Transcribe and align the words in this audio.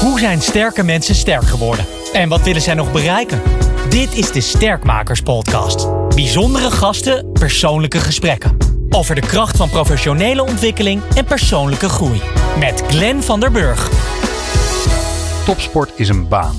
Hoe 0.00 0.18
zijn 0.18 0.40
sterke 0.40 0.82
mensen 0.82 1.14
sterk 1.14 1.42
geworden? 1.42 1.84
En 2.12 2.28
wat 2.28 2.42
willen 2.42 2.62
zij 2.62 2.74
nog 2.74 2.92
bereiken? 2.92 3.42
Dit 3.88 4.14
is 4.14 4.32
de 4.32 4.40
Sterkmakers 4.40 5.20
Podcast. 5.20 5.88
Bijzondere 6.14 6.70
gasten, 6.70 7.32
persoonlijke 7.32 7.98
gesprekken. 7.98 8.56
Over 8.90 9.14
de 9.14 9.20
kracht 9.20 9.56
van 9.56 9.68
professionele 9.70 10.42
ontwikkeling 10.42 11.02
en 11.14 11.24
persoonlijke 11.24 11.88
groei. 11.88 12.20
Met 12.58 12.82
Glenn 12.88 13.22
van 13.22 13.40
der 13.40 13.50
Burg. 13.50 13.88
Topsport 15.44 15.92
is 15.96 16.08
een 16.08 16.28
baan. 16.28 16.56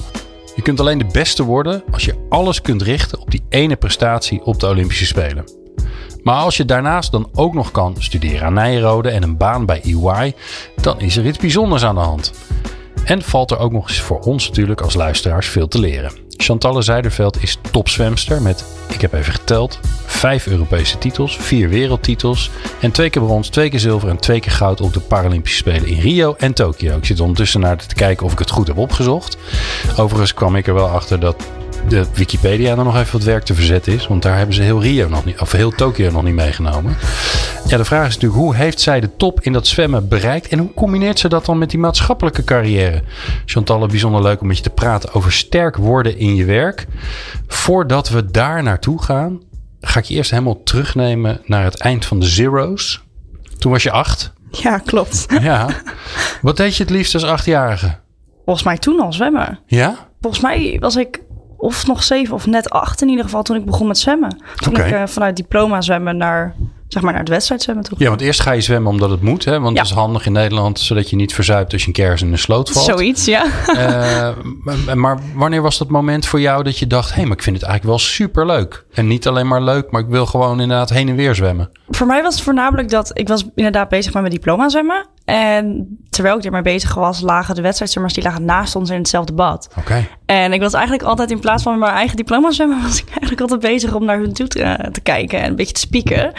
Je 0.56 0.62
kunt 0.62 0.80
alleen 0.80 0.98
de 0.98 1.10
beste 1.12 1.44
worden 1.44 1.84
als 1.92 2.06
je 2.06 2.26
alles 2.30 2.62
kunt 2.62 2.82
richten 2.82 3.20
op 3.20 3.32
die 3.32 3.44
ene 3.50 3.76
prestatie 3.76 4.44
op 4.44 4.60
de 4.60 4.68
Olympische 4.68 5.06
Spelen. 5.06 5.44
Maar 6.24 6.36
als 6.38 6.58
je 6.58 6.66
daarnaast 6.66 7.12
dan 7.12 7.30
ook 7.34 7.54
nog 7.54 7.72
kan 7.72 7.96
studeren 8.00 8.46
aan 8.46 8.54
Nijrode 8.54 9.10
en 9.10 9.24
een 9.24 9.38
baan 9.38 9.66
bij 9.66 9.82
EY, 9.84 10.34
dan 10.82 11.00
is 11.00 11.18
er 11.18 11.26
iets 11.26 11.38
bijzonders 11.38 11.84
aan 11.84 11.96
de 11.96 12.02
hand. 12.02 12.34
En 13.06 13.22
valt 13.22 13.52
er 13.52 13.60
ook 13.60 13.72
nog 13.72 13.90
eens 13.90 14.00
voor 14.00 14.20
ons 14.20 14.48
natuurlijk 14.48 14.82
als 14.82 14.94
luisteraars 14.94 15.48
veel 15.48 15.68
te 15.68 15.80
leren. 15.80 16.12
Chantalle 16.30 16.82
Zijderveld 16.82 17.44
is 17.44 17.58
topzwemster 17.72 18.42
met, 18.42 18.66
ik 18.90 19.02
heb 19.02 19.14
even 19.14 19.34
geteld, 19.34 19.80
vijf 20.06 20.48
Europese 20.48 20.98
titels, 20.98 21.38
vier 21.38 21.70
wereldtitels 21.70 22.50
en 22.80 22.92
twee 22.92 23.10
keer 23.10 23.22
brons, 23.22 23.50
twee 23.50 23.70
keer 23.70 23.80
zilver 23.80 24.10
en 24.10 24.18
twee 24.18 24.40
keer 24.40 24.52
goud 24.52 24.82
op 24.82 24.94
de 24.94 25.00
Paralympische 25.00 25.58
Spelen 25.58 25.88
in 25.88 26.00
Rio 26.00 26.36
en 26.38 26.54
Tokio. 26.54 26.98
Ik 26.98 27.06
zit 27.06 27.20
ondertussen 27.20 27.60
naar 27.60 27.86
te 27.86 27.96
kijken 27.96 28.26
of 28.26 28.32
ik 28.32 28.40
het 28.40 28.50
goed 28.50 28.68
heb 28.68 28.78
opgezocht. 28.78 29.38
Overigens 29.98 30.34
kwam 30.34 30.56
ik 30.56 30.68
er 30.68 30.74
wel 30.74 30.88
achter 30.88 31.20
dat 31.20 31.36
de 31.88 32.06
Wikipedia 32.14 32.78
er 32.78 32.84
nog 32.84 32.98
even 32.98 33.12
wat 33.12 33.24
werk 33.24 33.44
te 33.44 33.54
verzetten 33.54 33.94
is. 33.94 34.08
Want 34.08 34.22
daar 34.22 34.38
hebben 34.38 34.56
ze 34.56 34.62
heel 34.62 34.82
Rio 34.82 35.10
nog 35.10 35.26
niet, 35.26 35.40
of 35.40 35.52
heel 35.52 35.72
Tokio 35.72 36.12
nog 36.12 36.24
niet 36.24 36.34
meegenomen. 36.34 36.96
Ja, 37.68 37.78
de 37.78 37.86
vraag 37.86 38.08
is 38.08 38.14
natuurlijk, 38.14 38.42
hoe 38.42 38.56
heeft 38.56 38.80
zij 38.80 39.00
de 39.00 39.16
top 39.16 39.42
in 39.42 39.54
dat 39.54 39.68
zwemmen 39.68 40.08
bereikt? 40.08 40.48
En 40.48 40.60
hoe 40.60 40.74
combineert 40.74 41.20
ze 41.20 41.30
dat 41.30 41.46
dan 41.46 41.58
met 41.58 41.70
die 41.70 41.80
maatschappelijke 41.80 42.44
carrière? 42.44 43.04
Chantal, 43.46 43.86
bijzonder 43.88 44.22
leuk 44.22 44.42
om 44.42 44.48
met 44.48 44.58
je 44.58 44.64
te 44.64 44.70
praten 44.70 45.14
over 45.14 45.32
sterk 45.32 45.76
worden 45.76 46.18
in 46.18 46.36
je 46.36 46.46
werk. 46.46 46.88
Voordat 47.48 48.10
we 48.10 48.26
daar 48.26 48.64
naartoe 48.64 49.04
gaan, 49.04 49.42
ga 49.82 50.00
ik 50.00 50.06
je 50.06 50.16
eerst 50.16 50.32
helemaal 50.32 50.64
terugnemen 50.64 51.42
naar 51.46 51.64
het 51.64 51.80
eind 51.80 52.06
van 52.06 52.20
de 52.20 52.26
Zero's. 52.26 53.04
Toen 53.58 53.72
was 53.72 53.84
je 53.84 53.92
acht. 53.92 54.34
Ja, 54.52 54.78
klopt. 54.78 55.26
Ja. 55.42 55.70
Wat 56.42 56.58
deed 56.58 56.76
je 56.76 56.84
het 56.84 56.92
liefst 56.92 57.14
als 57.14 57.24
achtjarige? 57.24 57.98
Volgens 58.46 58.66
mij 58.66 58.78
toen 58.78 59.00
al 59.00 59.14
zwemmen. 59.14 59.60
Ja? 59.66 59.96
Volgens 60.22 60.42
mij 60.42 60.78
was 60.80 60.96
ik 60.96 61.22
of 61.62 61.88
nog 61.88 62.04
zeven 62.04 62.34
of 62.34 62.46
net 62.46 62.70
acht 62.70 63.02
in 63.02 63.10
ieder 63.10 63.24
geval 63.24 63.44
toen 63.44 63.56
ik 63.56 63.66
begon 63.66 63.88
met 63.88 63.98
zwemmen. 63.98 64.38
Toen 64.56 64.76
ik 64.76 64.92
eh, 64.92 65.04
vanuit 65.06 65.36
diploma 65.36 65.82
zwemmen 65.82 66.18
naar, 66.18 66.56
zeg 66.88 67.02
maar, 67.04 67.12
naar 67.12 67.22
het 67.22 67.30
wedstrijd 67.30 67.62
zwemmen 67.62 67.84
toe. 67.86 67.98
Ja, 68.00 68.10
want 68.10 68.22
eerst 68.22 68.40
ga 68.40 68.52
je 68.52 68.62
zwemmen 68.62 68.92
omdat 68.92 69.10
het 69.10 69.22
moet. 69.22 69.46
Hè? 69.46 69.60
Want 69.60 69.76
Ja. 69.76 69.82
dat 69.82 69.92
is 69.92 69.98
handig 69.98 70.26
in 70.26 70.32
Nederland, 70.32 70.80
zodat 70.80 71.10
je 71.10 71.16
niet 71.16 71.34
verzuipt 71.34 71.74
als 71.74 71.82
je 71.82 71.88
een 71.88 71.94
kers 71.94 72.22
in 72.22 72.32
de 72.32 72.38
sloot 72.38 72.72
valt. 72.72 72.86
Zoiets, 72.86 73.26
ja. 73.26 73.46
Eh, 73.68 74.30
maar- 74.96 75.20
wanneer 75.36 75.62
was 75.62 75.78
dat 75.78 75.90
moment 75.90 76.26
voor 76.26 76.40
jou 76.42 76.64
dat 76.64 76.78
je 76.78 76.88
dacht... 76.88 77.10
hé, 77.10 77.16
hey, 77.16 77.24
maar 77.26 77.38
ik 77.38 77.44
vind 77.44 77.56
het 77.56 77.66
eigenlijk 77.66 77.98
wel 77.98 78.08
superleuk. 78.10 78.86
En 78.94 79.08
niet 79.08 79.28
alleen 79.28 79.48
maar 79.48 79.62
leuk, 79.62 79.92
maar 79.92 80.02
ik 80.02 80.08
wil 80.10 80.26
gewoon 80.26 80.62
inderdaad 80.62 80.90
heen 80.90 81.10
en 81.10 81.16
weer 81.16 81.36
zwemmen. 81.36 81.70
Voor 81.88 82.08
mij 82.08 82.22
was 82.24 82.34
het 82.34 82.44
voornamelijk 82.44 82.90
dat 82.90 83.12
ik 83.14 83.28
was 83.28 83.46
inderdaad 83.56 83.90
bezig 83.90 84.14
met 84.14 84.22
mijn 84.22 84.34
diploma 84.34 84.70
zwemmen. 84.70 85.06
En 85.26 85.98
terwijl 86.10 86.38
ik 86.38 86.44
ermee 86.46 86.62
bezig 86.62 86.94
was, 86.94 87.22
lagen 87.22 87.56
de 87.56 87.62
wedstrijdzwemmers 87.62 88.14
die 88.14 88.24
lagen 88.24 88.46
naast 88.46 88.76
ons 88.76 88.90
in 88.90 88.98
hetzelfde 88.98 89.34
bad. 89.34 89.70
Oké. 89.80 90.08
En 90.32 90.54
ik 90.54 90.62
was 90.62 90.74
eigenlijk 90.74 91.04
altijd 91.04 91.32
in 91.32 91.40
plaats 91.40 91.64
van 91.64 91.80
mijn 91.80 91.94
eigen 91.94 92.18
diploma 92.18 92.52
zwemmen, 92.52 92.82
was 92.88 93.00
ik 93.00 93.08
eigenlijk 93.10 93.42
altijd 93.42 93.60
bezig 93.60 93.94
om 93.94 94.06
naar 94.06 94.18
hun 94.18 94.34
toe 94.34 94.48
te, 94.48 94.90
te 94.92 95.02
kijken 95.02 95.40
en 95.40 95.50
een 95.50 95.56
beetje 95.56 95.74
te 95.74 95.80
spieken. 95.80 96.32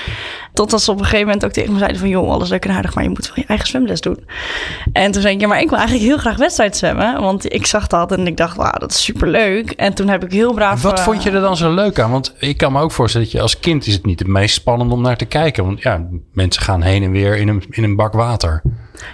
Totdat 0.53 0.83
ze 0.83 0.91
op 0.91 0.99
een 0.99 1.05
gegeven 1.05 1.27
moment 1.27 1.45
ook 1.45 1.51
tegen 1.51 1.73
me 1.73 1.79
zeiden 1.79 1.99
van, 2.01 2.09
joh, 2.09 2.31
alles 2.31 2.49
leuk 2.49 2.65
en 2.65 2.71
aardig, 2.71 2.95
maar 2.95 3.05
je 3.05 3.11
moet 3.11 3.27
wel 3.27 3.37
je 3.37 3.45
eigen 3.47 3.67
zwemles 3.67 4.01
doen. 4.01 4.25
En 4.93 5.13
toen 5.13 5.23
zei 5.23 5.35
ik, 5.35 5.41
ja, 5.41 5.47
maar 5.47 5.61
ik 5.61 5.69
wil 5.69 5.79
eigenlijk 5.79 6.09
heel 6.09 6.19
graag 6.19 6.37
wedstrijd 6.37 6.77
zwemmen, 6.77 7.21
want 7.21 7.55
ik 7.55 7.67
zag 7.67 7.87
dat 7.87 8.13
en 8.13 8.27
ik 8.27 8.37
dacht, 8.37 8.57
wauw, 8.57 8.79
dat 8.79 8.91
is 8.91 9.03
superleuk. 9.03 9.71
En 9.71 9.95
toen 9.95 10.09
heb 10.09 10.25
ik 10.25 10.33
heel 10.33 10.55
braaf... 10.55 10.83
Wat 10.83 10.99
eh, 10.99 11.05
vond 11.05 11.23
je 11.23 11.31
er 11.31 11.41
dan 11.41 11.57
zo 11.57 11.75
leuk 11.75 11.99
aan? 11.99 12.11
Want 12.11 12.35
ik 12.39 12.57
kan 12.57 12.73
me 12.73 12.81
ook 12.81 12.93
voorstellen 12.93 13.27
dat 13.27 13.37
je 13.37 13.43
als 13.43 13.61
kind 13.61 13.87
is 13.87 13.93
het 13.93 14.07
niet 14.07 14.19
het 14.19 14.29
meest 14.29 14.55
spannend 14.55 14.93
om 14.93 15.03
naar 15.03 15.17
te 15.17 15.25
kijken. 15.25 15.65
Want 15.65 15.83
ja, 15.83 16.07
mensen 16.33 16.63
gaan 16.63 16.83
heen 16.83 17.03
en 17.03 17.11
weer 17.11 17.37
in 17.37 17.49
een, 17.49 17.65
in 17.71 17.85
een 17.85 17.97
bak 17.97 18.13
water. 18.13 18.63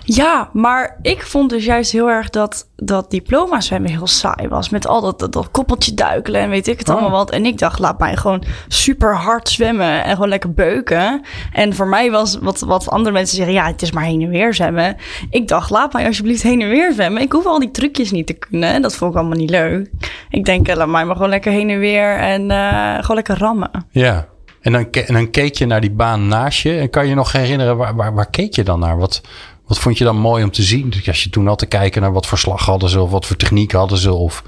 Ja, 0.05 0.51
maar 0.53 0.99
ik 1.03 1.23
vond 1.23 1.51
dus 1.51 1.65
juist 1.65 1.93
heel 1.93 2.09
erg 2.09 2.31
dat 2.31 2.69
dat 2.77 3.11
diploma 3.11 3.61
zwemmen 3.61 3.91
heel 3.91 4.07
saai 4.07 4.49
was. 4.49 4.69
Met 4.69 4.87
al 4.87 5.01
dat, 5.01 5.19
dat, 5.19 5.33
dat 5.33 5.51
koppeltje 5.51 5.95
duikelen 5.95 6.41
en 6.41 6.51
weet 6.51 6.67
ik 6.69 6.79
het 6.79 6.89
Oh. 6.89 6.95
allemaal 6.95 7.19
wat. 7.19 7.31
En 7.31 7.47
ik 7.47 7.59
dacht, 7.59 7.79
laat 7.79 7.99
mij 7.99 8.17
gewoon 8.17 8.43
super 8.69 9.17
hard 9.17 9.49
zwemmen 9.49 10.05
en 10.05 10.13
gewoon 10.13 10.29
lekker 10.29 10.53
beuken. 10.53 11.23
En 11.53 11.75
voor 11.75 11.87
mij 11.87 12.11
was 12.11 12.39
wat, 12.41 12.61
wat 12.61 12.89
andere 12.89 13.15
mensen 13.15 13.37
zeggen, 13.37 13.55
ja, 13.55 13.67
het 13.67 13.83
is 13.83 13.93
maar 13.93 14.05
heen 14.05 14.23
en 14.23 14.29
weer 14.29 14.55
zwemmen. 14.55 14.97
Ik 15.31 15.49
dacht, 15.49 15.71
laat 15.71 15.93
mij 15.93 16.07
alsjeblieft 16.07 16.43
heen 16.43 16.61
en 16.61 16.69
weer 16.69 16.93
zwemmen. 16.93 17.23
Ik 17.23 17.33
hoef 17.33 17.47
al 17.47 17.59
die 17.59 17.71
trucjes 17.71 18.11
niet 18.11 18.27
te 18.27 18.33
kunnen. 18.33 18.69
En 18.69 18.83
dat 18.83 18.97
vond 18.97 19.13
ik 19.13 19.19
allemaal 19.19 19.39
niet 19.39 19.51
leuk. 19.51 19.91
Ik 20.31 20.45
denk, 20.45 20.69
eh, 20.69 20.77
laat 20.77 20.89
mij 20.89 21.05
maar 21.05 21.15
gewoon 21.15 21.31
lekker 21.31 21.53
heen 21.53 21.71
en 21.71 21.79
weer 21.79 22.17
en 22.17 22.51
eh, 22.51 22.95
gewoon 22.95 23.17
lekker 23.17 23.39
rammen. 23.39 23.71
Ja. 23.91 24.27
En 24.61 24.73
dan, 24.73 24.87
en 24.91 25.15
dan 25.15 25.31
keek 25.31 25.55
je 25.55 25.67
naar 25.67 25.81
die 25.81 25.91
baan 25.91 26.29
naast 26.29 26.61
je. 26.63 26.79
En 26.79 26.91
kan 26.91 27.07
je 27.09 27.15
nog 27.15 27.33
herinneren, 27.33 27.77
waar, 27.77 27.95
waar, 27.95 28.15
waar 28.15 28.31
keek 28.31 28.55
je 28.55 28.63
dan 28.63 28.81
naar? 28.81 28.99
Wat, 28.99 29.21
wat 29.69 29.79
vond 29.79 29.99
je 29.99 30.05
dan 30.05 30.17
mooi 30.17 30.45
om 30.45 30.51
te 30.51 30.63
zien? 30.63 30.93
Als 31.07 31.25
je 31.25 31.31
toen 31.31 31.47
had 31.47 31.59
te 31.59 31.67
kijken 31.67 32.03
naar 32.03 32.13
wat 32.13 32.27
voor 32.27 32.39
slag 32.39 32.65
hadden 32.65 32.89
ze... 32.89 33.01
of 33.01 33.11
wat 33.11 33.27
voor 33.27 33.37
techniek 33.37 33.73
hadden 33.73 33.99
ze... 33.99 34.13
of 34.13 34.43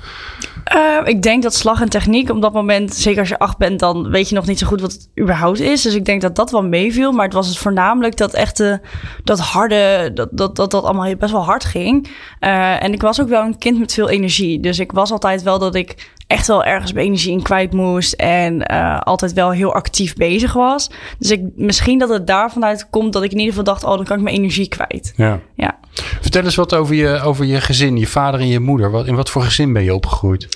Eh, 0.64 0.96
ik 1.04 1.22
denk 1.22 1.42
dat 1.42 1.54
slag 1.54 1.80
en 1.80 1.88
techniek 1.88 2.30
op 2.30 2.42
dat 2.42 2.52
moment, 2.52 2.94
zeker 2.94 3.20
als 3.20 3.28
je 3.28 3.38
acht 3.38 3.58
bent, 3.58 3.80
dan 3.80 4.10
weet 4.10 4.28
je 4.28 4.34
nog 4.34 4.46
niet 4.46 4.58
zo 4.58 4.66
goed 4.66 4.80
wat 4.80 4.92
het 4.92 5.08
überhaupt 5.20 5.60
is. 5.60 5.82
Dus 5.82 5.94
ik 5.94 6.04
denk 6.04 6.20
dat 6.20 6.36
dat 6.36 6.50
wel 6.50 6.62
meeviel. 6.62 7.12
Maar 7.12 7.24
het 7.24 7.34
was 7.34 7.46
het 7.46 7.58
voornamelijk 7.58 8.16
dat 8.16 8.34
echte, 8.34 8.80
dat 9.24 9.38
harde, 9.38 10.10
dat 10.14 10.28
dat, 10.30 10.56
dat, 10.56 10.70
dat 10.70 10.84
allemaal 10.84 11.16
best 11.16 11.32
wel 11.32 11.44
hard 11.44 11.64
ging. 11.64 12.10
Eh, 12.38 12.82
en 12.82 12.92
ik 12.92 13.02
was 13.02 13.20
ook 13.20 13.28
wel 13.28 13.42
een 13.42 13.58
kind 13.58 13.78
met 13.78 13.94
veel 13.94 14.08
energie. 14.08 14.60
Dus 14.60 14.78
ik 14.78 14.92
was 14.92 15.10
altijd 15.10 15.42
wel 15.42 15.58
dat 15.58 15.74
ik 15.74 16.10
echt 16.30 16.46
wel 16.46 16.64
ergens 16.64 16.92
mijn 16.92 17.06
energie 17.06 17.32
in 17.32 17.42
kwijt 17.42 17.72
moest. 17.72 18.12
En 18.12 18.66
eh, 18.66 19.00
altijd 19.00 19.32
wel 19.32 19.50
heel 19.50 19.74
actief 19.74 20.14
bezig 20.14 20.52
was. 20.52 20.90
Dus 21.18 21.30
ik, 21.30 21.40
misschien 21.56 21.98
dat 21.98 22.08
het 22.08 22.26
daar 22.26 22.50
vanuit 22.50 22.90
komt 22.90 23.12
dat 23.12 23.22
ik 23.22 23.30
in 23.30 23.38
ieder 23.38 23.54
geval 23.54 23.72
dacht, 23.72 23.84
oh, 23.84 23.96
dan 23.96 24.04
kan 24.04 24.16
ik 24.16 24.22
mijn 24.22 24.36
energie 24.36 24.68
kwijt. 24.68 25.12
Ja. 25.16 25.40
Ja. 25.54 25.78
Vertel 26.20 26.44
eens 26.44 26.54
wat 26.54 26.74
over 26.74 26.94
je, 26.94 27.20
over 27.20 27.44
je 27.44 27.60
gezin, 27.60 27.96
je 27.96 28.06
vader 28.06 28.40
en 28.40 28.48
je 28.48 28.60
moeder. 28.60 28.90
Wat, 28.90 29.06
in 29.06 29.14
wat 29.14 29.30
voor 29.30 29.42
gezin 29.42 29.72
ben 29.72 29.84
je 29.84 29.94
opgegroeid? 29.94 30.48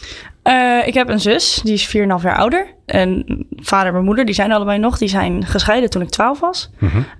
Eh, 0.45 0.87
ik 0.87 0.95
heb 0.95 1.09
een 1.09 1.21
zus, 1.21 1.61
die 1.63 1.73
is 1.73 1.87
4,5 1.87 2.23
jaar 2.23 2.37
ouder. 2.37 2.75
En 2.87 3.25
vader 3.57 3.87
en 3.87 3.93
mijn 3.93 4.05
moeder, 4.05 4.25
die 4.25 4.35
zijn 4.35 4.53
allebei 4.53 4.79
nog. 4.79 4.99
Die 4.99 5.09
zijn 5.09 5.47
gescheiden 5.47 5.91
toen 5.91 6.03
ik 6.03 6.11
12 6.11 6.41
was. 6.41 6.71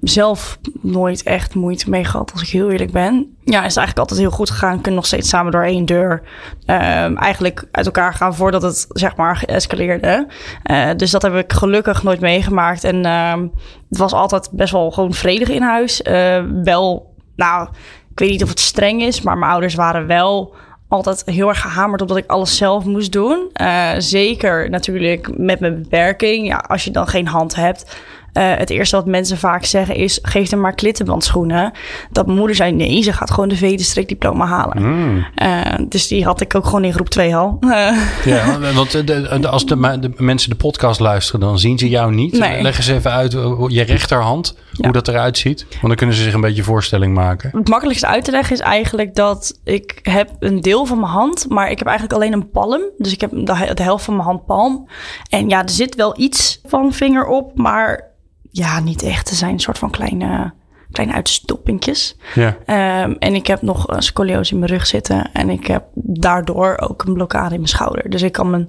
Zelf 0.01 0.59
nooit 0.81 1.23
echt 1.23 1.55
moeite 1.55 1.91
mee 1.91 2.05
gehad, 2.05 2.33
als 2.33 2.43
ik 2.43 2.49
heel 2.49 2.71
eerlijk 2.71 2.93
ben. 2.93 3.37
Ja, 3.45 3.57
is 3.57 3.77
eigenlijk 3.77 3.99
altijd 3.99 4.21
heel 4.21 4.31
goed 4.31 4.51
gegaan. 4.51 4.75
Kunnen 4.75 4.95
nog 4.95 5.07
steeds 5.07 5.29
samen 5.29 5.53
door 5.53 5.63
één 5.65 5.85
deur. 5.85 6.23
ehm, 6.67 7.17
eigenlijk 7.17 7.65
uit 7.71 7.87
elkaar 7.87 8.15
gaan 8.15 8.35
voordat 8.35 8.63
het, 8.63 8.87
zeg 8.89 9.17
maar, 9.17 9.37
geëscaleerde. 9.37 10.27
Eh, 10.63 10.91
dus 10.97 11.11
dat 11.11 11.23
heb 11.23 11.35
ik 11.35 11.53
gelukkig 11.53 12.03
nooit 12.03 12.21
meegemaakt. 12.21 12.85
En 12.85 13.05
ehm, 13.05 13.43
het 13.89 13.99
was 13.99 14.13
altijd 14.13 14.49
best 14.53 14.73
wel 14.73 14.91
gewoon 14.91 15.13
vredig 15.13 15.49
in 15.49 15.63
huis. 15.63 16.03
Eh, 16.03 16.43
wel, 16.63 17.15
nou, 17.37 17.69
ik 18.11 18.19
weet 18.19 18.31
niet 18.31 18.43
of 18.43 18.49
het 18.49 18.61
streng 18.61 19.03
is, 19.03 19.21
maar 19.23 19.39
mijn 19.39 19.51
ouders 19.53 19.75
waren 19.75 20.07
wel 20.07 20.55
altijd 20.89 21.23
heel 21.25 21.49
erg 21.49 21.61
gehamerd 21.61 22.03
op 22.03 22.09
dat 22.09 22.17
ik 22.17 22.31
alles 22.31 22.57
zelf 22.57 22.85
moest 22.85 23.13
doen. 23.13 23.51
Eh, 23.53 23.91
zeker 23.99 24.71
natuurlijk 24.71 25.39
met 25.39 25.61
mijn 25.61 25.83
beperking. 25.83 26.47
Ja, 26.47 26.57
als 26.57 26.85
je 26.85 26.91
dan 26.91 27.07
geen 27.07 27.27
hand 27.27 27.55
hebt. 27.55 27.97
Eh, 28.35 28.53
het 28.57 28.71
eerste 28.71 28.97
wat 28.97 29.07
mensen 29.07 29.39
vaak 29.39 29.65
zeggen 29.65 29.95
is: 29.95 30.19
geef 30.23 30.51
hem 30.51 30.61
maar 30.61 30.75
klittenbandschoenen. 30.75 31.73
Dat 32.11 32.27
mijn 32.27 32.39
moeder 32.39 32.57
zei: 32.57 32.73
nee, 32.73 33.03
ze 33.03 33.13
gaat 33.13 33.31
gewoon 33.31 33.49
de 33.49 33.57
vedenstrik 33.57 34.09
diploma 34.09 34.47
halen. 34.47 34.77
Hmm. 34.79 35.27
Eh, 35.35 35.61
dus 35.89 36.07
die 36.09 36.25
had 36.25 36.41
ik 36.41 36.55
ook 36.55 36.65
gewoon 36.65 36.85
in 36.85 36.93
groep 36.93 37.09
2 37.09 37.37
al. 37.37 37.57
Eh, 37.61 37.97
Ja, 38.25 38.59
want 38.75 38.91
de, 38.91 39.05
de- 39.05 39.49
als 39.49 39.67
de, 39.67 39.99
de 40.01 40.13
mensen 40.17 40.51
de 40.51 40.57
podcast 40.57 41.01
luisteren, 41.01 41.41
dan 41.41 41.59
zien 41.59 41.79
ze 41.79 41.89
jou 41.89 42.15
niet. 42.15 42.39
Nee. 42.39 42.63
Leg 42.63 42.77
eens 42.77 42.87
even 42.89 43.11
uit 43.11 43.33
je 43.69 43.83
rechterhand, 43.83 44.57
Ja. 44.73 44.85
hoe 44.85 44.93
dat 44.93 45.09
eruit 45.09 45.39
ziet. 45.39 45.67
Want 45.71 45.83
dan 45.87 45.95
kunnen 45.97 46.17
ze 46.17 46.23
zich 46.23 46.35
een 46.35 46.41
beetje 46.41 46.63
voorstelling 46.63 47.15
maken. 47.15 47.51
Het 47.57 47.69
makkelijkste 47.69 48.07
uit 48.07 48.25
te 48.25 48.31
leggen 48.31 48.55
is 48.55 48.61
eigenlijk 48.61 49.15
dat 49.15 49.59
ik 49.65 49.99
heb 50.03 50.31
een 50.39 50.61
deel 50.61 50.85
van 50.85 51.01
mijn 51.01 51.13
hand, 51.13 51.47
maar 51.49 51.71
ik 51.71 51.79
heb 51.79 51.87
eigenlijk 51.89 52.17
alleen 52.19 52.33
een 52.33 52.51
palm. 52.51 52.83
Dus 52.99 53.13
ik 53.13 53.21
heb 53.21 53.31
de, 53.31 53.71
de 53.75 53.83
helft 53.83 54.05
van 54.05 54.15
mijn 54.15 54.27
hand 54.27 54.47
palm. 54.47 54.89
En 55.29 55.49
ja, 55.49 55.63
er 55.63 55.71
zit 55.71 55.95
wel 55.95 56.21
iets 56.21 56.61
van 56.65 56.93
vinger 56.93 57.27
op, 57.27 57.59
maar 57.59 58.13
ja, 58.57 58.81
niet 58.81 59.03
echt. 59.03 59.31
Er 59.31 59.37
zijn 59.37 59.53
een 59.53 59.61
soort 59.61 59.79
van 59.79 59.91
kleine, 59.91 60.53
kleine 60.91 61.15
uitstoppingjes. 61.15 62.17
Ja. 62.35 62.57
Ehm, 62.67 63.15
en 63.19 63.35
ik 63.35 63.47
heb 63.47 63.63
nog 63.63 63.89
een 63.89 64.03
scoliose 64.03 64.53
in 64.53 64.59
mijn 64.59 64.71
rug 64.71 64.87
zitten. 64.87 65.31
En 65.33 65.51
ik 65.51 65.67
heb 65.67 65.85
daardoor 65.95 66.79
ook 66.79 67.05
een 67.05 67.15
blokkade 67.15 67.51
in 67.51 67.61
mijn 67.61 67.69
schouder. 67.69 68.11
Dus 68.11 68.23
ik 68.23 68.33
kan 68.33 68.51
mijn 68.51 68.69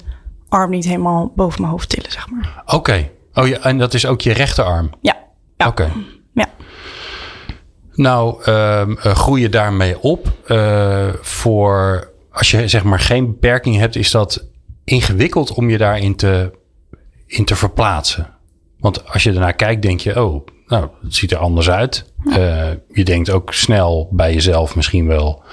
arm 0.50 0.70
niet 0.70 0.86
helemaal 0.86 1.32
boven 1.36 1.62
mijn 1.62 1.72
hoofd 1.72 1.90
tillen, 1.90 2.12
zeg 2.12 2.30
maar. 2.30 2.64
Oké. 2.66 3.10
Oh 3.34 3.48
ja, 3.48 3.58
en 3.58 3.78
dat 3.78 3.94
is 3.94 4.06
ook 4.06 4.22
je 4.22 4.34
rechterarm. 4.34 4.90
Ja, 5.02 5.18
ja. 5.58 5.68
Oké. 5.68 5.92
ja. 6.34 6.48
Nou, 7.92 8.44
ehm 8.44 8.92
eh, 8.98 9.16
groei 9.16 9.42
je 9.42 9.50
daarmee 9.50 10.00
op. 10.00 10.32
Eh, 10.46 11.10
voor 11.22 12.10
als 12.32 12.52
je 12.52 12.68
zeg 12.68 12.84
maar 12.84 13.00
geen 13.00 13.26
beperking 13.26 13.78
hebt, 13.78 13.96
is 13.96 14.12
dat 14.12 14.46
ingewikkeld 14.84 15.54
om 15.54 15.70
je 15.70 15.78
daarin 15.78 16.16
te, 16.16 16.52
in 17.26 17.46
te 17.46 17.56
verplaatsen. 17.56 18.35
Want 18.86 19.12
als 19.12 19.24
je 19.24 19.34
ernaar 19.34 19.56
kijkt, 19.56 19.82
denk 19.82 20.00
je, 20.00 20.24
oh, 20.24 20.46
nou, 20.68 20.88
het 21.02 21.16
ziet 21.16 21.32
er 21.32 21.38
anders 21.38 21.70
uit. 21.70 22.14
Eh, 22.26 22.70
je 22.94 23.04
denkt 23.04 23.30
ook 23.30 23.54
snel 23.54 24.10
bij 24.12 24.34
jezelf 24.34 24.76
misschien 24.76 25.08
wel, 25.08 25.44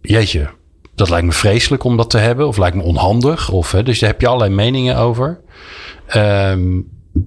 jeetje, 0.00 0.50
dat 0.94 1.08
lijkt 1.08 1.26
me 1.26 1.32
vreselijk 1.32 1.84
om 1.84 1.96
dat 1.96 2.10
te 2.10 2.18
hebben. 2.18 2.46
Of 2.46 2.56
lijkt 2.56 2.76
me 2.76 2.82
onhandig. 2.82 3.50
Of, 3.50 3.72
hè, 3.72 3.82
dus 3.82 3.98
daar 3.98 4.10
heb 4.10 4.20
je 4.20 4.26
allerlei 4.26 4.54
meningen 4.54 4.96
over. 4.96 5.40
Ehm, 6.06 6.80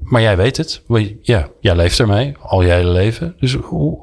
maar 0.03 0.21
jij 0.21 0.37
weet 0.37 0.57
het. 0.57 0.83
Ja, 1.21 1.49
jij 1.59 1.75
leeft 1.75 1.99
ermee 1.99 2.35
al 2.39 2.61
je 2.61 2.71
hele 2.71 2.91
leven. 2.91 3.35
Dus 3.39 3.53
hoe, 3.53 3.99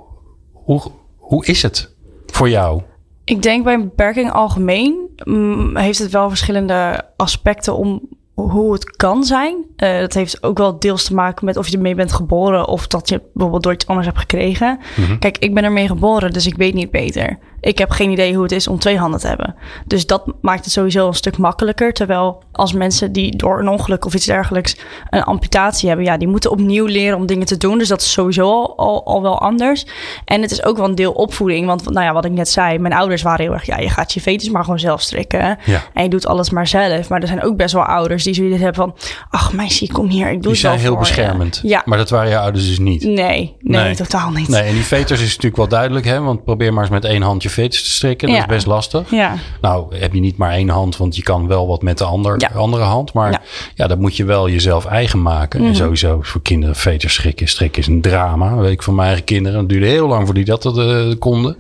hoe, 0.53 0.83
hoe 1.17 1.47
is 1.47 1.63
het 1.63 1.95
voor 2.27 2.49
jou? 2.49 2.83
Ik 3.25 3.43
denk 3.43 3.65
bij 3.65 3.75
een 3.75 3.85
beperking 3.85 4.33
algemeen 4.33 5.09
mm, 5.25 5.77
heeft 5.77 5.99
het 5.99 6.11
wel 6.11 6.29
verschillende 6.29 7.05
aspecten 7.17 7.77
om 7.77 8.09
hoe 8.49 8.73
het 8.73 8.97
kan 8.97 9.25
zijn. 9.25 9.57
Uh, 9.77 9.99
dat 9.99 10.15
heeft 10.15 10.43
ook 10.43 10.59
wel 10.59 10.79
deels 10.79 11.05
te 11.05 11.15
maken 11.15 11.45
met 11.45 11.57
of 11.57 11.69
je 11.69 11.77
ermee 11.77 11.95
bent 11.95 12.13
geboren 12.13 12.69
of 12.69 12.87
dat 12.87 13.09
je 13.09 13.21
bijvoorbeeld 13.33 13.63
door 13.63 13.73
iets 13.73 13.87
anders 13.87 14.07
hebt 14.07 14.19
gekregen. 14.19 14.79
Mhm. 14.97 15.19
Kijk, 15.19 15.39
ik 15.39 15.55
ben 15.55 15.65
ermee 15.65 15.87
geboren, 15.87 16.33
dus 16.33 16.47
ik 16.47 16.57
weet 16.57 16.75
niet 16.75 16.91
beter. 16.91 17.39
Ik 17.61 17.79
heb 17.79 17.91
geen 17.91 18.11
idee 18.11 18.35
hoe 18.35 18.43
het 18.43 18.53
is 18.53 18.69
om 18.69 18.79
twee 18.79 18.99
handen 18.99 19.21
te 19.21 19.27
hebben. 19.27 19.55
Dus 19.87 20.07
dat 20.07 20.25
maakt 20.41 20.65
het 20.65 20.73
sowieso 20.73 21.07
een 21.07 21.15
stuk 21.15 21.39
makkelijker. 21.39 21.93
Terwijl 21.93 22.43
als 22.53 22.73
mensen 22.73 23.13
die 23.13 23.37
door 23.37 23.59
een 23.59 23.69
ongeluk 23.69 24.05
of 24.05 24.15
iets 24.15 24.27
dergelijks 24.27 24.77
een 25.11 25.23
amputatie 25.23 25.89
hebben, 25.89 26.07
ja, 26.07 26.17
die 26.17 26.29
moeten 26.29 26.51
opnieuw 26.51 26.87
leren 26.87 27.17
om 27.17 27.27
dingen 27.27 27.47
te 27.47 27.57
doen. 27.57 27.79
Dus 27.79 27.89
dat 27.89 28.01
is 28.01 28.13
sowieso 28.13 28.63
al, 28.77 29.07
al, 29.07 29.23
wel 29.23 29.41
anders. 29.41 29.87
En 30.25 30.43
het 30.43 30.51
is 30.51 30.65
ook 30.65 30.77
wel 30.77 30.89
een 30.89 30.95
deel 30.95 31.13
opvoeding. 31.13 31.67
Want 31.67 31.91
nou 31.91 32.07
ja, 32.07 32.13
wat 32.13 32.25
ik 32.25 32.33
net 32.33 32.49
zei, 32.49 32.79
mijn 32.79 32.95
ouders 32.95 33.23
waren 33.23 33.45
heel 33.45 33.53
erg, 33.53 33.67
ja, 33.67 33.79
je 33.79 33.89
gaat 33.89 34.13
je 34.13 34.21
veters 34.21 34.51
maar 34.51 34.65
gewoon 34.65 34.79
zelf 34.79 35.01
strikken. 35.01 35.59
Ja. 35.65 35.83
En 35.95 36.03
je 36.03 36.09
doet 36.09 36.27
alles 36.27 36.51
maar 36.51 36.67
zelf. 36.67 37.09
Maar 37.09 37.21
er 37.21 37.27
zijn 37.27 37.43
ook 37.43 37.57
best 37.57 37.75
wel 37.75 37.85
ouders 37.85 38.25
die 38.25 38.35
zoiets 38.35 38.61
hebben 38.61 38.75
van, 38.75 38.95
ach 39.31 39.53
meisje, 39.53 39.93
kom 39.93 40.09
hier, 40.09 40.31
ik 40.31 40.43
doe 40.43 40.43
die 40.43 40.51
het 40.51 40.61
wel 40.61 40.71
zijn 40.71 40.85
heel 40.85 40.97
beschermend. 40.97 41.61
Ja. 41.63 41.83
Maar 41.85 41.99
dat 41.99 42.11
waren 42.11 42.31
je 42.31 42.39
ouders 42.39 42.67
dus 42.67 42.79
niet? 42.79 43.05
Nee, 43.05 43.57
nee, 43.61 43.97
totaal 43.97 44.31
niet. 44.31 44.49
Nee, 44.49 44.63
en 44.63 44.75
die 44.75 44.85
veters 44.85 45.21
is 45.21 45.27
natuurlijk 45.27 45.57
wel 45.57 45.69
duidelijk, 45.69 46.07
hè? 46.07 46.21
Want 46.21 46.45
probeer 46.45 46.73
maar 46.73 46.83
eens 46.83 46.93
met 46.93 47.05
één 47.05 47.23
handje 47.23 47.50
veters 47.51 47.83
te 47.83 47.91
strikken. 47.91 48.29
Dat 48.29 48.39
is 48.39 48.47
best 48.47 48.67
lastig. 48.67 49.11
Ja. 49.11 49.35
Nou, 49.61 49.97
heb 49.97 50.15
je 50.15 50.21
niet 50.21 50.37
maar 50.37 50.53
één 50.53 50.69
hand, 50.69 50.97
want 50.97 51.17
je 51.17 51.23
kan 51.23 51.47
wel 51.47 51.67
wat 51.67 51.83
met 51.83 51.99
de 51.99 52.05
ander, 52.05 52.51
andere 52.55 52.83
hand. 52.83 53.13
Maar 53.13 53.43
ja. 53.75 53.87
dat 53.87 53.99
moet 53.99 54.17
je 54.17 54.25
wel 54.25 54.49
jezelf 54.49 54.85
eigen 54.85 55.23
maken. 55.23 55.61
En 55.61 55.67
mhm. 55.67 55.75
sowieso 55.75 56.19
voor 56.23 56.43
kinderen 56.43 56.77
veters 56.77 57.15
strikken. 57.15 57.49
Strikken 57.49 57.83
is 57.83 57.89
een 57.89 58.01
drama. 58.01 58.57
weet 58.57 58.73
ik 58.73 58.83
van 58.83 58.95
mijn 58.95 59.07
eigen 59.07 59.25
kinderen. 59.25 59.59
Het 59.59 59.69
duurde 59.69 59.87
heel 59.87 60.09
lang 60.09 60.25
voor 60.25 60.35
die 60.35 60.45
dat 60.45 60.65
uh, 60.65 61.15
konden. 61.19 61.57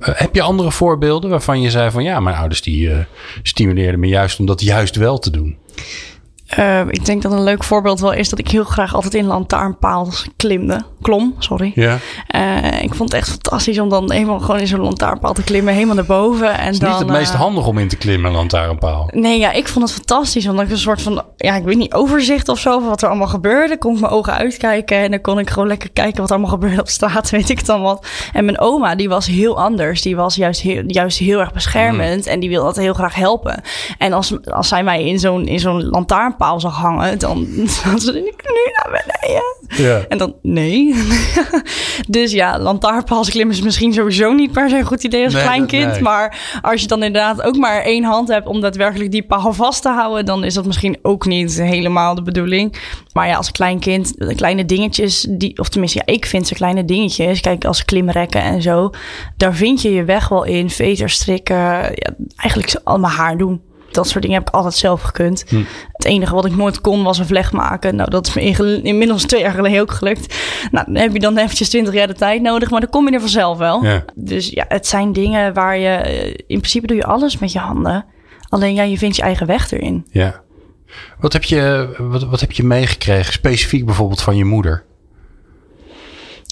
Uh, 0.00 0.08
heb 0.12 0.34
je 0.34 0.42
andere 0.42 0.70
voorbeelden 0.70 1.30
waarvan 1.30 1.60
je 1.60 1.70
zei 1.70 1.90
van 1.90 2.02
ja, 2.02 2.20
mijn 2.20 2.36
ouders 2.36 2.62
die 2.62 2.88
uh, 2.88 2.98
stimuleerden 3.42 4.00
me 4.00 4.06
juist 4.06 4.38
om 4.38 4.46
dat 4.46 4.60
juist 4.60 4.96
wel 4.96 5.18
te 5.18 5.30
doen? 5.30 5.56
Uh, 6.56 6.80
ik 6.88 7.04
denk 7.04 7.22
dat 7.22 7.32
een 7.32 7.42
leuk 7.42 7.64
voorbeeld 7.64 8.00
wel 8.00 8.12
is 8.12 8.28
dat 8.28 8.38
ik 8.38 8.48
heel 8.48 8.64
graag 8.64 8.94
altijd 8.94 9.14
in 9.14 9.26
lantaarnpaal 9.26 10.08
klimde. 10.36 10.82
Klom, 11.02 11.34
sorry. 11.38 11.72
Ja. 11.74 11.98
Uh, 12.34 12.82
ik 12.82 12.94
vond 12.94 13.12
het 13.12 13.20
echt 13.20 13.28
fantastisch 13.28 13.78
om 13.78 13.88
dan 13.88 14.10
eenmaal 14.10 14.40
gewoon 14.40 14.60
in 14.60 14.66
zo'n 14.66 14.80
lantaarnpaal 14.80 15.32
te 15.32 15.42
klimmen, 15.42 15.74
helemaal 15.74 15.94
naar 15.94 16.04
boven. 16.04 16.58
En 16.58 16.64
het 16.64 16.72
is 16.72 16.78
dan, 16.78 16.90
niet 16.90 16.98
het 16.98 17.08
meest 17.08 17.32
uh, 17.32 17.40
handig 17.40 17.66
om 17.66 17.78
in 17.78 17.88
te 17.88 17.96
klimmen, 17.96 18.30
een 18.30 18.36
lantaarnpaal. 18.36 19.08
Nee, 19.12 19.38
ja, 19.38 19.52
ik 19.52 19.68
vond 19.68 19.84
het 19.84 19.94
fantastisch. 19.94 20.48
Omdat 20.48 20.64
ik 20.64 20.70
een 20.70 20.78
soort 20.78 21.02
van, 21.02 21.22
ja, 21.36 21.56
ik 21.56 21.64
weet 21.64 21.76
niet, 21.76 21.94
overzicht 21.94 22.48
of 22.48 22.58
zo 22.58 22.78
van 22.78 22.88
wat 22.88 23.02
er 23.02 23.08
allemaal 23.08 23.28
gebeurde. 23.28 23.78
Kon 23.78 23.94
ik 23.94 24.00
mijn 24.00 24.12
ogen 24.12 24.32
uitkijken 24.32 24.98
en 24.98 25.10
dan 25.10 25.20
kon 25.20 25.38
ik 25.38 25.50
gewoon 25.50 25.68
lekker 25.68 25.90
kijken 25.90 26.20
wat 26.20 26.30
er 26.30 26.36
allemaal 26.36 26.54
gebeurde 26.58 26.80
op 26.80 26.88
straat, 26.88 27.30
weet 27.30 27.48
ik 27.48 27.66
dan 27.66 27.82
wat. 27.82 28.06
En 28.32 28.44
mijn 28.44 28.60
oma, 28.60 28.94
die 28.94 29.08
was 29.08 29.26
heel 29.26 29.60
anders. 29.60 30.02
Die 30.02 30.16
was 30.16 30.34
juist 30.34 30.60
heel, 30.60 30.82
juist 30.86 31.18
heel 31.18 31.40
erg 31.40 31.52
beschermend 31.52 32.24
mm. 32.24 32.32
en 32.32 32.40
die 32.40 32.48
wilde 32.48 32.66
altijd 32.66 32.84
heel 32.84 32.94
graag 32.94 33.14
helpen. 33.14 33.62
En 33.98 34.12
als, 34.12 34.44
als 34.44 34.68
zij 34.68 34.82
mij 34.82 35.04
in 35.04 35.18
zo'n, 35.18 35.46
in 35.46 35.60
zo'n 35.60 35.88
lantaarnpaal 35.88 36.36
paal 36.38 36.60
zag 36.60 36.76
hangen, 36.76 37.18
dan, 37.18 37.46
dan 37.84 38.00
ze 38.00 38.18
ik 38.18 38.42
nu 38.42 38.72
naar 38.72 39.04
beneden. 39.04 39.42
Ja. 39.88 40.04
En 40.08 40.18
dan, 40.18 40.34
nee. 40.42 40.94
dus 42.08 42.32
ja, 42.32 42.58
lantaarnpaalsklimmen 42.58 43.54
is 43.54 43.62
misschien 43.62 43.92
sowieso 43.92 44.32
niet 44.32 44.52
per 44.52 44.68
se 44.68 44.78
een 44.78 44.84
goed 44.84 45.04
idee 45.04 45.24
als 45.24 45.32
nee, 45.32 45.42
klein 45.42 45.66
kind. 45.66 45.90
Nee. 45.90 46.02
Maar 46.02 46.58
als 46.62 46.80
je 46.80 46.86
dan 46.86 47.02
inderdaad 47.02 47.42
ook 47.42 47.56
maar 47.56 47.82
één 47.82 48.04
hand 48.04 48.28
hebt 48.28 48.46
om 48.46 48.60
daadwerkelijk 48.60 49.10
die 49.10 49.22
paal 49.22 49.52
vast 49.52 49.82
te 49.82 49.88
houden, 49.88 50.24
dan 50.24 50.44
is 50.44 50.54
dat 50.54 50.66
misschien 50.66 50.98
ook 51.02 51.26
niet 51.26 51.62
helemaal 51.62 52.14
de 52.14 52.22
bedoeling. 52.22 52.76
Maar 53.12 53.26
ja, 53.26 53.36
als 53.36 53.50
klein 53.50 53.78
kind, 53.78 54.14
kleine 54.36 54.64
dingetjes, 54.64 55.26
die, 55.30 55.58
of 55.58 55.68
tenminste, 55.68 56.02
ja, 56.06 56.12
ik 56.12 56.26
vind 56.26 56.46
ze 56.46 56.54
kleine 56.54 56.84
dingetjes. 56.84 57.40
Kijk, 57.40 57.64
als 57.64 57.84
klimrekken 57.84 58.42
en 58.42 58.62
zo, 58.62 58.90
daar 59.36 59.54
vind 59.54 59.82
je 59.82 59.92
je 59.92 60.04
weg 60.04 60.28
wel 60.28 60.44
in. 60.44 60.70
Veterstrikken, 60.70 61.56
ja, 61.56 62.14
eigenlijk 62.36 62.80
allemaal 62.84 63.10
haar 63.10 63.36
doen 63.36 63.60
dat 63.90 64.08
soort 64.08 64.22
dingen 64.22 64.38
heb 64.38 64.48
ik 64.48 64.54
altijd 64.54 64.74
zelf 64.74 65.02
gekund. 65.02 65.44
Hm. 65.48 65.62
Het 65.92 66.04
enige 66.04 66.34
wat 66.34 66.44
ik 66.44 66.56
nooit 66.56 66.80
kon 66.80 67.02
was 67.02 67.18
een 67.18 67.26
vlecht 67.26 67.52
maken. 67.52 67.96
Nou, 67.96 68.10
dat 68.10 68.26
is 68.26 68.34
me 68.34 68.82
inmiddels 68.82 69.22
twee 69.24 69.40
jaar 69.40 69.52
geleden 69.52 69.80
ook 69.80 69.92
gelukt. 69.92 70.34
Nou, 70.70 70.86
dan 70.86 71.02
heb 71.02 71.12
je 71.12 71.20
dan 71.20 71.36
eventjes 71.38 71.68
twintig 71.68 71.94
jaar 71.94 72.06
de 72.06 72.14
tijd 72.14 72.42
nodig, 72.42 72.70
maar 72.70 72.80
dan 72.80 72.90
kom 72.90 73.08
je 73.08 73.14
er 73.14 73.20
vanzelf 73.20 73.58
wel. 73.58 73.84
Ja. 73.84 74.04
Dus 74.14 74.48
ja, 74.48 74.64
het 74.68 74.86
zijn 74.86 75.12
dingen 75.12 75.54
waar 75.54 75.78
je... 75.78 75.88
Eh, 75.88 76.26
in 76.26 76.58
principe 76.58 76.86
doe 76.86 76.96
je 76.96 77.04
alles 77.04 77.38
met 77.38 77.52
je 77.52 77.58
handen. 77.58 78.04
Alleen 78.48 78.74
ja, 78.74 78.82
je 78.82 78.98
vindt 78.98 79.16
je 79.16 79.22
eigen 79.22 79.46
weg 79.46 79.70
erin. 79.70 80.06
Ja. 80.10 80.40
Wat 81.18 81.32
heb 81.32 81.44
je, 81.44 81.94
wat, 81.98 82.24
wat 82.24 82.40
heb 82.40 82.52
je 82.52 82.62
meegekregen, 82.62 83.32
specifiek 83.32 83.84
bijvoorbeeld 83.84 84.22
van 84.22 84.36
je 84.36 84.44
moeder? 84.44 84.84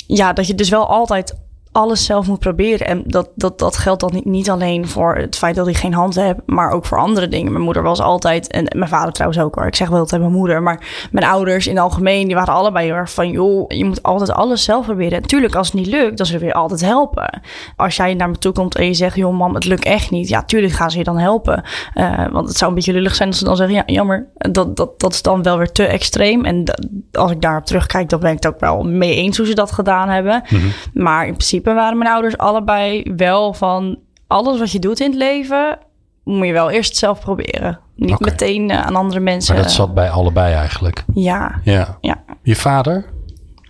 Ja, 0.06 0.32
dat 0.32 0.46
je 0.46 0.54
dus 0.54 0.68
wel 0.68 0.88
altijd 0.88 1.34
alles 1.76 2.04
zelf 2.04 2.26
moet 2.26 2.38
proberen. 2.38 2.86
En 2.86 3.02
dat, 3.06 3.30
dat, 3.34 3.58
dat 3.58 3.76
geldt 3.76 4.00
dan 4.00 4.10
niet, 4.12 4.24
niet 4.24 4.50
alleen 4.50 4.88
voor 4.88 5.14
het 5.16 5.36
feit 5.36 5.54
dat 5.54 5.68
ik 5.68 5.76
geen 5.76 5.94
hand 5.94 6.14
heb, 6.14 6.40
maar 6.46 6.70
ook 6.70 6.86
voor 6.86 6.98
andere 6.98 7.28
dingen. 7.28 7.52
Mijn 7.52 7.64
moeder 7.64 7.82
was 7.82 8.00
altijd, 8.00 8.50
en 8.50 8.66
mijn 8.76 8.90
vader 8.90 9.12
trouwens 9.12 9.40
ook 9.40 9.54
hoor. 9.54 9.66
Ik 9.66 9.76
zeg 9.76 9.88
wel 9.88 9.98
altijd 9.98 10.20
mijn 10.20 10.32
moeder, 10.32 10.62
maar 10.62 11.08
mijn 11.10 11.26
ouders 11.26 11.66
in 11.66 11.74
het 11.74 11.84
algemeen, 11.84 12.26
die 12.26 12.34
waren 12.34 12.54
allebei 12.54 12.86
heel 12.86 12.94
erg 12.94 13.12
van, 13.12 13.30
joh, 13.30 13.64
je 13.68 13.84
moet 13.84 14.02
altijd 14.02 14.30
alles 14.32 14.64
zelf 14.64 14.84
proberen. 14.84 15.20
Natuurlijk, 15.20 15.54
als 15.54 15.66
het 15.66 15.76
niet 15.76 15.86
lukt, 15.86 16.16
dan 16.16 16.26
zullen 16.26 16.40
we 16.40 16.46
je 16.46 16.54
altijd 16.54 16.80
helpen. 16.80 17.40
Als 17.76 17.96
jij 17.96 18.14
naar 18.14 18.30
me 18.30 18.38
toe 18.38 18.52
komt 18.52 18.76
en 18.76 18.86
je 18.86 18.94
zegt, 18.94 19.16
joh, 19.16 19.36
mam, 19.36 19.54
het 19.54 19.64
lukt 19.64 19.84
echt 19.84 20.10
niet. 20.10 20.28
Ja, 20.28 20.42
tuurlijk 20.42 20.72
gaan 20.72 20.90
ze 20.90 20.98
je 20.98 21.04
dan 21.04 21.18
helpen. 21.18 21.62
Uh, 21.94 22.26
want 22.30 22.48
het 22.48 22.56
zou 22.56 22.70
een 22.70 22.76
beetje 22.76 22.92
lullig 22.92 23.14
zijn 23.14 23.28
als 23.28 23.38
ze 23.38 23.44
dan 23.44 23.56
zeggen, 23.56 23.74
ja, 23.74 23.82
jammer, 23.86 24.26
dat, 24.34 24.76
dat, 24.76 25.00
dat 25.00 25.12
is 25.12 25.22
dan 25.22 25.42
wel 25.42 25.58
weer 25.58 25.72
te 25.72 25.86
extreem. 25.86 26.44
En 26.44 26.64
als 27.12 27.30
ik 27.30 27.40
daarop 27.40 27.64
terugkijk, 27.64 28.08
dan 28.08 28.20
ben 28.20 28.30
ik 28.30 28.42
het 28.42 28.46
ook 28.46 28.60
wel 28.60 28.82
mee 28.82 29.14
eens 29.14 29.36
hoe 29.36 29.46
ze 29.46 29.54
dat 29.54 29.72
gedaan 29.72 30.08
hebben. 30.08 30.42
Mm 30.48 30.58
-hmm. 30.58 30.72
Maar 31.02 31.26
in 31.26 31.32
principe 31.32 31.65
waren 31.74 31.98
mijn 31.98 32.10
ouders 32.10 32.38
allebei 32.38 33.12
wel 33.16 33.54
van 33.54 33.98
alles 34.26 34.58
wat 34.58 34.72
je 34.72 34.78
doet 34.78 35.00
in 35.00 35.10
het 35.10 35.18
leven, 35.18 35.78
moet 36.24 36.46
je 36.46 36.52
wel 36.52 36.70
eerst 36.70 36.96
zelf 36.96 37.20
proberen. 37.20 37.80
Niet 37.94 38.14
okay. 38.14 38.30
meteen 38.30 38.70
uh, 38.70 38.86
aan 38.86 38.96
andere 38.96 39.20
mensen. 39.20 39.54
Maar 39.54 39.62
dat 39.62 39.72
zat 39.72 39.94
bij 39.94 40.10
allebei 40.10 40.54
eigenlijk. 40.54 41.04
Ja. 41.14 41.60
Ja. 41.64 41.98
ja. 42.00 42.22
Je 42.42 42.56
vader? 42.56 43.04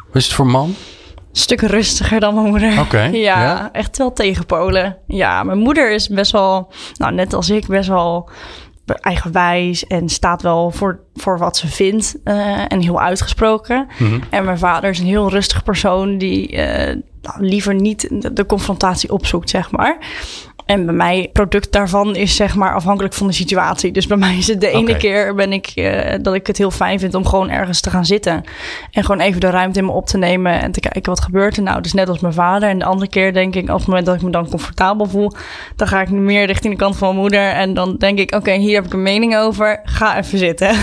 Wat 0.07 0.17
is 0.17 0.25
het 0.25 0.35
voor 0.35 0.47
man? 0.47 0.75
Een 1.17 1.43
stuk 1.43 1.61
rustiger 1.61 2.21
dan 2.21 2.35
mijn 2.35 2.47
moeder. 2.47 2.81
Oké. 2.81 3.03
Ja, 3.13 3.43
ja, 3.43 3.73
echt 3.73 3.97
wel 3.97 4.13
tegenpolen. 4.13 4.97
Ja, 5.07 5.43
mijn 5.43 5.59
moeder 5.59 5.93
is 5.93 6.09
best 6.09 6.33
wel, 6.33 6.73
nou 6.95 7.13
net 7.13 7.35
als 7.35 7.51
ik, 7.51 7.67
best 7.67 7.89
wel 7.89 8.31
eigenwijs 8.95 9.87
en 9.87 10.09
staat 10.09 10.43
wel 10.43 10.71
voor, 10.71 11.01
voor 11.15 11.39
wat 11.39 11.57
ze 11.57 11.69
vindt 11.69 12.17
uh, 12.25 12.73
en 12.73 12.81
heel 12.81 13.01
uitgesproken. 13.01 13.87
Mm 13.99 14.09
-hmm. 14.09 14.21
En 14.31 14.45
mijn 14.45 14.59
vader 14.59 14.91
is 14.91 14.99
een 14.99 15.07
heel 15.07 15.31
rustig 15.31 15.63
persoon 15.63 16.19
die 16.19 16.53
uh, 16.53 16.59
nou, 17.23 17.41
liever 17.41 17.75
niet 17.75 18.09
de, 18.23 18.33
de, 18.33 18.47
confrontatie 18.47 19.13
opzoekt, 19.13 19.51
zeg 19.51 19.71
maar. 19.71 19.99
En 20.67 20.85
bij 20.85 20.95
mij, 20.95 21.31
product 21.33 21.73
daarvan 21.73 22.17
is 22.17 22.37
zeg 22.37 22.55
maar 22.55 22.75
afhankelijk 22.75 23.15
van 23.15 23.27
de 23.27 23.33
situatie. 23.33 23.93
Dus 23.93 24.07
bij 24.07 24.17
mij 24.27 24.37
is 24.37 24.47
het 24.47 24.61
de 24.61 24.69
ene 24.69 24.81
okay. 24.81 24.97
keer 24.97 25.35
ben 25.35 25.53
ik, 25.53 25.73
uh, 25.75 26.15
dat 26.23 26.35
ik 26.35 26.47
het 26.47 26.59
heel 26.59 26.71
fijn 26.71 26.99
vind 26.99 27.15
om 27.15 27.27
gewoon 27.27 27.51
ergens 27.51 27.81
te 27.81 27.91
gaan 27.91 28.07
zitten. 28.07 28.45
En 28.91 29.05
gewoon 29.05 29.21
even 29.21 29.41
de 29.41 29.51
ruimte 29.51 29.79
in 29.79 29.85
me 29.85 29.93
op 29.93 30.07
te 30.07 30.19
nemen 30.19 30.61
en 30.61 30.73
te 30.73 30.81
kijken 30.81 31.11
wat 31.11 31.21
gebeurt 31.21 31.57
er 31.57 31.63
nou. 31.63 31.83
Dus 31.83 31.93
net 31.93 32.09
als 32.09 32.21
mijn 32.21 32.35
vader. 32.35 32.69
En 32.69 32.79
de 32.79 32.85
andere 32.85 33.11
keer 33.11 33.33
denk 33.33 33.55
ik, 33.55 33.69
op 33.69 33.79
het 33.79 33.87
moment 33.87 34.07
dat 34.07 34.15
ik 34.15 34.23
me 34.23 34.31
dan 34.31 34.49
comfortabel 34.49 35.07
voel, 35.07 35.33
dan 35.77 35.89
ga 35.89 36.01
ik 36.01 36.11
meer 36.11 36.47
richting 36.47 36.73
de 36.73 36.81
kant 36.81 36.97
van 36.97 37.09
mijn 37.09 37.21
moeder. 37.21 37.51
En 37.51 37.75
dan 37.75 37.97
denk 37.97 38.19
ik, 38.19 38.35
oké, 38.35 38.37
okay, 38.37 38.59
hier 38.59 38.75
heb 38.75 38.87
ik 38.87 38.93
een 38.93 39.03
mening 39.03 39.37
over. 39.37 39.81
Ga 39.85 40.19
even 40.19 40.39
zitten. 40.39 40.71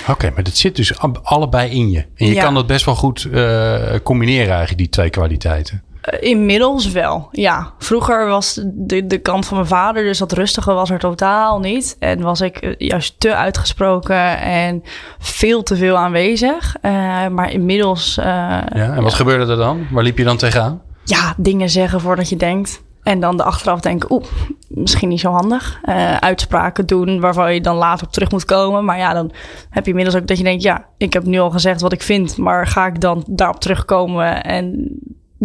Oké, 0.00 0.10
okay, 0.10 0.30
maar 0.34 0.42
dat 0.42 0.56
zit 0.56 0.76
dus 0.76 0.98
allebei 1.22 1.70
in 1.70 1.90
je. 1.90 1.98
En 2.16 2.26
je 2.26 2.34
ja. 2.34 2.42
kan 2.42 2.54
dat 2.54 2.66
best 2.66 2.84
wel 2.84 2.94
goed 2.94 3.28
uh, 3.32 3.80
combineren 4.02 4.48
eigenlijk, 4.48 4.78
die 4.78 4.88
twee 4.88 5.10
kwaliteiten. 5.10 5.82
Uh, 6.10 6.30
inmiddels 6.30 6.90
wel, 6.90 7.28
ja. 7.30 7.72
Vroeger 7.78 8.26
was 8.26 8.60
de, 8.64 9.06
de 9.06 9.18
kant 9.18 9.46
van 9.46 9.56
mijn 9.56 9.68
vader, 9.68 10.02
dus 10.02 10.18
dat 10.18 10.32
rustige 10.32 10.72
was 10.72 10.90
er 10.90 10.98
totaal 10.98 11.58
niet. 11.58 11.96
En 11.98 12.20
was 12.20 12.40
ik 12.40 12.62
uh, 12.62 12.74
juist 12.78 13.20
te 13.20 13.34
uitgesproken 13.34 14.40
en 14.40 14.82
veel 15.18 15.62
te 15.62 15.76
veel 15.76 15.96
aanwezig. 15.96 16.76
Uh, 16.82 16.92
maar 17.28 17.52
inmiddels... 17.52 18.14
ja, 18.14 18.68
en 18.72 19.02
wat 19.02 19.10
ja. 19.10 19.16
gebeurde 19.16 19.52
er 19.52 19.58
dan? 19.58 19.86
Waar 19.90 20.02
liep 20.02 20.18
je 20.18 20.24
dan 20.24 20.36
tegenaan? 20.36 20.82
Ja, 21.04 21.34
dingen 21.36 21.70
zeggen 21.70 22.00
voordat 22.00 22.28
je 22.28 22.36
denkt. 22.36 22.82
En 23.02 23.20
dan 23.20 23.36
de 23.36 23.42
achteraf 23.42 23.80
denken, 23.80 24.12
oeh, 24.12 24.24
misschien 24.68 25.08
niet 25.08 25.20
zo 25.20 25.30
handig. 25.30 25.80
Uh, 25.84 26.16
uitspraken 26.16 26.86
doen 26.86 27.20
waarvan 27.20 27.54
je 27.54 27.60
dan 27.60 27.76
later 27.76 28.06
op 28.06 28.12
terug 28.12 28.30
moet 28.30 28.44
komen. 28.44 28.84
Maar 28.84 28.98
ja, 28.98 29.12
dan 29.12 29.32
heb 29.70 29.84
je 29.84 29.90
inmiddels 29.90 30.16
ook 30.16 30.26
dat 30.26 30.38
je 30.38 30.44
denkt, 30.44 30.62
ja, 30.62 30.84
ik 30.96 31.12
heb 31.12 31.24
nu 31.24 31.38
al 31.38 31.50
gezegd 31.50 31.80
wat 31.80 31.92
ik 31.92 32.02
vind. 32.02 32.36
Maar 32.36 32.66
ga 32.66 32.86
ik 32.86 33.00
dan 33.00 33.24
daarop 33.26 33.60
terugkomen 33.60 34.42
en 34.42 34.96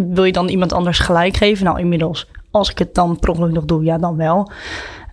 wil 0.06 0.24
je 0.24 0.32
dan 0.32 0.48
iemand 0.48 0.72
anders 0.72 0.98
gelijk 0.98 1.36
geven? 1.36 1.64
Nou, 1.64 1.78
inmiddels, 1.78 2.30
als 2.50 2.70
ik 2.70 2.78
het 2.78 2.94
dan 2.94 3.18
per 3.18 3.30
ongeluk 3.30 3.52
nog 3.52 3.64
doe, 3.64 3.84
ja, 3.84 3.98
dan 3.98 4.16
wel. 4.16 4.50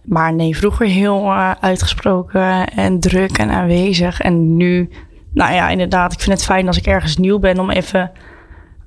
Maar 0.03 0.33
nee, 0.33 0.57
vroeger 0.57 0.87
heel 0.87 1.23
uh, 1.25 1.51
uitgesproken 1.59 2.67
en 2.67 2.99
druk 2.99 3.37
en 3.37 3.49
aanwezig. 3.49 4.21
En 4.21 4.55
nu, 4.55 4.89
nou 5.33 5.53
ja, 5.53 5.69
inderdaad, 5.69 6.13
ik 6.13 6.19
vind 6.19 6.37
het 6.37 6.45
fijn 6.45 6.67
als 6.67 6.77
ik 6.77 6.85
ergens 6.85 7.17
nieuw 7.17 7.39
ben 7.39 7.59
om 7.59 7.69
even 7.69 8.11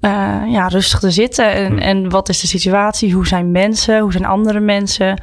eh, 0.01 0.43
ja, 0.47 0.69
rustig 0.69 0.99
te 0.99 1.11
zitten. 1.11 1.53
En, 1.53 1.73
Hm. 1.73 1.79
en 1.79 2.11
wat 2.11 2.29
is 2.29 2.41
de 2.41 2.47
situatie? 2.47 3.13
Hoe 3.13 3.27
zijn 3.27 3.51
mensen? 3.51 4.01
Hoe 4.01 4.13
zijn 4.13 4.25
andere 4.25 4.61
mensen? 4.61 5.23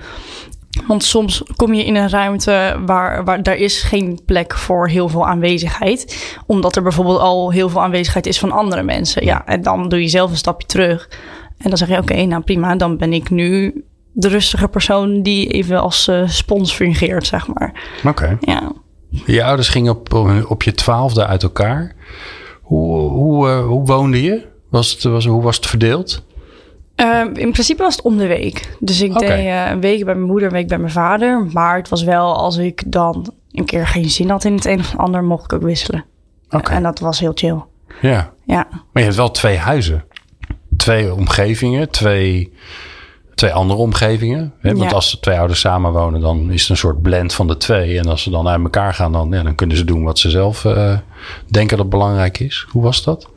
Want 0.87 1.03
soms 1.03 1.43
kom 1.55 1.73
je 1.73 1.85
in 1.85 1.95
een 1.95 2.09
ruimte 2.09 2.81
waar, 2.85 3.23
waar 3.23 3.43
daar 3.43 3.55
is 3.55 3.81
geen 3.81 4.19
plek 4.25 4.55
voor 4.55 4.87
heel 4.87 5.09
veel 5.09 5.27
aanwezigheid. 5.27 6.35
Omdat 6.45 6.75
er 6.75 6.83
bijvoorbeeld 6.83 7.19
al 7.19 7.51
heel 7.51 7.69
veel 7.69 7.81
aanwezigheid 7.81 8.25
is 8.25 8.39
van 8.39 8.51
andere 8.51 8.83
mensen. 8.83 9.25
Ja, 9.25 9.45
en 9.45 9.61
dan 9.61 9.89
doe 9.89 10.01
je 10.01 10.07
zelf 10.07 10.31
een 10.31 10.37
stapje 10.37 10.67
terug. 10.67 11.09
En 11.57 11.69
dan 11.69 11.77
zeg 11.77 11.87
je, 11.87 11.97
oké, 11.97 12.25
nou 12.25 12.43
prima, 12.43 12.75
dan 12.75 12.97
ben 12.97 13.13
ik 13.13 13.29
nu 13.29 13.83
de 14.11 14.27
rustige 14.27 14.67
persoon 14.67 15.21
die 15.21 15.47
even 15.47 15.81
als 15.81 16.07
eh, 16.07 16.27
spons 16.27 16.73
fungeert, 16.73 17.25
zeg 17.25 17.47
maar. 17.47 17.73
Oké. 18.05 18.37
Ja. 18.39 18.71
Je 19.25 19.43
ouders 19.43 19.69
gingen 19.69 19.95
op, 19.95 20.13
op 20.47 20.63
je 20.63 20.71
twaalfde 20.71 21.25
uit 21.25 21.43
elkaar. 21.43 21.95
Hoe, 22.61 23.09
hoe, 23.09 23.49
eh, 23.49 23.65
hoe 23.65 23.85
woonde 23.85 24.21
je? 24.21 24.45
Was 24.69 24.91
het, 24.91 25.03
was, 25.03 25.25
hoe 25.25 25.41
was 25.41 25.55
het 25.55 25.65
verdeeld? 25.65 26.23
Ehm, 26.95 27.27
in 27.33 27.51
principe 27.51 27.81
was 27.83 27.95
het 27.95 28.05
om 28.05 28.17
de 28.17 28.27
week. 28.27 28.75
Dus 28.79 29.01
ik 29.01 29.13
deed 29.19 29.29
eh, 29.29 29.69
een 29.69 29.81
week 29.81 30.05
bij 30.05 30.15
mijn 30.15 30.27
moeder, 30.27 30.47
een 30.47 30.53
week 30.53 30.67
bij 30.67 30.77
mijn 30.77 30.91
vader. 30.91 31.45
Maar 31.53 31.75
het 31.77 31.89
was 31.89 32.03
wel 32.03 32.35
als 32.35 32.57
ik 32.57 32.83
dan 32.87 33.33
een 33.51 33.65
keer 33.65 33.87
geen 33.87 34.09
zin 34.09 34.29
had 34.29 34.43
in 34.43 34.53
het 34.55 34.65
een 34.65 34.79
of 34.79 34.93
ander, 34.97 35.23
mocht 35.23 35.43
ik 35.43 35.53
ook 35.53 35.61
wisselen. 35.61 36.05
Oké. 36.49 36.71
En 36.71 36.83
dat 36.83 36.99
was 36.99 37.19
heel 37.19 37.31
chill. 37.35 37.59
Ja. 38.01 38.33
Ja, 38.45 38.67
Maar 38.71 38.79
je 38.93 39.01
hebt 39.03 39.15
wel 39.15 39.31
twee 39.31 39.57
huizen. 39.57 40.03
Twee 40.77 41.13
omgevingen, 41.13 41.89
twee, 41.89 42.53
twee 43.35 43.51
andere 43.53 43.79
omgevingen. 43.79 44.53
Hè? 44.59 44.73
Want 44.75 44.89
Ja. 44.89 44.95
als 44.95 45.11
de 45.11 45.19
twee 45.19 45.37
ouders 45.37 45.59
samenwonen, 45.59 46.21
dan 46.21 46.51
is 46.51 46.61
het 46.61 46.69
een 46.69 46.77
soort 46.77 47.01
blend 47.01 47.33
van 47.33 47.47
de 47.47 47.57
twee. 47.57 47.99
En 47.99 48.07
als 48.07 48.23
ze 48.23 48.29
dan 48.29 48.47
uit 48.47 48.61
elkaar 48.63 48.93
gaan, 48.93 49.11
dan, 49.11 49.29
ja, 49.31 49.43
dan 49.43 49.55
kunnen 49.55 49.77
ze 49.77 49.83
doen 49.85 50.03
wat 50.03 50.19
ze 50.19 50.29
zelf 50.29 50.65
eh, 50.65 50.97
denken 51.51 51.77
dat 51.77 51.89
belangrijk 51.89 52.39
is. 52.39 52.65
Hoe 52.69 52.83
was 52.83 53.03
dat? 53.03 53.29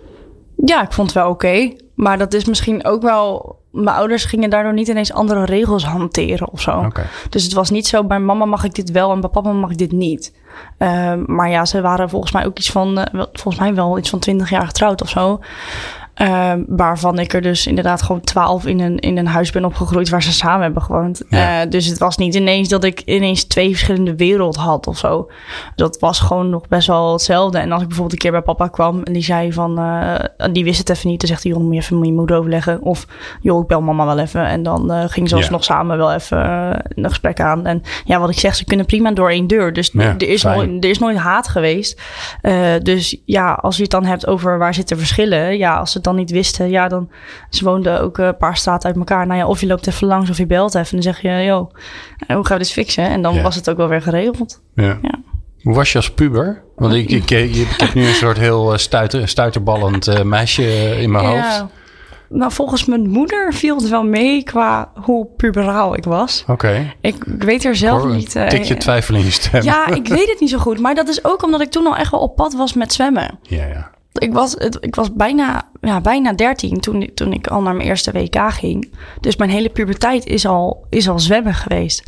ja 0.64 0.82
ik 0.82 0.92
vond 0.92 1.06
het 1.14 1.16
wel 1.22 1.30
oké. 1.30 1.72
Maar 1.98 2.18
dat 2.18 2.34
is 2.34 2.44
misschien 2.44 2.84
ook 2.84 3.02
wel... 3.02 3.56
Mijn 3.70 3.96
ouders 3.96 4.24
gingen 4.24 4.50
daardoor 4.50 4.72
niet 4.72 4.88
ineens 4.88 5.12
andere 5.12 5.44
regels 5.44 5.84
hanteren 5.84 6.52
of 6.52 6.60
zo. 6.60 6.88
Dus 7.30 7.44
het 7.44 7.52
was 7.52 7.70
niet 7.70 7.86
zo, 7.86 8.04
bij 8.04 8.18
mama 8.18 8.44
mag 8.44 8.64
ik 8.64 8.74
dit 8.74 8.90
wel 8.90 9.12
en 9.12 9.20
bij 9.20 9.30
papa 9.30 9.52
mag 9.52 9.70
ik 9.70 9.78
dit 9.78 9.92
niet. 9.92 10.34
Ehm, 10.78 11.22
maar 11.26 11.50
ja, 11.50 11.64
ze 11.64 11.80
waren 11.80 12.08
volgens 12.08 12.32
mij 12.32 12.46
ook 12.46 12.58
iets 12.58 12.70
van, 12.70 12.98
eh, 12.98 13.22
volgens 13.32 13.58
mij 13.58 13.74
wel 13.74 13.98
iets 13.98 14.10
van 14.10 14.18
20 14.18 14.50
jaar 14.50 14.66
getrouwd 14.66 15.02
of 15.02 15.08
zo. 15.08 15.40
Ehm, 16.18 16.62
waarvan 16.66 17.18
ik 17.18 17.32
er 17.32 17.42
dus 17.42 17.66
inderdaad 17.66 18.02
gewoon 18.02 18.20
12 18.20 18.66
in 18.66 18.80
een, 18.80 18.98
in 18.98 19.16
een 19.18 19.26
huis 19.26 19.50
ben 19.50 19.64
opgegroeid 19.64 20.08
waar 20.08 20.22
ze 20.22 20.32
samen 20.32 20.62
hebben 20.62 20.82
gewoond. 20.82 21.22
Ja. 21.28 21.62
Eh, 21.62 21.70
dus 21.70 21.86
het 21.86 21.98
was 21.98 22.16
niet 22.16 22.34
ineens 22.34 22.68
dat 22.68 22.84
ik 22.84 23.00
ineens 23.04 23.44
twee 23.44 23.68
verschillende 23.70 24.16
werelden 24.16 24.60
had 24.60 24.86
of 24.86 24.98
zo. 24.98 25.30
Dat 25.76 25.98
was 26.00 26.20
gewoon 26.20 26.50
nog 26.50 26.68
best 26.68 26.86
wel 26.86 27.12
hetzelfde. 27.12 27.58
En 27.58 27.72
als 27.72 27.80
ik 27.82 27.86
bijvoorbeeld 27.88 28.12
een 28.12 28.30
keer 28.30 28.40
bij 28.40 28.54
papa 28.54 28.68
kwam 28.68 29.02
en 29.02 29.12
die 29.12 29.22
zei 29.22 29.52
van, 29.52 29.78
eh, 29.78 30.50
die 30.52 30.64
wist 30.64 30.78
het 30.78 30.90
even 30.90 31.08
niet. 31.10 31.20
Dan 31.20 31.28
zegt 31.28 31.42
hij, 31.42 31.52
joh, 31.52 31.60
moet 31.62 31.74
je 31.74 31.80
even 31.80 31.98
met 31.98 32.08
je 32.08 32.14
moeder 32.14 32.36
overleggen. 32.36 32.82
Of, 32.82 33.06
joh, 33.40 33.60
ik 33.62 33.66
bel 33.66 33.80
mama 33.80 34.04
wel 34.04 34.18
even. 34.18 34.46
En 34.46 34.62
dan 34.62 34.92
eh 34.92 35.02
ging 35.06 35.28
ze 35.28 35.34
Ja. 35.34 35.40
alsnog 35.40 35.64
samen 35.64 35.96
wel 35.96 36.12
even 36.12 36.38
een 36.94 37.08
gesprek 37.08 37.40
aan. 37.40 37.66
En 37.66 37.82
ja, 38.04 38.18
wat 38.20 38.30
ik 38.30 38.38
zeg, 38.38 38.54
ze 38.56 38.64
kunnen 38.64 38.86
prima 38.86 39.10
door 39.12 39.30
één 39.30 39.46
deur. 39.46 39.72
Dus 39.72 39.90
Ja, 39.92 40.14
er, 40.18 40.28
is 40.28 40.42
nooit, 40.42 40.84
er 40.84 40.90
is 40.90 40.98
nooit 40.98 41.16
haat 41.16 41.48
geweest. 41.48 42.00
Dus 42.82 43.16
ja, 43.24 43.52
als 43.52 43.76
je 43.76 43.82
het 43.82 43.90
dan 43.90 44.04
hebt 44.04 44.26
over 44.26 44.58
waar 44.58 44.74
zitten 44.74 44.98
verschillen. 44.98 45.58
Ja, 45.58 45.76
als 45.76 45.94
het 45.94 46.04
dan 46.08 46.16
niet 46.16 46.30
wisten, 46.30 46.70
ja, 46.70 46.88
dan... 46.88 47.10
Ze 47.50 47.64
woonden 47.64 48.00
ook 48.00 48.18
eh, 48.18 48.26
een 48.26 48.36
paar 48.36 48.56
straten 48.56 48.88
uit 48.88 48.98
elkaar. 48.98 49.26
Nou 49.26 49.38
ja, 49.38 49.46
of 49.46 49.60
je 49.60 49.66
loopt 49.66 49.86
even 49.86 50.06
langs 50.06 50.30
of 50.30 50.38
je 50.38 50.46
belt 50.46 50.74
even. 50.74 50.98
En 50.98 51.02
dan 51.02 51.14
zeg 51.14 51.20
je, 51.22 51.44
joh, 51.44 51.70
eh, 52.26 52.36
hoe 52.36 52.46
gaan 52.46 52.56
we 52.58 52.62
dit 52.62 52.72
fixen? 52.72 53.04
En 53.08 53.22
dan 53.22 53.34
Ja. 53.34 53.42
was 53.42 53.54
het 53.54 53.70
ook 53.70 53.76
wel 53.76 53.88
weer 53.88 54.02
geregeld. 54.02 54.62
Ja. 54.74 54.98
Ja. 55.02 55.14
Hoe 55.62 55.74
was 55.74 55.92
je 55.92 55.98
als 55.98 56.10
puber? 56.10 56.62
Want 56.76 56.94
ik, 56.94 57.10
ik, 57.10 57.30
ik, 57.30 57.54
ik 57.54 57.74
heb 57.76 57.94
nu 57.94 58.06
een 58.06 58.14
soort 58.24 58.38
heel 58.38 58.72
eh, 58.72 58.78
stuiter, 58.78 59.28
stuiterballend 59.28 60.24
meisje 60.24 60.96
in 61.00 61.10
mijn 61.10 61.24
hoofd. 61.24 61.44
Ja. 61.44 61.68
Nou, 62.30 62.52
volgens 62.52 62.84
mijn 62.84 63.08
moeder 63.08 63.52
viel 63.54 63.76
het 63.76 63.88
wel 63.88 64.04
mee 64.04 64.42
qua 64.42 64.90
hoe 64.94 65.26
puberaal 65.36 65.96
ik 65.96 66.04
was. 66.04 66.44
Oké. 66.46 66.94
Ik, 67.00 67.14
ik 67.24 67.42
weet 67.42 67.64
er 67.64 67.76
zelf 67.76 68.02
Hoor, 68.02 68.14
niet... 68.14 68.34
een 68.34 68.48
tikje 68.48 68.76
twijfel 68.76 69.14
in 69.14 69.24
je 69.24 69.30
stem. 69.30 69.62
Ja, 69.62 69.86
ik 69.86 70.08
weet 70.08 70.28
het 70.28 70.40
niet 70.40 70.50
zo 70.50 70.58
goed. 70.58 70.80
Maar 70.80 70.94
dat 70.94 71.08
is 71.08 71.24
ook 71.24 71.42
omdat 71.42 71.60
ik 71.60 71.70
toen 71.70 71.86
al 71.86 71.96
echt 71.96 72.10
wel 72.10 72.20
op 72.20 72.36
pad 72.36 72.54
was 72.54 72.72
met 72.74 72.92
zwemmen. 72.92 73.38
ja, 73.42 73.66
ja. 73.66 73.90
Ik 74.12 74.32
was, 74.32 74.54
het- 74.58 74.78
ik 74.80 74.94
was 74.94 75.12
bijna, 75.12 75.68
ja, 75.80 76.00
bijna 76.00 76.32
13 76.32 76.80
toen, 76.80 77.02
ik- 77.02 77.14
toen 77.14 77.32
ik 77.32 77.46
al 77.46 77.60
naar 77.62 77.74
mijn 77.74 77.88
eerste 77.88 78.12
WK 78.12 78.52
ging. 78.52 78.92
Dus 79.20 79.36
mijn 79.36 79.50
hele 79.50 79.68
puberteit 79.68 80.26
is 80.26 80.46
al, 80.46 80.86
is 80.90 81.08
al 81.08 81.18
zwemmen 81.18 81.54
geweest. 81.54 82.02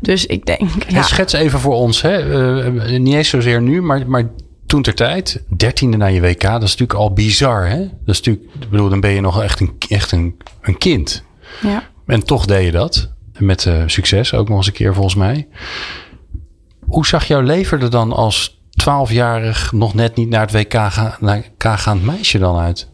Dus 0.00 0.26
ik 0.26 0.46
denk, 0.46 0.70
ja, 0.88 1.02
schets 1.02 1.32
even 1.32 1.60
voor 1.60 1.74
ons, 1.74 2.02
hè? 2.02 2.18
eh, 2.60 2.98
niet 2.98 3.14
eens 3.14 3.28
zozeer 3.28 3.62
nu, 3.62 3.82
maar, 3.82 4.08
maar 4.10 4.30
toen 4.66 4.82
ter 4.82 4.94
tijd, 4.94 5.42
dertiende 5.56 5.96
naar 5.96 6.12
je 6.12 6.20
WK, 6.20 6.40
dat 6.42 6.62
is 6.62 6.70
natuurlijk 6.76 6.98
al 6.98 7.12
bizar, 7.12 7.68
hè? 7.68 7.78
Dat 7.78 8.14
is 8.14 8.20
natuurlijk, 8.20 8.46
ik 8.60 8.70
bedoel, 8.70 8.88
dan 8.88 9.00
ben 9.00 9.10
je 9.10 9.20
nog 9.20 9.42
echt 9.42 9.60
een, 9.60 9.72
echt 9.88 10.12
een, 10.12 10.36
een 10.60 10.78
kind. 10.78 11.24
ja. 11.62 11.82
En 12.06 12.24
toch 12.24 12.46
deed 12.46 12.64
je 12.64 12.70
dat. 12.72 13.12
Met 13.38 13.66
eh, 13.66 13.82
succes, 13.86 14.34
ook 14.34 14.48
nog 14.48 14.56
eens 14.56 14.66
een 14.66 14.72
keer 14.72 14.94
volgens 14.94 15.14
mij. 15.14 15.48
Hoe 16.86 17.06
zag 17.06 17.24
jouw 17.26 17.40
leven 17.40 17.80
er 17.80 17.90
dan 17.90 18.12
als 18.12 18.55
twaalfjarig, 18.76 19.72
nog 19.72 19.94
net 19.94 20.16
niet 20.16 20.28
naar 20.28 20.40
het 20.40 20.52
WK, 20.52 20.74
ga, 20.74 21.16
naar 21.20 21.42
gaand 21.58 22.04
meisje 22.04 22.38
dan 22.38 22.58
uit? 22.58 22.88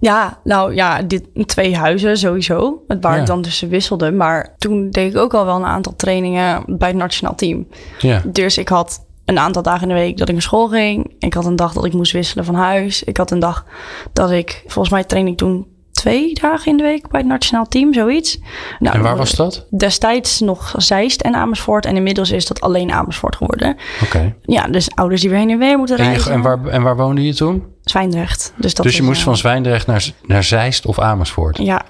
Ja, 0.00 0.38
nou 0.44 0.74
ja, 0.74 1.02
dit, 1.02 1.24
twee 1.46 1.76
huizen 1.76 2.16
sowieso. 2.16 2.82
Het 2.88 3.02
waar 3.02 3.14
Ja. 3.14 3.20
ik 3.20 3.26
dan 3.26 3.42
tussen 3.42 3.68
wisselde. 3.68 4.12
Maar 4.12 4.54
toen 4.58 4.90
deed 4.90 5.12
ik 5.14 5.18
ook 5.20 5.34
al 5.34 5.44
wel 5.44 5.56
een 5.56 5.64
aantal 5.64 5.96
trainingen 5.96 6.62
bij 6.78 6.88
het 6.88 6.96
nationaal 6.96 7.34
team. 7.34 7.66
Ja, 7.98 8.22
Dus 8.26 8.58
ik 8.58 8.68
had 8.68 9.06
een 9.24 9.38
aantal 9.38 9.62
dagen 9.62 9.82
in 9.82 9.88
de 9.88 10.00
week 10.00 10.16
dat 10.16 10.26
ik 10.28 10.32
naar 10.34 10.42
school 10.42 10.68
ging. 10.68 11.14
Ik 11.18 11.34
had 11.34 11.44
een 11.46 11.56
dag 11.56 11.72
dat 11.72 11.84
ik 11.84 11.92
moest 11.92 12.12
wisselen 12.12 12.44
van 12.44 12.54
huis. 12.54 13.02
Ik 13.02 13.16
had 13.16 13.30
een 13.30 13.38
dag 13.38 13.64
dat 14.12 14.30
ik, 14.30 14.62
volgens 14.66 14.94
mij 14.94 15.04
trainde 15.04 15.30
ik 15.30 15.36
toen 15.36 15.66
twee 16.02 16.34
dagen 16.34 16.70
in 16.70 16.76
de 16.76 16.82
week 16.82 17.08
bij 17.08 17.20
het 17.20 17.28
nationaal 17.28 17.66
team, 17.66 17.94
zoiets. 17.94 18.38
Nou, 18.78 18.96
en 18.96 19.02
waar 19.02 19.16
was 19.16 19.30
dat? 19.30 19.66
Destijds 19.70 20.40
nog 20.40 20.74
Zeist 20.76 21.20
en 21.20 21.34
Amersfoort. 21.34 21.86
En 21.86 21.96
inmiddels 21.96 22.30
is 22.30 22.46
dat 22.46 22.60
alleen 22.60 22.92
Amersfoort 22.92 23.36
geworden. 23.36 23.76
Oké. 24.02 24.34
Ja, 24.42 24.66
dus 24.66 24.90
ouders 24.94 25.20
die 25.20 25.30
weer 25.30 25.38
heen 25.38 25.50
en 25.50 25.58
weer 25.58 25.78
moeten 25.78 25.98
En, 25.98 26.04
reizen. 26.04 26.32
en, 26.32 26.42
waar, 26.42 26.66
en 26.66 26.82
waar 26.82 26.96
woonde 26.96 27.24
je 27.24 27.34
toen? 27.34 27.64
Zwijndrecht. 27.82 28.52
Dus, 28.56 28.74
dat 28.74 28.84
dus 28.84 28.94
je 28.94 29.00
is, 29.00 29.06
moest 29.06 29.18
eh, 29.18 29.24
van 29.24 29.36
Zwijndrecht 29.36 29.86
naar, 29.86 30.10
naar 30.22 30.44
Zeist 30.44 30.86
of 30.86 30.98
Amersfoort. 30.98 31.58
Ja, 31.58 31.82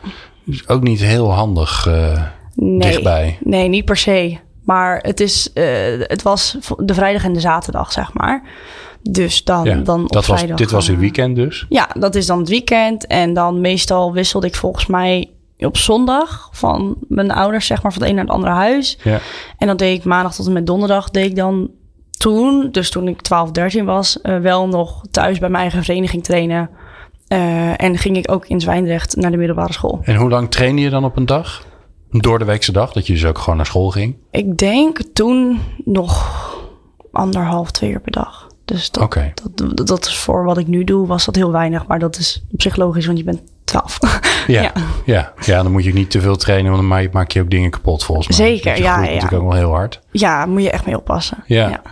Dus 0.44 0.68
ook 0.68 0.82
niet 0.82 1.00
heel 1.00 1.32
handig 1.32 1.86
eh, 1.86 2.22
nee. 2.54 2.78
dichtbij. 2.78 3.38
Nee, 3.40 3.68
niet 3.68 3.84
per 3.84 3.96
se. 3.96 4.38
Maar 4.64 4.98
het, 5.02 5.20
is, 5.20 5.52
eh, 5.52 5.64
het 5.98 6.22
was 6.22 6.56
de 6.76 6.94
vrijdag 6.94 7.24
en 7.24 7.32
de 7.32 7.40
zaterdag, 7.40 7.92
zeg 7.92 8.12
maar. 8.12 8.42
Dus 9.02 9.44
dan, 9.44 9.64
Ja, 9.64 9.76
dan 9.76 10.02
op 10.02 10.12
dat 10.12 10.26
was, 10.26 10.46
dit 10.46 10.70
was 10.70 10.84
eh, 10.84 10.90
het 10.90 11.00
weekend 11.00 11.36
dus. 11.36 11.66
Ja, 11.68 11.88
dat 11.98 12.14
is 12.14 12.26
dan 12.26 12.38
het 12.38 12.48
weekend. 12.48 13.06
En 13.06 13.34
dan 13.34 13.60
meestal 13.60 14.12
wisselde 14.12 14.46
ik 14.46 14.54
volgens 14.54 14.86
mij 14.86 15.30
op 15.58 15.76
zondag 15.76 16.48
van 16.52 16.96
mijn 17.08 17.30
ouders, 17.30 17.66
zeg 17.66 17.82
maar, 17.82 17.92
van 17.92 18.00
het 18.02 18.10
een 18.10 18.16
naar 18.16 18.24
het 18.24 18.34
andere 18.34 18.52
huis. 18.52 18.98
Ja. 19.02 19.20
En 19.58 19.66
dan 19.66 19.76
deed 19.76 19.98
ik 19.98 20.04
maandag 20.04 20.34
tot 20.34 20.46
en 20.46 20.52
met 20.52 20.66
donderdag, 20.66 21.10
deed 21.10 21.30
ik 21.30 21.36
dan 21.36 21.70
toen, 22.10 22.68
dus 22.70 22.90
toen 22.90 23.08
ik 23.08 23.20
12, 23.20 23.50
13 23.50 23.84
was, 23.84 24.20
eh, 24.20 24.38
wel 24.38 24.68
nog 24.68 25.04
thuis 25.10 25.38
bij 25.38 25.48
mijn 25.48 25.62
eigen 25.62 25.84
vereniging 25.84 26.24
trainen. 26.24 26.70
Eh, 27.26 27.82
en 27.82 27.98
ging 27.98 28.16
ik 28.16 28.30
ook 28.30 28.46
in 28.46 28.60
Zwijndrecht 28.60 29.16
naar 29.16 29.30
de 29.30 29.36
middelbare 29.36 29.72
school. 29.72 30.00
En 30.02 30.16
hoe 30.16 30.30
lang 30.30 30.50
trainde 30.50 30.82
je 30.82 30.90
dan 30.90 31.04
op 31.04 31.16
een 31.16 31.26
dag? 31.26 31.64
Door 32.10 32.38
de 32.38 32.44
weekse 32.44 32.72
dag, 32.72 32.92
dat 32.92 33.06
je 33.06 33.12
dus 33.12 33.24
ook 33.24 33.38
gewoon 33.38 33.56
naar 33.56 33.66
school 33.66 33.90
ging? 33.90 34.16
Ik 34.30 34.58
denk 34.58 34.98
toen 35.12 35.60
nog 35.84 36.30
anderhalf, 37.12 37.70
twee 37.70 37.90
uur 37.90 38.00
per 38.00 38.12
dag. 38.12 38.41
Dus 38.64 38.90
dat, 38.90 39.12
dat, 39.34 39.76
dat, 39.76 39.86
dat 39.86 40.06
is 40.06 40.16
voor 40.16 40.44
wat 40.44 40.58
ik 40.58 40.66
nu 40.66 40.84
doe, 40.84 41.06
was 41.06 41.24
dat 41.24 41.34
heel 41.36 41.52
weinig. 41.52 41.86
Maar 41.86 41.98
dat 41.98 42.16
is 42.18 42.42
psychologisch, 42.56 43.06
want 43.06 43.18
je 43.18 43.24
bent 43.24 43.40
12. 43.64 43.98
Ja, 44.46 44.62
Ja. 44.62 44.72
ja. 45.04 45.32
Ja. 45.44 45.62
dan 45.62 45.72
moet 45.72 45.84
je 45.84 45.92
niet 45.92 46.10
te 46.10 46.20
veel 46.20 46.36
trainen, 46.36 46.72
want 46.72 46.88
dan 46.88 47.08
maak- 47.12 47.30
je 47.30 47.40
ook 47.40 47.50
dingen 47.50 47.70
kapot 47.70 48.04
volgens 48.04 48.26
mij. 48.28 48.36
Zeker, 48.36 48.78
ja, 48.78 48.92
groeit 48.94 49.08
ja. 49.08 49.14
natuurlijk 49.14 49.42
ook 49.42 49.48
wel 49.48 49.58
heel 49.58 49.70
hard. 49.74 50.00
ja, 50.10 50.46
moet 50.46 50.62
je 50.62 50.70
echt 50.70 50.86
mee 50.86 50.96
oppassen. 50.96 51.44
Ja. 51.46 51.82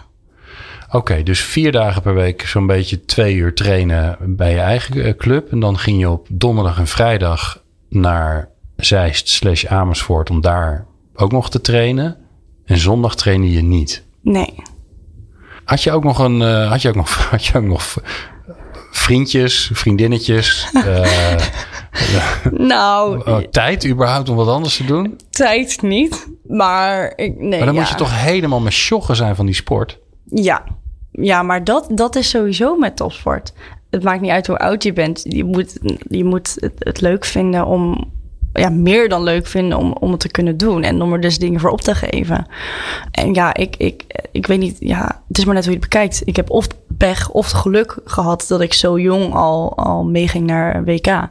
Oké, 0.93 1.23
dus 1.23 1.41
vier 1.41 1.73
dagen 1.73 2.03
per 2.03 2.15
week 2.15 2.43
zo'n 2.47 2.67
beetje 2.67 3.05
twee 3.05 3.35
uur 3.35 3.55
trainen 3.55 4.17
bij 4.21 4.51
je 4.53 4.59
eigen 4.61 5.05
eh, 5.05 5.17
club. 5.17 5.53
En 5.53 5.61
dan 5.61 5.79
ging 5.79 5.99
je 5.99 6.11
op 6.11 6.27
donderdag 6.31 6.79
en 6.79 6.87
vrijdag 6.87 7.63
naar 7.89 8.49
Zeist 8.77 9.29
slash 9.29 9.65
Amersfoort 9.67 10.31
om 10.31 10.41
daar 10.41 10.87
ook 11.15 11.33
nog 11.33 11.51
te 11.51 11.61
trainen. 11.61 12.17
En 12.65 12.79
zondag 12.79 13.17
trainde 13.17 13.51
je 13.53 13.63
niet. 13.63 14.05
Nee. 14.23 14.55
Had 15.71 15.83
je 15.83 15.93
ook 15.93 16.05
nog 16.05 16.19
een, 16.19 16.43
eh, 16.43 16.71
had 16.71 16.83
je 16.83 16.89
ook 16.89 16.95
nog, 16.95 17.15
had 17.31 17.45
je 17.45 17.59
ook 17.59 17.65
nog 17.65 17.97
vriendjes, 18.91 19.71
vriendinnetjes, 19.73 20.71
eh, 20.73 21.37
Nou, 22.51 23.23
oh, 23.31 23.39
tijd 23.39 23.87
überhaupt 23.87 24.29
om 24.29 24.37
wat 24.37 24.49
anders 24.49 24.77
te 24.77 24.85
doen? 24.85 25.19
tijd 25.31 25.83
niet. 25.83 26.29
Maar 26.47 27.13
ik, 27.17 27.39
nee, 27.39 27.49
Maar 27.49 27.67
dan 27.67 27.75
ja. 27.75 27.81
moet 27.81 27.89
je 27.89 27.95
toch 27.95 28.23
helemaal 28.23 28.61
met 28.61 28.73
sjoggen 28.73 29.17
zijn 29.17 29.37
van 29.37 29.47
die 29.47 29.55
sport. 29.55 29.99
Ja, 30.25 30.65
ja 31.11 31.43
maar 31.43 31.65
dat, 31.65 31.87
dat 31.91 32.17
is 32.17 32.29
sowieso 32.29 32.77
met 32.77 32.97
topsport. 32.97 33.53
Het 33.91 34.03
maakt 34.03 34.21
niet 34.21 34.31
uit 34.31 34.47
hoe 34.47 34.59
oud 34.59 34.83
je 34.83 34.93
bent. 34.93 35.21
Je 35.29 35.45
moet, 35.45 35.79
je 36.09 36.25
moet 36.25 36.57
het, 36.57 36.75
het 36.79 37.01
leuk 37.01 37.25
vinden 37.25 37.67
om, 37.67 38.13
ja, 38.53 38.69
meer 38.69 39.09
dan 39.09 39.23
leuk 39.23 39.47
vinden 39.47 39.79
om, 39.79 39.93
om 39.93 40.11
het 40.11 40.21
te 40.21 40.31
kunnen 40.31 40.57
doen. 40.57 40.83
En 40.83 41.03
om 41.03 41.13
er 41.13 41.21
dus 41.21 41.39
dingen 41.39 41.61
voor 41.61 41.71
op 41.71 41.81
te 41.81 41.95
geven. 41.95 42.47
En 43.11 43.35
ja, 43.35 43.55
ik, 43.55 43.77
ik, 43.77 44.05
ik 44.33 44.47
weet 44.47 44.59
niet, 44.59 44.77
ja, 44.81 45.23
het 45.29 45.39
is 45.39 45.45
maar 45.45 45.55
net 45.55 45.65
hoe 45.65 45.73
je 45.73 45.79
het 45.79 45.89
bekijkt. 45.91 46.23
Ik 46.25 46.37
heb 46.37 46.51
of 46.51 46.67
pech 46.97 47.31
of 47.31 47.51
geluk 47.51 47.99
gehad 48.05 48.45
dat 48.49 48.61
ik 48.61 48.73
zo 48.73 48.99
jong 48.99 49.35
al, 49.35 49.77
al 49.77 50.05
meeging 50.05 50.47
naar 50.47 50.85
WK. 50.85 51.29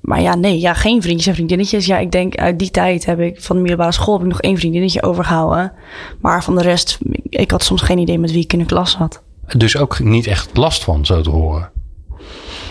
Maar 0.00 0.20
ja, 0.20 0.34
nee, 0.34 0.60
ja, 0.60 0.74
geen 0.74 1.02
vriendjes 1.02 1.26
en 1.26 1.34
vriendinnetjes. 1.34 1.86
Ja, 1.86 1.98
ik 1.98 2.12
denk 2.12 2.36
uit 2.36 2.58
die 2.58 2.70
tijd 2.70 3.04
heb 3.04 3.20
ik 3.20 3.42
van 3.42 3.56
de 3.56 3.62
middelbare 3.62 3.92
school 3.92 4.14
heb 4.14 4.22
ik 4.22 4.28
nog 4.28 4.40
één 4.40 4.56
vriendinnetje 4.56 5.02
overgehouden. 5.02 5.72
Maar 6.20 6.44
van 6.44 6.56
de 6.56 6.62
rest, 6.62 6.98
ik 7.28 7.50
had 7.50 7.64
soms 7.64 7.82
geen 7.82 7.98
idee 7.98 8.18
met 8.18 8.32
wie 8.32 8.42
ik 8.42 8.52
in 8.52 8.58
de 8.58 8.64
klas 8.64 8.90
zat. 8.90 9.22
Dus 9.56 9.76
ook 9.76 9.98
niet 9.98 10.26
echt 10.26 10.56
last 10.56 10.84
van, 10.84 11.06
zo 11.06 11.20
te 11.20 11.30
horen. 11.30 11.70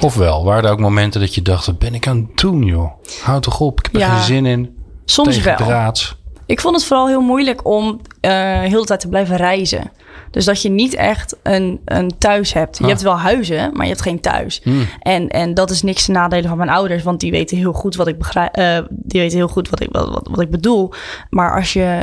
Ofwel, 0.04 0.44
waren 0.44 0.64
er 0.64 0.72
ook 0.72 0.80
momenten 0.80 1.20
dat 1.22 1.36
je 1.36 1.42
dacht, 1.42 1.66
wat 1.66 1.80
ben 1.80 1.94
ik 1.94 2.08
aan 2.08 2.18
het 2.18 2.38
doen, 2.38 2.64
joh? 2.64 2.92
Houd 3.24 3.44
toch 3.44 3.60
op, 3.60 3.80
ik 3.80 3.86
heb 3.86 3.94
er 3.94 4.00
Ja, 4.00 4.16
geen 4.16 4.24
zin 4.24 4.46
in. 4.46 4.78
Soms 5.06 5.42
wel. 5.42 5.56
Ik 6.46 6.62
vond 6.62 6.76
het 6.76 6.86
vooral 6.86 7.08
heel 7.08 7.22
moeilijk 7.22 7.68
om 7.68 8.00
eh 8.22 8.60
heel 8.60 8.82
de 8.82 8.88
tijd 8.88 9.00
te 9.00 9.08
blijven 9.10 9.36
reizen. 9.36 9.92
Dus 10.32 10.46
dat 10.46 10.62
je 10.62 10.70
niet 10.70 10.94
echt 10.94 11.36
een, 11.44 11.80
een 11.86 12.18
thuis 12.18 12.54
hebt. 12.54 12.78
Je 12.78 12.84
Ah. 12.84 12.90
hebt 12.90 13.02
wel 13.02 13.18
huizen, 13.18 13.70
maar 13.74 13.82
je 13.84 13.92
hebt 13.92 14.02
geen 14.02 14.20
thuis. 14.22 14.62
Hmm. 14.64 14.88
En, 15.00 15.30
en 15.30 15.54
dat 15.54 15.70
is 15.70 15.82
niks 15.82 16.06
te 16.06 16.12
nadelen 16.12 16.50
van 16.50 16.58
mijn 16.58 16.70
ouders, 16.70 17.04
want 17.04 17.20
die 17.20 17.32
weten 17.32 17.58
heel 17.58 17.74
goed 17.74 17.96
wat 17.96 18.08
ik 18.08 18.18
begrijp. 18.18 18.56
eh, 18.56 18.78
die 18.90 19.22
weten 19.22 19.38
heel 19.38 19.48
goed 19.48 19.70
wat 19.70 19.82
ik, 19.82 19.88
wat, 19.92 20.10
wat, 20.10 20.28
wat 20.32 20.40
ik 20.42 20.50
bedoel. 20.50 20.94
Maar 21.30 21.56
als 21.56 21.74
je 21.74 22.02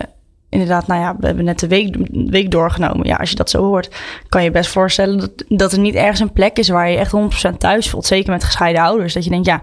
inderdaad, 0.50 0.86
nou 0.86 1.00
ja, 1.00 1.16
we 1.18 1.26
hebben 1.26 1.44
net 1.44 1.58
de 1.58 1.68
week, 1.68 1.96
week 2.10 2.50
doorgenomen. 2.50 3.06
Ja, 3.06 3.16
als 3.16 3.30
je 3.30 3.36
dat 3.36 3.50
zo 3.50 3.64
hoort, 3.64 3.90
kan 4.28 4.42
je 4.42 4.50
best 4.50 4.70
voorstellen 4.70 5.18
dat, 5.18 5.30
dat 5.48 5.72
er 5.72 5.78
niet 5.78 5.94
ergens 5.94 6.20
een 6.20 6.32
plek 6.32 6.58
is 6.58 6.68
waar 6.68 6.90
je 6.90 6.96
echt 6.96 7.12
100% 7.52 7.56
thuis 7.58 7.90
voelt. 7.90 8.06
Zeker 8.06 8.32
met 8.32 8.44
gescheiden 8.44 8.82
ouders. 8.82 9.14
Dat 9.14 9.24
je 9.24 9.30
denkt, 9.30 9.46
ja, 9.46 9.60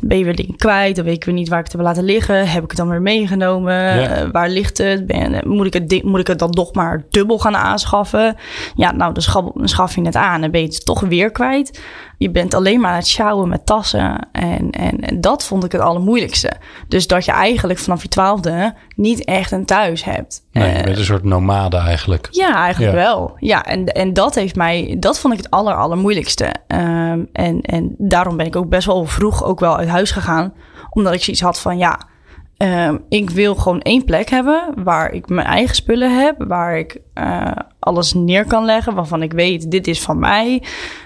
ben 0.00 0.18
je 0.18 0.24
weer 0.24 0.36
dingen 0.36 0.56
kwijt. 0.56 0.96
Dan 0.96 1.04
weet 1.04 1.14
ik 1.14 1.24
weer 1.24 1.34
niet 1.34 1.48
waar 1.48 1.58
ik 1.58 1.64
het 1.64 1.72
heb 1.72 1.82
laten 1.82 2.04
liggen. 2.04 2.48
Heb 2.48 2.62
ik 2.62 2.68
het 2.68 2.78
dan 2.78 2.88
weer 2.88 3.02
meegenomen? 3.02 3.74
Ja. 3.74 4.08
Eh, 4.08 4.28
waar 4.32 4.48
ligt 4.48 4.78
het? 4.78 5.06
Ben, 5.06 5.40
moet, 5.44 5.66
ik 5.66 5.72
het 5.72 6.02
moet 6.02 6.20
ik 6.20 6.26
het 6.26 6.38
dan 6.38 6.50
nog 6.50 6.74
maar 6.74 7.04
dubbel 7.10 7.38
gaan 7.38 7.56
aanschaffen? 7.56 8.36
Ja, 8.74 8.92
nou, 8.92 9.12
dan 9.12 9.22
schaf, 9.22 9.44
dan 9.54 9.68
schaf 9.68 9.94
je 9.94 10.02
het 10.02 10.16
aan 10.16 10.42
en 10.42 10.50
ben 10.50 10.60
je 10.60 10.66
het 10.66 10.84
toch 10.84 11.00
weer 11.00 11.30
kwijt. 11.30 11.80
Je 12.18 12.30
bent 12.30 12.54
alleen 12.54 12.80
maar 12.80 12.90
aan 12.90 12.96
het 12.96 13.06
sjouwen 13.08 13.48
met 13.48 13.66
tassen. 13.66 14.28
En, 14.32 14.70
en, 14.70 15.00
en 15.00 15.20
dat 15.20 15.44
vond 15.44 15.64
ik 15.64 15.72
het 15.72 15.80
allermoeilijkste. 15.80 16.52
Dus 16.88 17.06
dat 17.06 17.24
je 17.24 17.32
eigenlijk 17.32 17.78
vanaf 17.78 18.02
je 18.02 18.08
twaalfde 18.08 18.74
niet 18.96 19.24
echt 19.24 19.52
een 19.52 19.64
thuis 19.64 20.04
hebt. 20.04 20.42
Nee, 20.52 20.68
je 20.70 20.74
Eh, 20.78 20.84
bent 20.84 20.98
een 20.98 21.04
soort 21.04 21.24
nomade 21.24 21.76
eigenlijk. 21.76 22.28
ja, 22.30 22.54
eigenlijk 22.56 22.92
Ja. 22.96 22.98
wel. 23.02 23.36
Ja, 23.38 23.64
en, 23.64 23.86
en 23.86 24.12
dat 24.12 24.34
heeft 24.34 24.56
mij, 24.56 24.96
dat 25.00 25.18
vond 25.20 25.34
ik 25.34 25.40
het 25.40 25.50
aller, 25.50 25.74
allermoeilijkste. 25.74 26.54
Ehm, 26.66 27.24
en, 27.32 27.60
en 27.60 27.94
daarom 27.98 28.36
ben 28.36 28.46
ik 28.46 28.56
ook 28.56 28.68
best 28.68 28.86
wel 28.86 29.04
vroeg 29.04 29.44
ook 29.44 29.60
wel 29.60 29.76
uit 29.76 29.88
huis 29.88 30.10
gegaan. 30.10 30.52
Omdat 30.90 31.12
ik 31.12 31.22
zoiets 31.22 31.42
had 31.42 31.60
van 31.60 31.78
ja, 31.78 32.00
ehm, 32.56 32.96
ik 33.08 33.30
wil 33.30 33.54
gewoon 33.54 33.80
één 33.80 34.04
plek 34.04 34.30
hebben 34.30 34.72
waar 34.76 35.12
ik 35.12 35.28
mijn 35.28 35.46
eigen 35.46 35.74
spullen 35.74 36.18
heb. 36.24 36.34
Waar 36.48 36.78
ik 36.78 36.98
eh, 37.14 37.50
alles 37.78 38.12
neer 38.12 38.44
kan 38.44 38.64
leggen 38.64 38.94
waarvan 38.94 39.22
ik 39.22 39.32
weet, 39.32 39.70
dit 39.70 39.86
is 39.86 40.00
van 40.00 40.18
mij. 40.18 40.62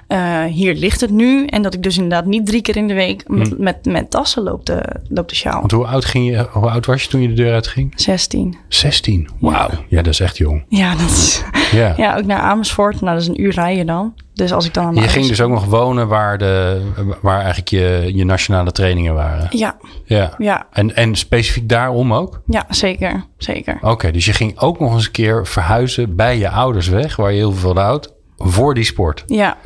Eh, 0.07 0.45
hier 0.45 0.75
ligt 0.75 1.01
het 1.01 1.11
nu. 1.11 1.47
En 1.47 1.63
dat 1.63 1.75
ik 1.75 1.83
dus 1.83 1.97
inderdaad 1.97 2.27
niet 2.27 2.47
drie 2.47 2.63
keer 2.63 2.77
in 2.77 2.89
de 2.89 2.95
week 2.95 3.29
met, 3.29 3.59
met, 3.59 3.85
met 3.85 4.11
tassen 4.11 4.43
loop 4.43 4.65
te, 4.65 4.83
loop 5.09 5.31
sjouwen. 5.31 5.61
Want 5.69 5.73
hoe 5.73 5.87
oud, 5.87 6.05
ging 6.05 6.31
je, 6.31 6.47
hoe 6.51 6.71
oud 6.71 6.87
was 6.87 7.03
je 7.03 7.09
toen 7.09 7.21
je 7.21 7.29
de 7.29 7.35
deur 7.35 7.53
uitging? 7.53 7.93
16. 7.97 8.57
16. 8.69 9.29
Wauw. 9.39 9.71
Ja, 9.89 10.03
dat 10.03 10.13
is 10.13 10.21
echt 10.21 10.37
jong. 10.37 10.65
Ja, 10.69 10.97
dat 10.97 11.11
is, 11.11 11.43
Ja. 11.73 11.95
ja, 12.03 12.17
ook 12.17 12.25
naar 12.25 12.41
Amersfoort. 12.41 13.01
Nou, 13.01 13.13
dat 13.13 13.23
is 13.23 13.29
een 13.29 13.43
uur 13.43 13.53
rijden 13.53 13.87
dan. 13.87 14.15
Dus 14.35 14.53
als 14.53 14.67
ik 14.67 14.75
dan 14.75 14.87
aan 14.87 14.95
Je 14.95 15.09
ging 15.09 15.27
dus 15.27 15.41
ook 15.41 15.51
nog 15.51 15.65
wonen 15.65 16.09
waar, 16.09 16.39
de, 16.39 16.83
waar 17.21 17.39
eigenlijk 17.39 17.69
je, 17.69 18.11
je 18.15 18.25
nationale 18.25 18.73
trainingen 18.73 19.15
waren. 19.15 19.47
Ja, 19.51 19.77
Ja. 20.05 20.35
ja, 20.39 20.67
En, 20.73 20.97
en 20.97 21.15
specifiek 21.15 21.69
daarom 21.69 22.15
ook? 22.15 22.41
ja, 22.47 22.65
zeker, 22.69 23.25
zeker. 23.37 23.79
Oké, 23.81 24.11
dus 24.11 24.25
je 24.25 24.33
ging 24.33 24.59
ook 24.59 24.81
nog 24.81 24.95
eens 24.95 25.07
een 25.07 25.13
keer 25.13 25.47
verhuizen 25.47 26.17
bij 26.17 26.39
je 26.39 26.49
ouders 26.49 26.62
weg, 26.71 27.17
waar 27.17 27.33
je 27.33 27.37
heel 27.37 27.53
veel 27.53 27.75
van 27.75 27.83
houdt, 27.83 28.13
voor 28.37 28.75
die 28.75 28.85
sport. 28.85 29.25
Ja, 29.27 29.57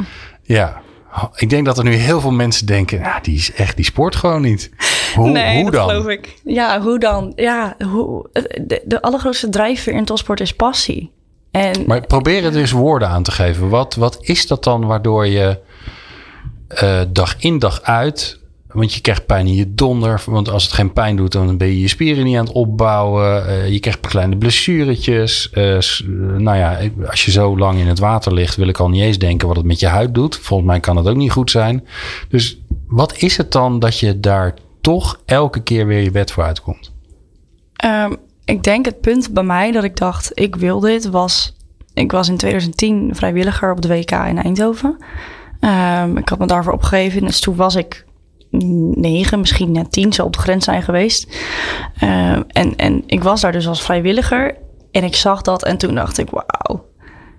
Ja. 0.43 0.85
Ik 1.35 1.51
denk 1.51 1.65
dat 1.65 1.79
er 1.79 1.85
nu 1.85 1.95
heel 1.95 2.21
veel 2.21 2.31
mensen 2.31 2.67
denken, 2.67 3.01
nou, 3.01 3.23
die 3.23 3.37
is 3.37 3.53
echt, 3.53 3.77
die 3.77 3.85
sport 3.85 4.17
gewoon 4.17 4.43
niet. 4.43 4.71
Hoe, 5.15 5.31
nee, 5.31 5.63
hoe 5.63 5.71
dat 5.71 5.81
dan? 5.81 5.91
geloof 5.91 6.09
ik. 6.09 6.41
Ja, 6.45 6.81
hoe 6.81 6.99
dan? 6.99 7.33
Ja, 7.37 7.77
hoe, 7.85 8.29
de, 8.67 8.83
de 8.85 9.03
allergrootste 9.03 9.49
drijfveer 9.49 9.95
in 9.95 10.05
topsport 10.05 10.41
is 10.41 10.53
passie. 10.53 11.13
En 11.51 11.85
Maar 11.87 12.07
probeer 12.07 12.45
het 12.45 12.55
eens 12.55 12.71
woorden 12.71 13.09
aan 13.09 13.23
te 13.23 13.31
geven. 13.31 13.69
Wat, 13.69 13.95
wat 13.95 14.19
is 14.21 14.47
dat 14.47 14.65
dan 14.65 14.87
waardoor 14.87 15.27
je 15.27 15.59
eh, 16.69 17.01
dag 17.09 17.37
in 17.39 17.59
dag 17.59 17.83
uit... 17.83 18.41
Want 18.77 18.95
je 18.95 19.01
krijgt 19.01 19.27
pijn 19.27 19.47
in 19.47 19.55
je 19.55 19.75
donder. 19.75 20.23
Want 20.27 20.51
als 20.51 20.63
het 20.63 20.73
geen 20.73 20.93
pijn 20.93 21.17
doet, 21.17 21.33
dan 21.33 21.57
ben 21.57 21.69
je 21.69 21.81
je 21.81 21.89
spieren 21.89 22.25
niet 22.25 22.37
aan 22.37 22.45
het 22.45 22.55
opbouwen. 22.55 23.47
Eh, 23.47 23.69
je 23.69 23.81
krijgt 23.81 24.01
kleine 24.01 24.37
blessuretjes. 24.37 25.51
Eh, 25.51 25.77
eh, 25.77 25.83
nou 26.39 26.57
ja, 26.57 26.79
als 27.07 27.25
je 27.25 27.31
zo 27.31 27.59
lang 27.59 27.79
in 27.79 27.87
het 27.87 27.99
water 27.99 28.35
ligt, 28.35 28.57
wil 28.57 28.69
ik 28.69 28.79
al 28.79 28.89
niet 28.89 29.03
eens 29.03 29.19
denken 29.19 29.49
wat 29.49 29.57
het 29.57 29.67
met 29.67 29.81
je 29.81 29.87
huid 29.87 30.15
doet. 30.15 30.37
Volgens 30.37 30.69
mij 30.69 30.81
kan 30.81 30.97
het 30.97 31.09
ook 31.09 31.17
niet 31.17 31.33
goed 31.33 31.51
zijn. 31.51 31.87
Dus 32.29 32.61
wat 32.87 33.17
is 33.17 33.37
het 33.37 33.53
dan 33.53 33.79
dat 33.79 33.99
je 33.99 34.21
daar 34.21 34.55
toch 34.81 35.21
elke 35.25 35.63
keer 35.63 35.87
weer 35.87 36.01
je 36.01 36.11
wet 36.11 36.31
voor 36.31 36.45
uitkomt? 36.45 36.95
ehm, 37.77 38.15
ik 38.45 38.63
denk 38.63 38.85
het 38.85 39.01
punt 39.01 39.33
bij 39.33 39.43
mij 39.43 39.73
dat 39.73 39.85
ik 39.85 39.97
dacht, 39.97 40.31
ik 40.35 40.57
wil 40.57 40.81
dit, 40.81 41.11
was... 41.11 41.55
Ik 41.95 42.13
was 42.13 42.29
in 42.29 42.37
2010 42.37 43.11
vrijwilliger 43.15 43.71
op 43.71 43.83
de 43.83 43.89
WK 43.89 44.11
in 44.11 44.43
Eindhoven. 44.43 44.97
Ehm, 45.61 46.17
ik 46.17 46.29
had 46.29 46.39
me 46.39 46.47
daarvoor 46.47 46.73
opgegeven. 46.73 47.21
Dus 47.21 47.41
toen 47.41 47.57
was 47.57 47.75
ik 47.75 48.06
negen, 48.95 49.41
misschien 49.41 49.73
net 49.73 49.93
tien, 49.93 50.13
zou 50.13 50.27
op 50.27 50.35
de 50.35 50.41
grens 50.41 50.65
zijn 50.65 50.83
geweest. 50.83 51.37
Ehm, 51.99 52.43
en, 52.49 52.77
en 52.77 53.03
ik 53.07 53.23
was 53.23 53.41
daar 53.41 53.53
dus 53.53 53.69
als 53.69 53.83
vrijwilliger. 53.83 54.57
En 54.91 55.05
ik 55.05 55.17
zag 55.17 55.43
dat 55.43 55.65
en 55.65 55.77
toen 55.77 55.95
dacht 55.95 56.19
ik, 56.19 56.31
wauw. 56.31 56.85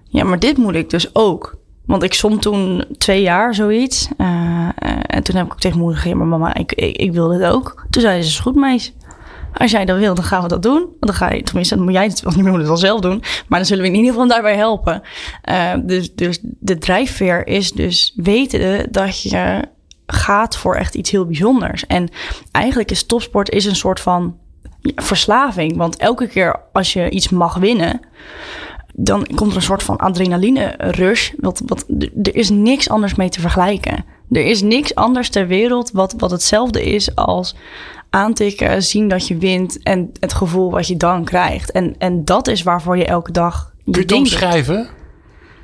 Ja, 0.03 0.23
maar 0.23 0.39
dit 0.39 0.57
moet 0.57 0.75
ik 0.75 0.89
dus 0.89 1.15
ook. 1.15 1.57
Want 1.85 2.03
ik 2.03 2.13
stond 2.13 2.41
toen 2.41 2.85
twee 2.97 3.21
jaar 3.21 3.55
zoiets. 3.55 4.07
Eh, 4.17 4.27
eh, 4.75 4.97
en 5.05 5.23
toen 5.23 5.35
heb 5.35 5.45
ik 5.45 5.51
ook 5.51 5.59
tegen 5.59 5.79
moeder 5.79 5.97
gezegd, 5.97 6.15
maar 6.15 6.27
mama, 6.27 6.55
ik, 6.55 6.71
ik, 6.73 7.11
wil 7.11 7.27
dit 7.27 7.43
ook. 7.43 7.85
Toen 7.89 8.01
zei 8.01 8.21
ze, 8.21 8.27
is 8.27 8.39
goed 8.39 8.55
meis. 8.55 8.93
Als 9.53 9.71
jij 9.71 9.85
dat 9.85 9.97
wil, 9.97 10.15
dan 10.15 10.23
gaan 10.23 10.41
we 10.41 10.47
dat 10.47 10.63
doen. 10.63 10.87
Dan 10.99 11.15
ga 11.15 11.31
je, 11.31 11.43
tenminste, 11.43 11.75
dan 11.75 11.83
moet 11.83 11.93
jij 11.93 12.03
het, 12.03 12.21
wel 12.45 12.77
zelf 12.77 13.01
doen. 13.01 13.23
Maar 13.47 13.59
dan 13.59 13.67
zullen 13.67 13.83
we 13.83 13.89
in 13.89 13.95
ieder 13.95 14.11
geval 14.11 14.27
daarbij 14.27 14.55
helpen. 14.55 15.01
Eh, 15.41 15.73
dus, 15.83 16.15
dus 16.15 16.39
de 16.41 16.77
drijfveer 16.77 17.47
is 17.47 17.71
dus 17.71 18.13
weten 18.15 18.91
dat 18.91 19.21
je 19.21 19.61
gaat 20.07 20.57
voor 20.57 20.75
echt 20.75 20.95
iets 20.95 21.11
heel 21.11 21.25
bijzonders. 21.25 21.85
En 21.85 22.09
eigenlijk 22.51 22.91
is 22.91 23.05
topsport 23.05 23.49
is 23.49 23.65
een 23.65 23.75
soort 23.75 23.99
van 23.99 24.37
verslaving. 24.95 25.77
Want 25.77 25.97
elke 25.97 26.27
keer 26.27 26.59
als 26.73 26.93
je 26.93 27.09
iets 27.09 27.29
mag 27.29 27.55
winnen, 27.55 27.99
dan 28.93 29.27
komt 29.35 29.51
er 29.51 29.57
een 29.57 29.61
soort 29.61 29.83
van 29.83 29.97
adrenaline 29.97 30.73
rush. 30.77 31.31
Wat, 31.37 31.61
wat, 31.65 31.85
er 32.23 32.35
is 32.35 32.49
niks 32.49 32.89
anders 32.89 33.15
mee 33.15 33.29
te 33.29 33.41
vergelijken. 33.41 34.05
Er 34.31 34.45
is 34.45 34.61
niks 34.61 34.95
anders 34.95 35.29
ter 35.29 35.47
wereld 35.47 35.91
wat, 35.91 36.13
wat 36.17 36.31
hetzelfde 36.31 36.83
is 36.83 37.15
als 37.15 37.55
aantikken, 38.09 38.83
zien 38.83 39.07
dat 39.07 39.27
je 39.27 39.37
wint 39.37 39.83
en 39.83 40.11
het 40.19 40.33
gevoel 40.33 40.71
wat 40.71 40.87
je 40.87 40.97
dan 40.97 41.23
krijgt. 41.23 41.71
En, 41.71 41.95
en 41.97 42.25
dat 42.25 42.47
is 42.47 42.63
waarvoor 42.63 42.97
je 42.97 43.05
elke 43.05 43.31
dag 43.31 43.73
je 43.77 43.91
Kun 43.91 44.01
je 44.01 44.07
het 44.07 44.17
omschrijven? 44.17 44.87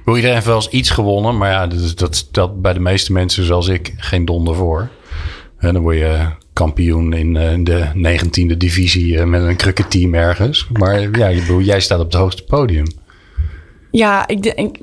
Wil 0.06 0.16
iedereen 0.16 0.36
heeft 0.36 0.48
wel 0.48 0.56
eens 0.56 0.70
iets 0.70 0.89
gewonnen, 0.89 1.38
maar 1.38 1.50
ja, 1.50 1.68
dat, 1.68 1.98
dat 1.98 2.16
stelt 2.16 2.62
bij 2.62 2.74
de 2.74 2.80
meeste 2.80 3.12
mensen 3.12 3.46
zoals 3.46 3.68
ik 3.68 3.94
geen 3.98 4.26
donder 4.26 4.56
voor. 4.56 4.89
En 5.58 5.74
dan 5.74 5.82
word 5.82 5.98
je 5.98 6.28
kampioen 6.54 7.13
in 7.13 7.36
eh, 7.38 7.58
de 7.63 7.88
19e 8.18 8.58
divisie 8.58 9.20
eh, 9.20 9.26
met 9.26 9.42
een 9.42 9.56
cricketteam 9.56 10.13
ergens. 10.13 10.68
Maar 10.74 11.18
ja, 11.18 11.32
jij 11.60 11.80
staat 11.80 12.00
op 12.00 12.06
het 12.06 12.13
hoogste 12.13 12.44
podium. 12.44 12.86
Ja, 13.92 14.28
ik, 14.28 14.44
denk- 14.44 14.58
ik, 14.58 14.80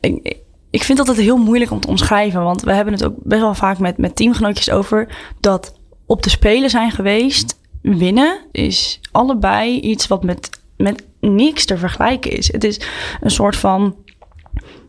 ik, 0.00 0.36
ik 0.70 0.82
vind 0.82 0.98
dat 0.98 1.06
het 1.06 1.16
heel 1.16 1.36
moeilijk 1.36 1.70
om 1.70 1.80
te 1.80 1.88
omschrijven. 1.88 2.42
Want 2.42 2.62
we 2.62 2.72
hebben 2.72 2.94
het 2.94 3.04
ook 3.04 3.14
best 3.22 3.40
wel 3.40 3.54
vaak 3.54 3.78
met, 3.78 3.98
met 3.98 4.16
teamgenootjes 4.16 4.70
over 4.70 5.16
dat 5.40 5.74
op 6.06 6.22
de 6.22 6.30
Spelen 6.30 6.70
zijn 6.70 6.90
geweest. 6.90 7.60
Winnen 7.82 8.40
is 8.52 9.00
allebei 9.10 9.80
iets 9.80 10.06
wat 10.06 10.24
met, 10.24 10.60
met 10.76 11.06
niks 11.20 11.64
te 11.64 11.78
vergelijken 11.78 12.30
is. 12.30 12.52
Het 12.52 12.64
is 12.64 12.80
een 13.20 13.30
soort 13.30 13.56
van 13.56 13.96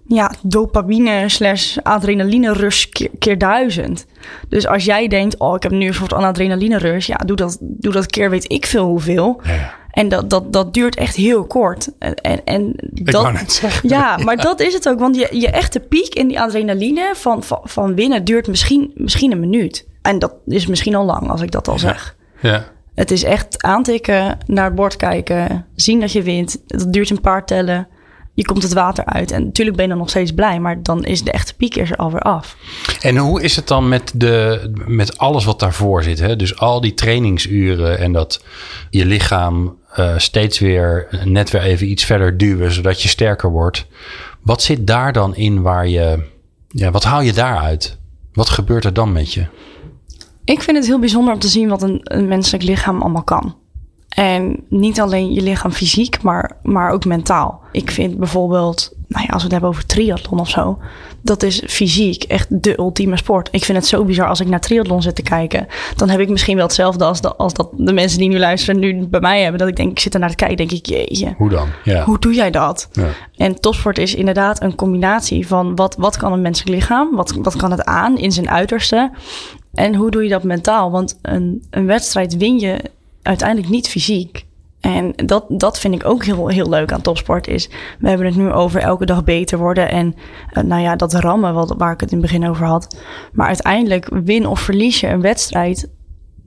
ja, 0.07 0.31
dopamine 0.41 1.29
slash 1.29 1.77
adrenaline 1.77 2.53
rush 2.53 2.85
keer, 2.85 3.09
keer 3.19 3.37
duizend. 3.37 4.05
Dus 4.49 4.67
als 4.67 4.85
jij 4.85 5.07
denkt, 5.07 5.37
oh, 5.37 5.55
ik 5.55 5.63
heb 5.63 5.71
nu 5.71 5.87
een 5.87 5.93
soort 5.93 6.13
adrenaline 6.13 6.77
rush. 6.77 7.07
Ja, 7.07 7.15
doe 7.15 7.35
dat, 7.35 7.57
doe 7.59 7.93
dat 7.93 8.05
keer 8.05 8.29
weet 8.29 8.51
ik 8.51 8.65
veel 8.65 8.85
hoeveel. 8.85 9.41
Ja. 9.43 9.73
En 9.91 10.09
dat, 10.09 10.29
dat, 10.29 10.53
dat 10.53 10.73
duurt 10.73 10.95
echt 10.95 11.15
heel 11.15 11.45
kort. 11.45 11.89
En, 11.99 12.43
en, 12.45 12.73
Ik 12.93 13.11
dat, 13.11 13.51
zeggen. 13.51 13.89
ja, 13.89 14.17
maar 14.17 14.37
dat 14.37 14.59
is 14.59 14.73
het 14.73 14.89
ook. 14.89 14.99
Want 14.99 15.15
je, 15.15 15.27
je 15.31 15.49
echte 15.49 15.79
piek 15.79 16.15
in 16.15 16.27
die 16.27 16.39
adrenaline 16.39 17.11
van, 17.15 17.43
van, 17.43 17.59
van 17.63 17.95
winnen 17.95 18.23
duurt 18.23 18.47
misschien, 18.47 18.91
misschien 18.95 19.31
een 19.31 19.39
minuut. 19.39 19.87
En 20.01 20.19
dat 20.19 20.33
is 20.45 20.67
misschien 20.67 20.95
al 20.95 21.05
lang, 21.05 21.29
als 21.29 21.41
ik 21.41 21.51
dat 21.51 21.67
al 21.67 21.79
zeg. 21.79 22.15
Ja. 22.41 22.65
Het 22.95 23.11
is 23.11 23.23
echt 23.23 23.63
aantikken, 23.63 24.37
naar 24.45 24.65
het 24.65 24.75
bord 24.75 24.95
kijken, 24.95 25.65
zien 25.75 25.99
dat 25.99 26.11
je 26.11 26.21
wint. 26.21 26.61
Dat 26.67 26.93
duurt 26.93 27.09
een 27.09 27.21
paar 27.21 27.45
tellen. 27.45 27.87
Je 28.33 28.45
komt 28.45 28.63
het 28.63 28.73
water 28.73 29.05
uit. 29.05 29.31
En 29.31 29.43
natuurlijk 29.43 29.75
ben 29.77 29.85
je 29.85 29.91
dan 29.91 30.01
nog 30.01 30.09
steeds 30.09 30.31
blij, 30.31 30.59
maar 30.59 30.83
dan 30.83 31.03
is 31.03 31.23
de 31.23 31.31
echte 31.31 31.55
piek 31.55 31.75
er 31.75 31.95
alweer 31.95 32.21
af. 32.21 32.57
En 33.01 33.17
hoe 33.17 33.41
is 33.41 33.55
het 33.55 33.67
dan 33.67 33.87
met, 33.87 34.11
de, 34.15 34.71
met 34.87 35.17
alles 35.17 35.45
wat 35.45 35.59
daarvoor 35.59 36.03
zit? 36.03 36.19
Hè? 36.19 36.35
Dus 36.35 36.59
al 36.59 36.81
die 36.81 36.93
trainingsuren 36.93 37.99
en 37.99 38.11
dat 38.11 38.43
je 38.89 39.05
lichaam 39.05 39.77
uh, 39.99 40.17
steeds 40.17 40.59
weer 40.59 41.07
net 41.25 41.51
weer 41.51 41.61
even 41.61 41.89
iets 41.89 42.03
verder 42.03 42.37
duwen, 42.37 42.71
zodat 42.71 43.01
je 43.01 43.07
sterker 43.07 43.51
wordt. 43.51 43.85
Wat 44.41 44.61
zit 44.61 44.87
daar 44.87 45.13
dan 45.13 45.35
in 45.35 45.61
waar 45.61 45.87
je, 45.87 46.23
ja, 46.67 46.91
wat 46.91 47.03
haal 47.03 47.21
je 47.21 47.33
daaruit? 47.33 47.97
Wat 48.33 48.49
gebeurt 48.49 48.85
er 48.85 48.93
dan 48.93 49.11
met 49.11 49.33
je? 49.33 49.45
Ik 50.45 50.61
vind 50.61 50.77
het 50.77 50.85
heel 50.85 50.99
bijzonder 50.99 51.33
om 51.33 51.39
te 51.39 51.47
zien 51.47 51.69
wat 51.69 51.81
een, 51.81 51.99
een 52.03 52.27
menselijk 52.27 52.63
lichaam 52.63 53.01
allemaal 53.01 53.23
kan. 53.23 53.55
En 54.15 54.63
niet 54.69 55.01
alleen 55.01 55.33
je 55.33 55.41
lichaam 55.41 55.71
fysiek, 55.71 56.21
maar, 56.21 56.57
maar 56.63 56.91
ook 56.91 57.05
mentaal. 57.05 57.61
Ik 57.71 57.91
vind 57.91 58.17
bijvoorbeeld, 58.17 58.93
nou 59.07 59.25
ja, 59.27 59.33
als 59.33 59.37
we 59.37 59.43
het 59.43 59.51
hebben 59.51 59.69
over 59.69 59.85
triathlon 59.85 60.39
of 60.39 60.49
zo, 60.49 60.77
dat 61.21 61.43
is 61.43 61.63
fysiek 61.67 62.23
echt 62.23 62.63
de 62.63 62.79
ultieme 62.79 63.17
sport. 63.17 63.49
Ik 63.51 63.65
vind 63.65 63.77
het 63.77 63.87
zo 63.87 64.03
bizar 64.03 64.27
als 64.27 64.39
ik 64.39 64.47
naar 64.47 64.59
triathlon 64.59 65.01
zit 65.01 65.15
te 65.15 65.21
kijken. 65.21 65.67
Dan 65.95 66.09
heb 66.09 66.19
ik 66.19 66.29
misschien 66.29 66.55
wel 66.55 66.65
hetzelfde 66.65 67.05
als, 67.05 67.21
de, 67.21 67.35
als 67.35 67.53
dat 67.53 67.69
de 67.77 67.93
mensen 67.93 68.19
die 68.19 68.29
nu 68.29 68.39
luisteren 68.39 68.79
nu 68.79 69.07
bij 69.07 69.19
mij 69.19 69.41
hebben. 69.41 69.59
Dat 69.59 69.67
ik 69.67 69.75
denk, 69.75 69.91
ik 69.91 69.99
zit 69.99 70.13
er 70.13 70.19
naar 70.19 70.29
te 70.29 70.35
kijken, 70.35 70.57
denk 70.57 70.71
ik, 70.71 70.85
jeetje. 70.85 71.33
Hoe 71.37 71.49
dan? 71.49 71.67
Ja. 71.83 72.03
Hoe 72.03 72.19
doe 72.19 72.33
jij 72.33 72.51
dat? 72.51 72.89
Ja. 72.91 73.07
En 73.35 73.59
topsport 73.59 73.97
is 73.97 74.15
inderdaad 74.15 74.61
een 74.61 74.75
combinatie 74.75 75.47
van 75.47 75.75
wat, 75.75 75.95
wat 75.95 76.17
kan 76.17 76.33
een 76.33 76.41
menselijk 76.41 76.75
lichaam? 76.75 77.15
Wat, 77.15 77.33
wat 77.41 77.55
kan 77.55 77.71
het 77.71 77.83
aan 77.83 78.17
in 78.17 78.31
zijn 78.31 78.49
uiterste? 78.49 79.11
En 79.73 79.95
hoe 79.95 80.11
doe 80.11 80.23
je 80.23 80.29
dat 80.29 80.43
mentaal? 80.43 80.91
Want 80.91 81.19
een, 81.21 81.63
een 81.69 81.85
wedstrijd 81.85 82.37
win 82.37 82.59
je 82.59 82.79
uiteindelijk 83.23 83.69
niet 83.69 83.89
fysiek. 83.89 84.45
En 84.79 85.13
dat, 85.15 85.45
dat 85.47 85.79
vind 85.79 85.93
ik 85.93 86.05
ook 86.05 86.25
heel, 86.25 86.47
heel 86.47 86.69
leuk 86.69 86.91
aan 86.91 87.01
topsport. 87.01 87.47
Is 87.47 87.69
we 87.99 88.09
hebben 88.09 88.27
het 88.27 88.35
nu 88.35 88.51
over 88.51 88.81
elke 88.81 89.05
dag 89.05 89.23
beter 89.23 89.57
worden. 89.57 89.89
En 89.89 90.15
uh, 90.53 90.63
nou 90.63 90.81
ja, 90.81 90.95
dat 90.95 91.13
rammen 91.13 91.53
wat, 91.53 91.73
waar 91.77 91.93
ik 91.93 91.99
het 91.99 92.11
in 92.11 92.17
het 92.17 92.25
begin 92.25 92.49
over 92.49 92.65
had. 92.65 92.97
Maar 93.33 93.47
uiteindelijk 93.47 94.09
win 94.09 94.47
of 94.47 94.59
verlies 94.59 94.99
je 94.99 95.07
een 95.07 95.21
wedstrijd 95.21 95.89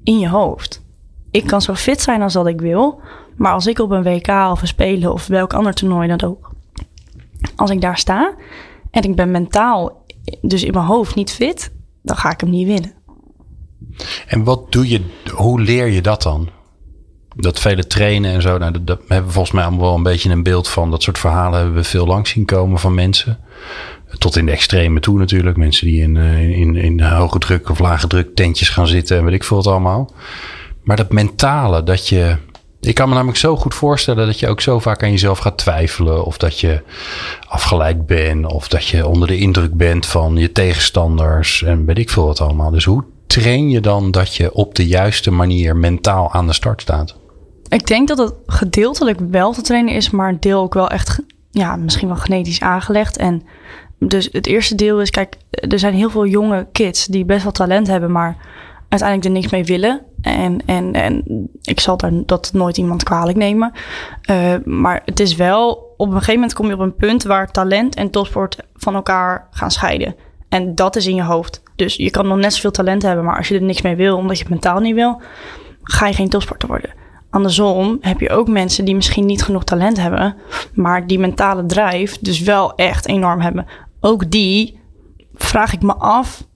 in 0.04 0.18
je 0.18 0.28
hoofd. 0.28 0.82
Ik 1.30 1.46
kan 1.46 1.62
zo 1.62 1.74
fit 1.74 2.00
zijn 2.00 2.22
als 2.22 2.32
dat 2.32 2.46
ik 2.46 2.60
wil. 2.60 3.00
Maar 3.36 3.52
als 3.52 3.66
ik 3.66 3.78
op 3.78 3.90
een 3.90 4.02
WK 4.02 4.28
of 4.28 4.60
een 4.60 4.66
Spelen 4.66 5.12
of 5.12 5.26
welk 5.26 5.54
ander 5.54 5.74
toernooi 5.74 6.08
dan 6.08 6.22
ook. 6.22 6.50
Als 7.56 7.70
ik 7.70 7.80
daar 7.80 7.98
sta 7.98 8.34
en 8.90 9.02
ik 9.02 9.16
ben 9.16 9.30
mentaal, 9.30 10.04
dus 10.40 10.64
in 10.64 10.72
mijn 10.72 10.86
hoofd 10.86 11.14
niet 11.14 11.32
fit, 11.32 11.72
dan 12.02 12.16
ga 12.16 12.30
ik 12.30 12.40
hem 12.40 12.50
niet 12.50 12.66
winnen. 12.66 12.92
En 14.26 14.44
wat 14.44 14.72
doe 14.72 14.88
je, 14.88 15.02
hoe 15.34 15.60
leer 15.60 15.86
je 15.86 16.00
dat 16.00 16.22
dan? 16.22 16.48
Dat 17.36 17.60
vele 17.60 17.86
trainen 17.86 18.32
en 18.32 18.42
zo, 18.42 18.58
nou, 18.58 18.84
dat, 18.84 18.98
hebben 19.08 19.26
we 19.26 19.32
volgens 19.32 19.54
mij 19.54 19.64
allemaal 19.64 19.84
wel 19.84 19.94
een 19.94 20.02
beetje 20.02 20.30
een 20.30 20.42
beeld 20.42 20.68
van. 20.68 20.90
Dat 20.90 21.02
soort 21.02 21.18
verhalen 21.18 21.58
hebben 21.58 21.76
we 21.76 21.84
veel 21.84 22.06
langs 22.06 22.30
zien 22.30 22.44
komen 22.44 22.78
van 22.78 22.94
mensen. 22.94 23.38
Tot 24.18 24.36
in 24.36 24.46
de 24.46 24.52
extreme 24.52 25.00
toe 25.00 25.18
natuurlijk. 25.18 25.56
Mensen 25.56 25.86
die 25.86 26.02
in, 26.02 26.16
eh, 26.16 26.58
in, 26.58 26.76
in 26.76 27.00
hoge 27.00 27.38
druk 27.38 27.68
of 27.70 27.78
lage 27.78 28.06
druk 28.06 28.34
tentjes 28.34 28.68
gaan 28.68 28.86
zitten 28.86 29.18
en 29.18 29.24
weet 29.24 29.34
ik 29.34 29.44
veel 29.44 29.56
het 29.56 29.66
allemaal. 29.66 30.12
Maar 30.82 30.96
dat 30.96 31.12
mentale, 31.12 31.82
dat 31.82 32.08
je... 32.08 32.36
Ik 32.80 32.94
kan 32.94 33.08
me 33.08 33.14
namelijk 33.14 33.38
zo 33.38 33.56
goed 33.56 33.74
voorstellen 33.74 34.26
dat 34.26 34.38
je 34.38 34.48
ook 34.48 34.60
zo 34.60 34.78
vaak 34.78 35.02
aan 35.02 35.10
jezelf 35.10 35.38
gaat 35.38 35.58
twijfelen. 35.58 36.24
Of 36.24 36.38
dat 36.38 36.60
je 36.60 36.82
afgeleid 37.48 38.06
bent. 38.06 38.52
Of 38.52 38.68
dat 38.68 38.86
je 38.86 39.06
onder 39.06 39.28
de 39.28 39.38
indruk 39.38 39.74
bent 39.74 40.06
van 40.06 40.36
je 40.36 40.52
tegenstanders. 40.52 41.62
En 41.62 41.84
weet 41.84 41.98
ik 41.98 42.10
veel 42.10 42.26
wat 42.26 42.40
allemaal. 42.40 42.70
Dus 42.70 42.84
hoe 42.84 43.04
train 43.26 43.70
je 43.70 43.80
dan 43.80 44.10
dat 44.10 44.34
je 44.34 44.52
op 44.52 44.74
de 44.74 44.86
juiste 44.86 45.30
manier 45.30 45.76
mentaal 45.76 46.32
aan 46.32 46.46
de 46.46 46.52
start 46.52 46.80
staat? 46.80 47.16
Ik 47.68 47.86
denk 47.86 48.08
dat 48.08 48.18
het 48.18 48.34
gedeeltelijk 48.46 49.20
wel 49.30 49.52
te 49.52 49.62
trainen 49.62 49.94
is, 49.94 50.10
maar 50.10 50.28
een 50.28 50.40
deel 50.40 50.60
ook 50.60 50.74
wel 50.74 50.88
echt, 50.88 51.22
ja, 51.50 51.76
misschien 51.76 52.08
wel 52.08 52.16
genetisch 52.16 52.60
aangelegd. 52.60 53.16
En 53.16 53.42
dus 53.98 54.28
het 54.32 54.46
eerste 54.46 54.74
deel 54.74 55.00
is, 55.00 55.10
kijk, 55.10 55.36
er 55.50 55.78
zijn 55.78 55.94
heel 55.94 56.10
veel 56.10 56.26
jonge 56.26 56.66
kids 56.72 57.06
die 57.06 57.24
best 57.24 57.42
wel 57.42 57.52
talent 57.52 57.86
hebben, 57.86 58.12
maar 58.12 58.36
uiteindelijk 58.88 59.28
er 59.28 59.40
niks 59.40 59.52
mee 59.52 59.64
willen. 59.64 60.02
En, 60.22 60.60
en, 60.66 60.92
en 60.92 61.22
ik 61.62 61.80
zal 61.80 61.96
daar 61.96 62.12
dat 62.26 62.50
nooit 62.52 62.76
iemand 62.76 63.02
kwalijk 63.02 63.38
nemen. 63.38 63.72
Uh, 64.30 64.54
maar 64.64 65.02
het 65.04 65.20
is 65.20 65.34
wel, 65.34 65.94
op 65.96 66.06
een 66.06 66.12
gegeven 66.12 66.34
moment 66.34 66.54
kom 66.54 66.66
je 66.66 66.74
op 66.74 66.80
een 66.80 66.94
punt 66.94 67.22
waar 67.22 67.50
talent 67.50 67.94
en 67.94 68.10
topsport 68.10 68.56
van 68.74 68.94
elkaar 68.94 69.48
gaan 69.50 69.70
scheiden. 69.70 70.14
En 70.48 70.74
dat 70.74 70.96
is 70.96 71.06
in 71.06 71.14
je 71.14 71.22
hoofd. 71.22 71.62
Dus 71.76 71.96
je 71.96 72.10
kan 72.10 72.26
nog 72.26 72.38
net 72.38 72.54
zoveel 72.54 72.70
talent 72.70 73.02
hebben, 73.02 73.24
maar 73.24 73.36
als 73.36 73.48
je 73.48 73.54
er 73.54 73.62
niks 73.62 73.82
mee 73.82 73.96
wil, 73.96 74.16
omdat 74.16 74.36
je 74.36 74.42
het 74.42 74.52
mentaal 74.52 74.80
niet 74.80 74.94
wil, 74.94 75.20
ga 75.82 76.06
je 76.06 76.14
geen 76.14 76.28
topsporter 76.28 76.68
worden. 76.68 76.90
Andersom 77.36 77.98
heb 78.00 78.20
je 78.20 78.30
ook 78.30 78.48
mensen 78.48 78.84
die 78.84 78.94
misschien 78.94 79.26
niet 79.26 79.42
genoeg 79.42 79.64
talent 79.64 79.96
hebben, 79.96 80.36
maar 80.74 81.06
die 81.06 81.18
mentale 81.18 81.66
drive 81.66 82.16
dus 82.20 82.40
wel 82.40 82.74
echt 82.74 83.08
enorm 83.08 83.40
hebben. 83.40 83.66
Ook 84.00 84.30
die 84.30 84.78
vraag 85.34 85.72
ik 85.72 85.82
me 85.82 85.94
af. 85.94 86.46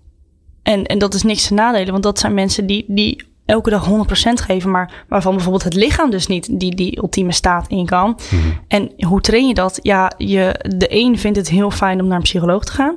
En, 0.62 0.84
en 0.84 0.98
dat 0.98 1.14
is 1.14 1.22
niks 1.22 1.46
te 1.46 1.54
nadelen, 1.54 1.90
want 1.90 2.02
dat 2.02 2.18
zijn 2.18 2.34
mensen 2.34 2.66
die, 2.66 2.84
die 2.88 3.29
elke 3.50 3.70
dag 3.70 3.88
100% 3.88 3.92
geven, 4.32 4.70
maar 4.70 5.04
waarvan 5.08 5.32
bijvoorbeeld 5.34 5.64
het 5.64 5.74
lichaam 5.74 6.10
dus 6.10 6.26
niet 6.26 6.60
die, 6.60 6.74
die 6.74 6.98
ultieme 7.02 7.32
staat 7.32 7.68
in 7.68 7.86
kan. 7.86 8.18
Mhm. 8.30 8.40
En 8.68 8.92
hoe 9.06 9.20
train 9.20 9.46
je 9.46 9.54
dat? 9.54 9.78
Ja, 9.82 10.12
je, 10.16 10.64
de 10.76 10.86
een 10.88 11.18
vindt 11.18 11.38
het 11.38 11.48
heel 11.48 11.70
fijn 11.70 12.00
om 12.00 12.06
naar 12.06 12.16
een 12.16 12.22
psycholoog 12.22 12.64
te 12.64 12.72
gaan. 12.72 12.96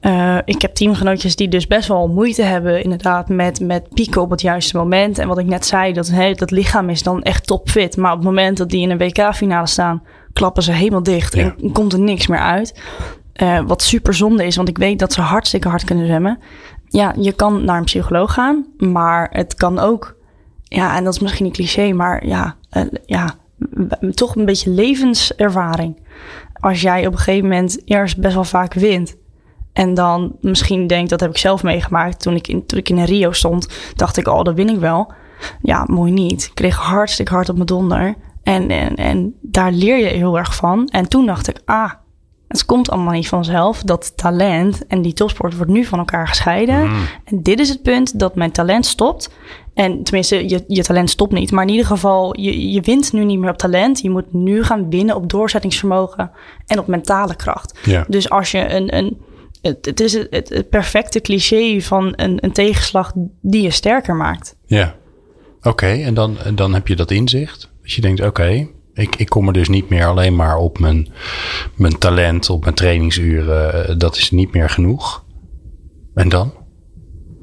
Uh, 0.00 0.38
ik 0.44 0.62
heb 0.62 0.74
teamgenootjes 0.74 1.36
die 1.36 1.48
dus 1.48 1.66
best 1.66 1.88
wel 1.88 2.08
moeite 2.08 2.42
hebben, 2.42 2.82
inderdaad, 2.82 3.28
met, 3.28 3.60
met 3.60 3.88
pieken 3.94 4.20
op 4.20 4.30
het 4.30 4.40
juiste 4.40 4.76
moment. 4.76 5.18
En 5.18 5.28
wat 5.28 5.38
ik 5.38 5.46
net 5.46 5.66
zei, 5.66 5.92
dat, 5.92 6.08
hey, 6.08 6.34
dat 6.34 6.50
lichaam 6.50 6.90
is 6.90 7.02
dan 7.02 7.22
echt 7.22 7.46
topfit. 7.46 7.96
Maar 7.96 8.10
op 8.10 8.18
het 8.18 8.26
moment 8.26 8.56
dat 8.56 8.70
die 8.70 8.80
in 8.80 8.90
een 8.90 8.98
WK-finale 8.98 9.66
staan, 9.66 10.02
klappen 10.32 10.62
ze 10.62 10.72
helemaal 10.72 11.02
dicht 11.02 11.34
en 11.34 11.72
komt 11.72 11.92
er 11.92 12.00
niks 12.00 12.26
meer 12.26 12.38
uit. 12.38 12.80
Uh, 13.42 13.60
wat 13.66 13.82
super 13.82 14.14
zonde 14.14 14.46
is, 14.46 14.56
want 14.56 14.68
ik 14.68 14.78
weet 14.78 14.98
dat 14.98 15.12
ze 15.12 15.20
hartstikke 15.20 15.68
hard 15.68 15.84
kunnen 15.84 16.06
zwemmen. 16.06 16.38
Ja, 16.92 17.14
je 17.18 17.32
kan 17.32 17.64
naar 17.64 17.78
een 17.78 17.84
psycholoog 17.84 18.32
gaan, 18.32 18.66
maar 18.78 19.28
het 19.32 19.54
kan 19.54 19.78
ook, 19.78 20.16
ja, 20.62 20.96
en 20.96 21.04
dat 21.04 21.14
is 21.14 21.20
misschien 21.20 21.46
een 21.46 21.52
cliché, 21.52 21.92
maar 21.92 22.26
ja, 22.26 22.56
uh, 22.76 22.82
ja 23.06 23.34
toch 24.14 24.36
een 24.36 24.44
beetje 24.44 24.70
levenservaring. 24.70 25.96
Als 26.52 26.80
jij 26.80 27.06
op 27.06 27.12
een 27.12 27.18
gegeven 27.18 27.48
moment 27.48 27.80
eerst 27.84 28.20
best 28.20 28.34
wel 28.34 28.44
vaak 28.44 28.74
wint 28.74 29.16
en 29.72 29.94
dan 29.94 30.36
misschien 30.40 30.86
denk, 30.86 31.08
dat 31.08 31.20
heb 31.20 31.30
ik 31.30 31.38
zelf 31.38 31.62
meegemaakt. 31.62 32.20
Toen 32.20 32.34
ik 32.34 32.48
in, 32.48 32.66
toen 32.66 32.78
ik 32.78 32.88
in 32.88 33.04
Rio 33.04 33.32
stond, 33.32 33.68
dacht 33.96 34.16
ik, 34.16 34.28
oh, 34.28 34.42
dat 34.42 34.54
win 34.54 34.68
ik 34.68 34.78
wel. 34.78 35.12
Ja, 35.62 35.84
mooi 35.86 36.12
niet. 36.12 36.44
Ik 36.44 36.54
kreeg 36.54 36.76
hartstikke 36.76 37.32
hard 37.32 37.48
op 37.48 37.54
mijn 37.54 37.66
donder. 37.66 38.14
En, 38.42 38.70
en, 38.70 38.94
en 38.94 39.34
daar 39.40 39.72
leer 39.72 39.98
je 39.98 40.06
heel 40.06 40.38
erg 40.38 40.54
van. 40.54 40.88
En 40.88 41.08
toen 41.08 41.26
dacht 41.26 41.48
ik, 41.48 41.60
ah, 41.64 41.90
het 42.50 42.64
komt 42.64 42.90
allemaal 42.90 43.12
niet 43.12 43.28
vanzelf. 43.28 43.82
Dat 43.82 44.16
talent 44.16 44.86
en 44.86 45.02
die 45.02 45.12
topsport 45.12 45.56
wordt 45.56 45.70
nu 45.70 45.84
van 45.84 45.98
elkaar 45.98 46.28
gescheiden. 46.28 46.88
Mm. 46.88 47.06
En 47.24 47.42
dit 47.42 47.60
is 47.60 47.68
het 47.68 47.82
punt 47.82 48.18
dat 48.18 48.34
mijn 48.34 48.50
talent 48.50 48.86
stopt. 48.86 49.30
En 49.74 50.02
tenminste, 50.02 50.48
je, 50.48 50.64
je 50.66 50.82
talent 50.82 51.10
stopt 51.10 51.32
niet. 51.32 51.50
Maar 51.50 51.64
in 51.64 51.70
ieder 51.70 51.86
geval, 51.86 52.40
je, 52.40 52.70
je 52.70 52.80
wint 52.80 53.12
nu 53.12 53.24
niet 53.24 53.38
meer 53.38 53.50
op 53.50 53.58
talent. 53.58 54.00
Je 54.00 54.10
moet 54.10 54.32
nu 54.32 54.64
gaan 54.64 54.90
winnen 54.90 55.16
op 55.16 55.30
doorzettingsvermogen 55.30 56.30
en 56.66 56.78
op 56.78 56.86
mentale 56.86 57.34
kracht. 57.34 57.78
Ja. 57.84 58.04
Dus 58.08 58.30
als 58.30 58.50
je 58.50 58.72
een, 58.72 58.96
een 58.96 59.20
het, 59.62 59.86
het 59.86 60.00
is 60.00 60.12
het, 60.12 60.48
het, 60.48 60.68
perfecte 60.68 61.20
cliché 61.20 61.80
van 61.80 62.12
een, 62.16 62.44
een 62.44 62.52
tegenslag 62.52 63.12
die 63.40 63.62
je 63.62 63.70
sterker 63.70 64.14
maakt. 64.14 64.56
Ja, 64.66 64.94
oké. 65.62 65.86
en 65.86 66.14
dan, 66.14 66.36
dan 66.54 66.74
heb 66.74 66.88
je 66.88 66.96
dat 66.96 67.10
inzicht. 67.10 67.70
Dus 67.82 67.94
je 67.94 68.00
denkt, 68.00 68.22
oké, 68.22 68.68
ik, 69.00 69.16
ik 69.16 69.28
kom 69.28 69.46
er 69.46 69.52
dus 69.52 69.68
niet 69.68 69.88
meer 69.88 70.06
alleen 70.06 70.36
maar 70.36 70.56
op 70.56 70.78
mijn, 70.78 71.08
mijn 71.76 71.98
talent, 71.98 72.50
op 72.50 72.62
mijn 72.62 72.74
trainingsuren. 72.74 73.98
Dat 73.98 74.16
is 74.16 74.30
niet 74.30 74.52
meer 74.52 74.70
genoeg. 74.70 75.24
En 76.14 76.28
dan? 76.28 76.52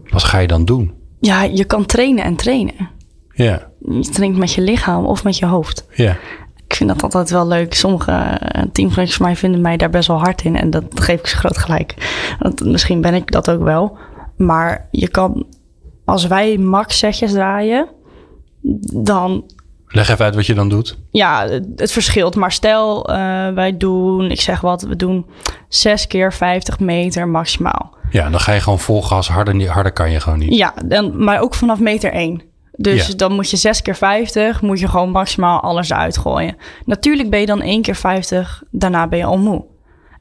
Wat 0.03 0.23
ga 0.23 0.39
je 0.39 0.47
dan 0.47 0.65
doen? 0.65 0.93
Ja, 1.19 1.43
je 1.43 1.65
kan 1.65 1.85
trainen 1.85 2.23
en 2.23 2.35
trainen. 2.35 2.89
Ja. 3.33 3.69
Je 3.79 4.09
traint 4.09 4.37
met 4.37 4.53
je 4.53 4.61
lichaam 4.61 5.05
of 5.05 5.23
met 5.23 5.37
je 5.37 5.45
hoofd. 5.45 5.87
Ja 5.93 6.17
ik 6.67 6.75
vind 6.75 6.89
dat 6.89 7.03
altijd 7.03 7.29
wel 7.29 7.47
leuk. 7.47 7.73
Sommige 7.73 8.11
uh, 8.11 8.63
teamgenootjes 8.71 9.15
van 9.15 9.25
mij 9.25 9.35
vinden 9.35 9.61
mij 9.61 9.77
daar 9.77 9.89
best 9.89 10.07
wel 10.07 10.19
hard 10.19 10.43
in. 10.43 10.55
En 10.55 10.69
dat 10.69 10.83
geef 10.93 11.19
ik 11.19 11.27
ze 11.27 11.35
groot 11.35 11.57
gelijk. 11.57 11.95
Want 12.39 12.65
misschien 12.65 13.01
ben 13.01 13.13
ik 13.13 13.31
dat 13.31 13.49
ook 13.49 13.63
wel. 13.63 13.97
Maar 14.37 14.87
je 14.91 15.07
kan, 15.07 15.45
als 16.05 16.27
wij 16.27 16.57
max 16.57 16.97
setjes 16.97 17.31
draaien, 17.31 17.87
dan... 19.03 19.43
Leg 19.87 20.09
even 20.09 20.25
uit 20.25 20.35
wat 20.35 20.45
je 20.45 20.53
dan 20.53 20.69
doet. 20.69 20.97
Ja, 21.11 21.47
het, 21.75 21.91
verschilt. 21.91 22.35
Maar 22.35 22.51
stel, 22.51 23.11
uh, 23.11 23.15
wij 23.49 23.77
doen, 23.77 24.31
ik 24.31 24.41
zeg 24.41 24.61
wat, 24.61 24.81
we 24.81 24.95
doen 24.95 25.25
6 25.69 26.07
keer 26.07 26.33
50 26.33 26.79
meter 26.79 27.27
maximaal. 27.27 27.95
Ja, 28.09 28.29
dan 28.29 28.39
ga 28.39 28.53
je 28.53 28.59
gewoon 28.59 28.79
vol 28.79 29.01
gas. 29.01 29.27
Harder, 29.27 29.69
harder 29.69 29.91
kan 29.91 30.11
je 30.11 30.19
gewoon 30.19 30.39
niet. 30.39 30.55
Ja, 30.55 30.73
dan, 30.85 31.23
maar 31.23 31.41
ook 31.41 31.53
vanaf 31.53 31.79
meter 31.79 32.11
1. 32.11 32.41
Dus 32.71 33.15
dan 33.15 33.33
moet 33.33 33.49
je 33.49 33.57
6 33.57 33.81
keer 33.81 33.95
50, 33.95 34.61
moet 34.61 34.79
je 34.79 34.87
gewoon 34.87 35.11
maximaal 35.11 35.61
alles 35.61 35.93
uitgooien. 35.93 36.57
Natuurlijk 36.85 37.29
ben 37.29 37.39
je 37.39 37.45
dan 37.45 37.61
1 37.61 37.81
keer 37.81 37.95
50, 37.95 38.63
daarna 38.71 39.07
ben 39.07 39.19
je 39.19 39.25
al 39.25 39.37
moe. 39.37 39.65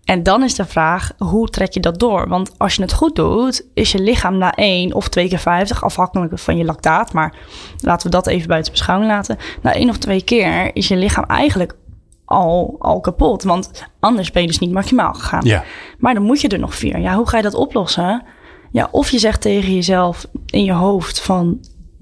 En 0.06 0.22
dan 0.22 0.42
is 0.42 0.54
de 0.54 0.64
vraag, 0.64 1.12
hoe 1.18 1.48
trek 1.48 1.72
je 1.72 1.80
dat 1.80 1.98
door? 1.98 2.28
Want 2.28 2.50
als 2.58 2.74
je 2.74 2.82
het 2.82 2.92
goed 2.92 3.16
doet, 3.16 3.66
is 3.74 3.92
je 3.92 3.98
lichaam 3.98 4.38
na 4.38 4.54
1 4.54 4.94
of 4.94 5.08
2 5.08 5.28
keer 5.28 5.38
50, 5.38 5.84
afhankelijk 5.84 6.38
van 6.38 6.56
je 6.56 6.64
lactaat, 6.64 7.12
maar 7.12 7.34
laten 7.80 8.06
we 8.06 8.12
dat 8.12 8.26
even 8.26 8.48
buiten 8.48 8.72
beschouwing 8.72 9.10
laten. 9.10 9.36
Na 9.62 9.74
1 9.74 9.88
of 9.88 9.98
2 9.98 10.22
keer 10.22 10.70
is 10.76 10.88
je 10.88 10.96
lichaam 10.96 11.24
eigenlijk 11.24 11.76
al, 12.24 12.76
al 12.78 13.00
kapot. 13.00 13.42
Want 13.42 13.84
anders 14.00 14.30
ben 14.30 14.42
je 14.42 14.48
dus 14.48 14.58
niet 14.58 14.72
maximaal 14.72 15.14
gegaan. 15.14 15.44
Ja. 15.44 15.64
Maar 15.98 16.14
dan 16.14 16.22
moet 16.22 16.40
je 16.40 16.48
er 16.48 16.58
nog 16.58 16.74
vier. 16.74 16.98
Ja, 16.98 17.14
hoe 17.14 17.28
ga 17.28 17.36
je 17.36 17.42
dat 17.42 17.54
oplossen? 17.54 18.24
Ja, 18.72 18.88
of 18.90 19.10
je 19.10 19.18
zegt 19.18 19.40
tegen 19.40 19.74
jezelf 19.74 20.26
in 20.46 20.64
je 20.64 20.72
hoofd 20.72 21.20
van... 21.20 21.60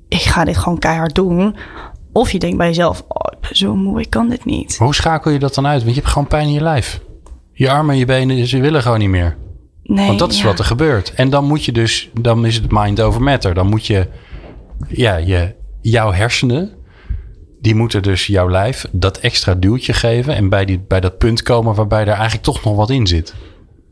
ik 0.09 0.23
ga 0.23 0.45
dit 0.45 0.57
gewoon 0.57 0.79
keihard 0.79 1.15
doen. 1.15 1.57
Of 2.13 2.31
je 2.31 2.39
denkt 2.39 2.57
bij 2.57 2.67
jezelf, 2.67 3.05
oh, 3.09 3.33
ik 3.33 3.41
ben 3.41 3.57
zo 3.57 3.75
moe, 3.75 4.01
ik 4.01 4.11
kan 4.11 4.29
dit 4.29 4.45
niet. 4.45 4.79
Maar 4.79 4.87
hoe 4.87 4.95
schakel 4.97 5.31
je 5.31 5.39
dat 5.39 5.55
dan 5.55 5.67
uit? 5.67 5.83
Want 5.83 5.95
je 5.95 6.01
hebt 6.01 6.13
gewoon 6.13 6.29
pijn 6.29 6.47
in 6.47 6.53
je 6.53 6.63
lijf. 6.63 7.01
Je 7.55 7.71
armen 7.71 7.93
en 7.93 7.99
je 7.99 8.05
benen, 8.05 8.47
ze 8.47 8.61
willen 8.61 8.83
gewoon 8.83 8.99
niet 8.99 9.09
meer. 9.09 9.37
Nee, 9.83 10.07
Want 10.07 10.19
dat 10.19 10.33
is 10.33 10.39
ja. 10.39 10.45
wat 10.45 10.59
er 10.59 10.65
gebeurt. 10.65 11.15
En 11.15 11.31
dan 11.31 11.45
moet 11.45 11.65
je 11.65 11.73
dus, 11.73 12.11
dan 12.21 12.47
is 12.47 12.55
het 12.55 12.71
mind 12.71 13.01
over 13.01 13.23
matter. 13.23 13.55
Dan 13.55 13.67
moet 13.67 13.87
je, 13.87 14.07
ja, 14.89 15.17
je, 15.17 15.55
jouw 15.81 16.13
hersenen, 16.13 16.71
die 17.61 17.75
moeten 17.75 18.03
dus 18.03 18.27
jouw 18.27 18.51
lijf 18.51 18.87
dat 18.93 19.19
extra 19.19 19.55
duwtje 19.55 19.93
geven. 19.93 20.35
En 20.35 20.49
bij, 20.49 20.65
die, 20.65 20.81
bij 20.89 21.01
dat 21.01 21.19
punt 21.19 21.43
komen 21.43 21.75
waarbij 21.75 22.01
er 22.01 22.09
eigenlijk 22.09 22.43
toch 22.43 22.65
nog 22.65 22.77
wat 22.77 22.91
in 22.91 23.07
zit. 23.07 23.35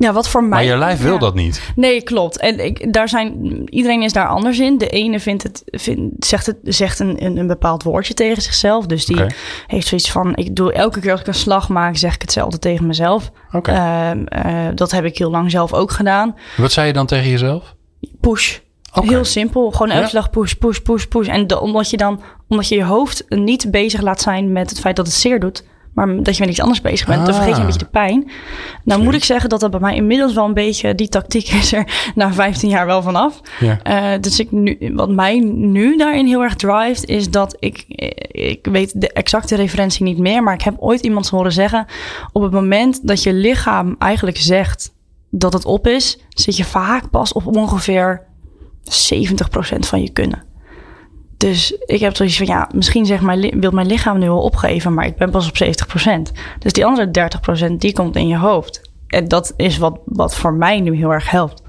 Ja, 0.02 0.12
wat 0.12 0.28
voor 0.28 0.40
mij... 0.40 0.50
Maar 0.50 0.64
je 0.64 0.76
lijf 0.76 1.02
wil 1.02 1.12
ja. 1.12 1.18
dat 1.18 1.34
niet. 1.34 1.72
Nee, 1.76 2.02
klopt. 2.02 2.38
En 2.38 2.64
ik, 2.64 2.92
daar 2.92 3.08
zijn, 3.08 3.62
iedereen 3.74 4.02
is 4.02 4.12
daar 4.12 4.28
anders 4.28 4.58
in. 4.58 4.78
De 4.78 4.88
ene 4.88 5.20
vindt 5.20 5.42
het, 5.42 5.62
vindt, 5.66 6.26
zegt, 6.26 6.46
het, 6.46 6.56
zegt 6.62 6.98
een, 6.98 7.24
een, 7.24 7.36
een 7.36 7.46
bepaald 7.46 7.82
woordje 7.82 8.14
tegen 8.14 8.42
zichzelf. 8.42 8.86
Dus 8.86 9.06
die 9.06 9.24
heeft 9.66 9.86
zoiets 9.86 10.10
van: 10.10 10.36
ik 10.36 10.56
doe 10.56 10.72
elke 10.72 11.00
keer 11.00 11.10
als 11.10 11.20
ik 11.20 11.26
een 11.26 11.34
slag 11.34 11.68
maak, 11.68 11.96
zeg 11.96 12.14
ik 12.14 12.22
hetzelfde 12.22 12.58
tegen 12.58 12.86
mezelf. 12.86 13.30
Oké. 13.52 13.70
Ehm, 13.70 14.24
eh, 14.24 14.68
dat 14.74 14.90
heb 14.90 15.04
ik 15.04 15.18
heel 15.18 15.30
lang 15.30 15.50
zelf 15.50 15.72
ook 15.72 15.90
gedaan. 15.90 16.34
Wat 16.56 16.72
zei 16.72 16.86
je 16.86 16.92
dan 16.92 17.06
tegen 17.06 17.30
jezelf? 17.30 17.74
Push. 18.20 18.58
Oké. 18.94 19.08
Heel 19.08 19.24
simpel. 19.24 19.70
Gewoon 19.70 19.90
elke 19.90 20.06
Ja. 20.06 20.12
dag 20.12 20.30
push, 20.30 20.52
push, 20.52 20.78
push, 20.78 21.04
push. 21.04 21.26
En 21.28 21.46
de- 21.46 21.60
omdat 21.60 21.90
je 21.90 21.96
dan, 21.96 22.20
omdat 22.48 22.68
je 22.68 22.74
je 22.76 22.84
hoofd 22.84 23.24
niet 23.28 23.70
bezig 23.70 24.00
laat 24.00 24.20
zijn 24.20 24.52
met 24.52 24.70
het 24.70 24.80
feit 24.80 24.96
dat 24.96 25.06
het 25.06 25.14
zeer 25.14 25.40
doet. 25.40 25.64
Maar 25.94 26.22
dat 26.22 26.34
je 26.36 26.40
met 26.40 26.50
iets 26.50 26.60
anders 26.60 26.80
bezig 26.80 27.06
bent. 27.06 27.26
Dan 27.26 27.28
Ah. 27.28 27.34
vergeet 27.34 27.54
je 27.54 27.60
een 27.60 27.66
beetje 27.66 27.84
de 27.84 27.90
pijn. 27.90 28.30
Nou 28.84 29.02
moet 29.02 29.14
ik 29.14 29.24
zeggen 29.24 29.48
dat 29.48 29.60
dat 29.60 29.70
bij 29.70 29.80
mij 29.80 29.94
inmiddels 29.94 30.34
wel 30.34 30.44
een 30.44 30.54
beetje... 30.54 30.94
Die 30.94 31.08
tactiek 31.08 31.48
is 31.48 31.72
er 31.72 31.86
na 32.14 32.32
15 32.32 32.68
jaar 32.68 32.86
wel 32.86 33.02
vanaf. 33.02 33.40
Ja. 33.60 33.82
Eh, 33.82 34.20
dus 34.20 34.40
ik 34.40 34.50
nu, 34.52 34.92
wat 34.94 35.10
mij 35.10 35.38
nu 35.54 35.96
daarin 35.96 36.26
heel 36.26 36.42
erg 36.42 36.54
drivet, 36.54 37.04
is 37.04 37.30
dat 37.30 37.56
ik, 37.58 37.84
ik 38.28 38.66
weet 38.66 39.00
de 39.00 39.12
exacte 39.12 39.56
referentie 39.56 40.04
niet 40.04 40.18
meer, 40.18 40.42
maar 40.42 40.54
ik 40.54 40.62
heb 40.62 40.74
ooit 40.78 41.00
iemand 41.00 41.28
horen 41.28 41.52
zeggen: 41.52 41.86
op 42.32 42.42
het 42.42 42.52
moment 42.52 43.06
dat 43.08 43.22
je 43.22 43.32
lichaam 43.32 43.94
eigenlijk 43.98 44.36
zegt 44.36 44.92
dat 45.30 45.52
het 45.52 45.64
op 45.64 45.86
is, 45.86 46.18
zit 46.28 46.56
je 46.56 46.64
vaak 46.64 47.10
pas 47.10 47.32
op 47.32 47.46
ongeveer 47.46 48.22
70% 48.84 49.78
van 49.78 50.02
je 50.02 50.10
kunnen. 50.10 50.42
Dus 51.42 51.72
ik 51.86 52.00
heb 52.00 52.16
zoiets 52.16 52.36
van, 52.36 52.46
ja, 52.46 52.68
misschien 52.74 53.18
mijn, 53.20 53.38
li- 53.38 53.52
wil 53.60 53.70
mijn 53.70 53.86
lichaam 53.86 54.18
nu 54.18 54.26
wel 54.26 54.42
opgeven, 54.42 54.94
maar 54.94 55.06
ik 55.06 55.16
ben 55.16 55.30
pas 55.30 55.48
op 55.48 55.54
70%. 56.28 56.32
Dus 56.58 56.72
die 56.72 56.84
andere 56.86 57.30
30% 57.70 57.72
die 57.78 57.92
komt 57.92 58.16
in 58.16 58.28
je 58.28 58.36
hoofd. 58.38 58.90
En 59.06 59.28
dat 59.28 59.52
is 59.56 59.78
wat, 59.78 59.98
wat 60.04 60.34
voor 60.34 60.52
mij 60.54 60.80
nu 60.80 60.96
heel 60.96 61.12
erg 61.12 61.30
helpt. 61.30 61.62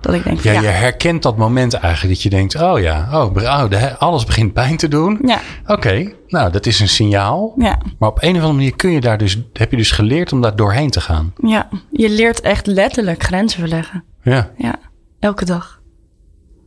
Dat 0.00 0.14
ik 0.14 0.24
denk, 0.24 0.40
van, 0.40 0.52
Ja, 0.52 0.60
ja, 0.60 0.68
je 0.68 0.74
herkent 0.76 1.22
dat 1.22 1.36
moment 1.36 1.74
eigenlijk 1.74 2.14
dat 2.14 2.22
je 2.22 2.30
denkt, 2.30 2.60
oh 2.62 2.80
ja, 2.80 3.08
oh, 3.12 3.36
oh, 3.36 3.94
alles 3.98 4.24
begint 4.24 4.52
pijn 4.52 4.76
te 4.76 4.88
doen. 4.88 5.18
ja, 5.26 5.40
Oké, 5.66 6.12
nou 6.28 6.50
dat 6.52 6.66
is 6.66 6.80
een 6.80 6.88
signaal. 6.88 7.54
ja. 7.56 7.78
Maar 7.98 8.08
op 8.08 8.22
een 8.22 8.28
of 8.30 8.34
andere 8.36 8.52
manier 8.52 8.76
kun 8.76 8.90
je 8.90 9.00
daar 9.00 9.18
dus, 9.18 9.38
heb 9.52 9.70
je 9.70 9.76
dus 9.76 9.90
geleerd 9.90 10.32
om 10.32 10.40
daar 10.40 10.56
doorheen 10.56 10.90
te 10.90 11.00
gaan. 11.00 11.32
Ja, 11.42 11.68
je 11.90 12.10
leert 12.10 12.40
echt 12.40 12.66
letterlijk 12.66 13.22
grenzen 13.22 13.60
verleggen. 13.60 14.04
Ja, 14.22 14.50
Ja, 14.56 14.78
elke 15.20 15.44
dag. 15.44 15.80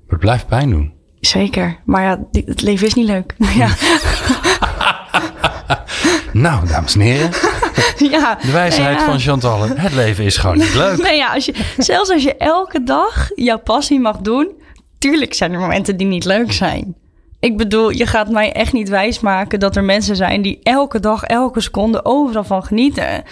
maar 0.02 0.10
het 0.10 0.20
blijft 0.20 0.48
pijn 0.48 0.70
doen. 0.70 0.94
Zeker. 1.26 1.80
Maar 1.86 2.04
ja, 2.04 2.20
die- 2.32 2.44
het 2.46 2.62
leven 2.62 2.88
is 2.88 2.94
niet 2.94 3.08
leuk. 3.08 3.36
ja. 3.62 3.70
Nou, 6.34 6.68
dames 6.68 6.94
en 6.94 7.00
heren, 7.00 7.30
ja. 8.12 8.38
de 8.42 8.52
wijsheid 8.52 9.00
ja. 9.00 9.06
van 9.06 9.20
Chantal. 9.20 9.62
Het 9.62 9.94
leven 9.94 10.24
is 10.24 10.38
gewoon 10.38 10.58
niet 10.58 10.76
leuk. 10.76 10.98
Nee, 11.02 11.18
ja, 11.18 11.34
als 11.34 11.46
je, 11.46 11.54
zelfs 11.78 12.10
als 12.12 12.24
je 12.24 12.36
elke 12.38 12.84
dag 12.84 13.30
jouw 13.36 13.58
passie 13.60 14.00
mag 14.00 14.18
doen, 14.18 14.52
tuurlijk 15.00 15.34
zijn 15.34 15.54
er 15.54 15.60
momenten 15.60 15.98
die 15.98 16.08
niet 16.08 16.26
leuk 16.26 16.52
zijn. 16.52 16.96
Ik 17.40 17.58
bedoel, 17.58 17.90
je 17.90 18.06
gaat 18.06 18.30
mij 18.30 18.52
echt 18.52 18.74
niet 18.74 18.90
wijsmaken 18.90 19.60
dat 19.60 19.76
er 19.76 19.84
mensen 19.84 20.16
zijn 20.16 20.42
die 20.42 20.60
elke 20.64 21.00
dag, 21.00 21.24
elke 21.24 21.62
seconde 21.62 22.06
overal 22.06 22.44
van 22.44 22.64
genieten. 22.64 23.24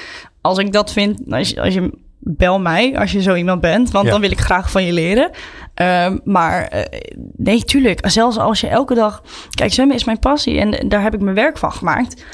Als 0.41 0.57
ik 0.57 0.71
dat 0.71 0.91
vind, 0.91 1.19
als 1.29 1.49
je, 1.49 1.61
als 1.61 1.73
je 1.73 1.91
bel 2.23 2.59
mij 2.59 2.97
als 2.97 3.11
je 3.11 3.21
zo 3.21 3.35
iemand 3.35 3.61
bent, 3.61 3.91
want 3.91 4.05
Ja. 4.05 4.11
dan 4.11 4.21
wil 4.21 4.31
ik 4.31 4.39
graag 4.39 4.71
van 4.71 4.85
je 4.85 4.93
leren. 4.93 5.29
Ehm, 5.73 6.17
maar 6.23 6.63
eh, 6.67 6.99
nee, 7.37 7.63
tuurlijk. 7.63 8.09
Zelfs 8.09 8.37
als 8.37 8.61
je 8.61 8.67
elke 8.67 8.93
dag. 8.95 9.23
Kijk, 9.49 9.73
zwemmen 9.73 9.95
is 9.95 10.03
mijn 10.03 10.19
passie 10.19 10.59
en 10.59 10.89
daar 10.89 11.01
heb 11.01 11.13
ik 11.13 11.19
mijn 11.19 11.35
werk 11.35 11.57
van 11.57 11.71
gemaakt. 11.71 12.25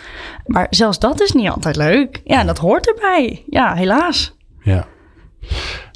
Maar 0.46 0.68
zelfs 0.70 1.00
dat 1.00 1.22
is 1.22 1.32
niet 1.32 1.50
altijd 1.50 1.76
leuk. 1.76 2.22
Ja, 2.24 2.44
dat 2.44 2.58
hoort 2.58 2.88
erbij. 2.88 3.44
Ja, 3.50 3.74
helaas. 3.74 4.36
Ja. 4.62 4.86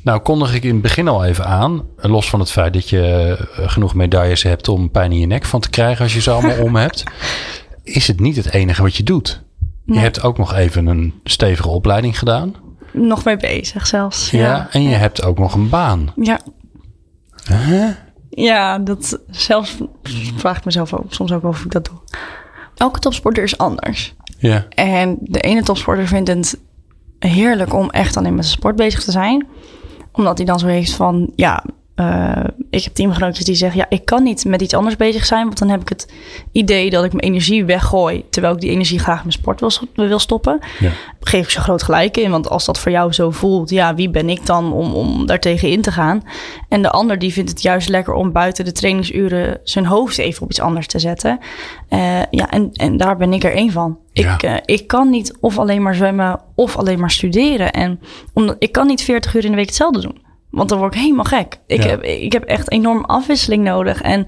Nou, 0.04 0.20
kondig 0.20 0.56
ik 0.56 0.64
in 0.64 0.74
het 0.74 0.82
begin 0.82 1.08
al 1.08 1.26
even 1.26 1.46
aan. 1.46 1.84
Los 1.98 2.30
van 2.30 2.40
het 2.40 2.52
feit 2.52 2.74
dat 2.74 2.90
je 2.90 3.36
eh, 3.56 3.70
genoeg 3.70 3.94
medailles 3.96 4.44
hebt 4.44 4.68
om 4.68 4.92
pijn 4.92 5.12
in 5.12 5.20
je 5.20 5.26
nek 5.26 5.46
van 5.46 5.60
te 5.60 5.70
krijgen 5.70 6.04
als 6.04 6.14
je 6.14 6.22
ze 6.22 6.32
allemaal 6.32 6.62
om 6.62 6.76
hebt. 6.76 7.04
Is 7.84 8.08
het 8.08 8.20
niet 8.20 8.36
het 8.36 8.54
enige 8.54 8.82
wat 8.82 8.96
je 8.96 9.04
doet. 9.04 9.42
Je 9.86 10.00
hebt 10.00 10.24
ook 10.24 10.38
nog 10.38 10.54
even 10.54 10.86
een 10.88 11.14
stevige 11.24 11.70
opleiding 11.70 12.20
gedaan. 12.20 12.56
Nog 12.94 13.24
mee 13.24 13.38
bezig 13.38 13.88
zelfs. 13.88 14.32
Ja. 14.32 14.40
Ja, 14.40 14.68
En 14.72 14.82
je 14.82 14.96
hebt 14.96 15.24
ook 15.24 15.38
nog 15.40 15.54
een 15.54 15.70
baan. 15.70 16.14
ja. 16.16 16.40
Ja, 18.30 18.80
dat 18.80 19.20
zelfs 19.30 19.78
vraag 20.36 20.58
ik 20.58 20.66
mezelf 20.66 20.94
ook, 20.94 21.14
soms 21.14 21.32
ook 21.32 21.44
of 21.44 21.64
ik 21.66 21.72
dat 21.72 21.86
doe. 21.86 21.98
Elke 22.76 23.00
topsporter 23.00 23.44
is 23.44 23.58
anders. 23.58 24.16
Ja. 24.38 24.66
En 24.70 25.18
de 25.22 25.40
ene 25.40 25.64
topsporter 25.64 26.08
vindt 26.08 26.30
het 26.30 26.60
heerlijk 27.20 27.74
om 27.74 27.90
echt 27.90 28.18
alleen 28.18 28.36
met 28.36 28.46
zijn 28.46 28.58
sport 28.58 28.76
bezig 28.76 29.04
te 29.04 29.12
zijn. 29.12 29.48
Omdat 30.12 30.38
hij 30.38 30.46
dan 30.46 30.60
zo 30.60 30.68
heeft 30.68 30.94
van, 30.94 31.32
ja, 31.36 31.64
eh, 31.96 32.44
ik 32.70 32.84
heb 32.84 32.94
teamgenootjes 32.94 33.46
die 33.46 33.56
zeggen... 33.56 33.80
ja, 33.80 33.86
ik 33.90 34.06
kan 34.06 34.24
niet 34.24 34.46
met 34.46 34.62
iets 34.62 34.74
anders 34.74 34.96
bezig 34.96 35.26
zijn... 35.26 35.46
want 35.46 35.60
dan 35.60 35.70
heb 35.70 35.82
ik 35.82 35.90
het 35.90 36.14
idee 36.52 36.90
dat 36.90 37.04
ik 37.04 37.14
mijn 37.14 37.26
energie 37.26 37.66
weggooi... 37.66 38.24
terwijl 38.30 38.54
ik 38.54 38.60
die 38.60 38.70
energie 38.70 39.00
graag 39.00 39.16
in 39.16 39.22
mijn 39.22 39.32
sport 39.32 39.60
wil, 39.60 40.08
wil 40.08 40.20
stoppen. 40.20 40.60
Ja. 40.80 40.92
Geef 41.20 41.44
ik 41.44 41.50
ze 41.50 41.60
groot 41.60 41.84
gelijk 41.84 42.18
in, 42.18 42.32
want 42.32 42.50
als 42.50 42.66
dat 42.66 42.80
voor 42.80 42.92
jou 42.92 43.14
zo 43.14 43.32
voelt... 43.32 43.70
ja, 43.70 43.96
wie 43.96 44.10
ben 44.10 44.30
ik 44.30 44.46
dan 44.46 44.74
om, 44.74 44.94
om 44.94 45.26
daartegen 45.26 45.70
in 45.70 45.82
te 45.82 45.92
gaan? 45.92 46.24
En 46.70 46.82
de 46.82 46.90
ander 46.90 47.20
die 47.20 47.34
vindt 47.34 47.50
het 47.50 47.62
juist 47.62 47.90
lekker 47.90 48.14
om 48.14 48.32
buiten 48.32 48.66
de 48.66 48.72
trainingsuren... 48.72 49.60
zijn 49.64 49.86
hoofd 49.86 50.18
even 50.18 50.42
op 50.42 50.50
iets 50.50 50.62
anders 50.62 50.88
te 50.88 51.00
zetten. 51.00 51.40
Eh, 51.90 52.22
ja, 52.30 52.50
en, 52.50 52.70
en 52.72 52.98
daar 52.98 53.18
ben 53.18 53.34
ik 53.34 53.44
er 53.44 53.54
één 53.54 53.72
van. 53.72 53.98
Ja. 54.14 54.34
Ik, 54.34 54.44
eh, 54.44 54.56
ik 54.66 54.88
kan 54.88 55.10
niet 55.10 55.38
of 55.40 55.58
alleen 55.58 55.82
maar 55.82 55.96
zwemmen 55.96 56.40
of 56.56 56.78
alleen 56.78 57.00
maar 57.00 57.12
studeren. 57.12 57.72
En 57.72 58.00
omdat, 58.34 58.56
ik 58.60 58.72
kan 58.72 58.88
niet 58.88 59.04
40 59.04 59.36
uur 59.36 59.46
in 59.46 59.50
de 59.50 59.58
week 59.58 59.66
hetzelfde 59.66 60.02
doen. 60.02 60.30
Want 60.52 60.70
dan 60.70 60.78
word 60.80 60.96
ik 60.96 61.02
helemaal 61.02 61.24
gek. 61.26 61.60
Ik, 61.68 61.84
Ja. 61.84 61.90
heb, 61.90 62.04
ik 62.04 62.32
heb 62.32 62.44
echt 62.44 62.72
enorm 62.72 63.04
afwisseling 63.06 63.64
nodig. 63.64 64.02
En 64.02 64.26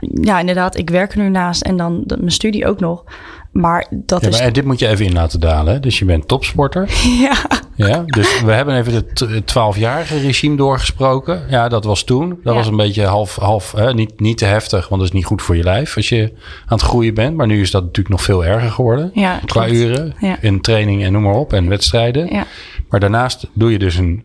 ja, 0.00 0.40
inderdaad, 0.40 0.76
ik 0.78 0.90
werk 0.90 1.12
er 1.12 1.18
nu 1.18 1.28
naast 1.28 1.62
en 1.62 1.76
dan 1.76 2.02
de- 2.06 2.16
mijn 2.16 2.30
studie 2.30 2.66
ook 2.66 2.80
nog. 2.80 3.04
Maar 3.52 3.86
dat 3.90 4.22
Ja, 4.22 4.28
is... 4.28 4.40
maar 4.40 4.52
dit 4.52 4.64
moet 4.64 4.78
je 4.78 4.88
even 4.88 5.04
in 5.06 5.12
laten 5.12 5.40
dalen. 5.40 5.72
hè. 5.72 5.80
Dus 5.80 5.98
je 5.98 6.04
bent 6.04 6.28
topsporter. 6.28 6.88
Ja, 7.20 7.36
Ja, 7.76 8.02
dus 8.06 8.42
we 8.42 8.52
hebben 8.52 8.76
even 8.76 8.94
het 8.94 9.24
12-jarige 9.52 10.18
regime 10.18 10.56
doorgesproken. 10.56 11.42
Ja, 11.48 11.68
dat 11.68 11.84
was 11.84 12.04
toen. 12.04 12.28
Dat 12.28 12.38
Ja. 12.42 12.52
was 12.52 12.66
een 12.66 12.76
beetje 12.76 13.04
half, 13.06 13.36
half 13.36 13.72
hè, 13.72 13.94
niet, 13.94 14.20
niet 14.20 14.38
te 14.38 14.44
heftig, 14.44 14.88
want 14.88 15.00
dat 15.00 15.10
is 15.10 15.16
niet 15.16 15.24
goed 15.26 15.42
voor 15.42 15.56
je 15.56 15.62
lijf 15.62 15.96
als 15.96 16.08
je 16.08 16.32
aan 16.66 16.78
het 16.78 16.80
groeien 16.82 17.14
bent. 17.14 17.36
Maar 17.36 17.46
nu 17.46 17.60
is 17.60 17.70
dat 17.70 17.82
natuurlijk 17.82 18.08
nog 18.08 18.22
veel 18.22 18.44
erger 18.44 18.70
geworden. 18.70 19.10
Ja, 19.14 19.36
qua 19.44 19.62
klopt. 19.64 19.70
uren, 19.80 20.14
in 20.40 20.60
training 20.60 21.04
en 21.04 21.12
noem 21.12 21.22
maar 21.22 21.34
op, 21.34 21.52
en 21.52 21.68
wedstrijden. 21.68 22.26
ja. 22.34 22.46
Maar 22.88 23.00
daarnaast 23.00 23.46
doe 23.52 23.70
je 23.72 23.78
dus 23.78 23.96
een, 23.96 24.24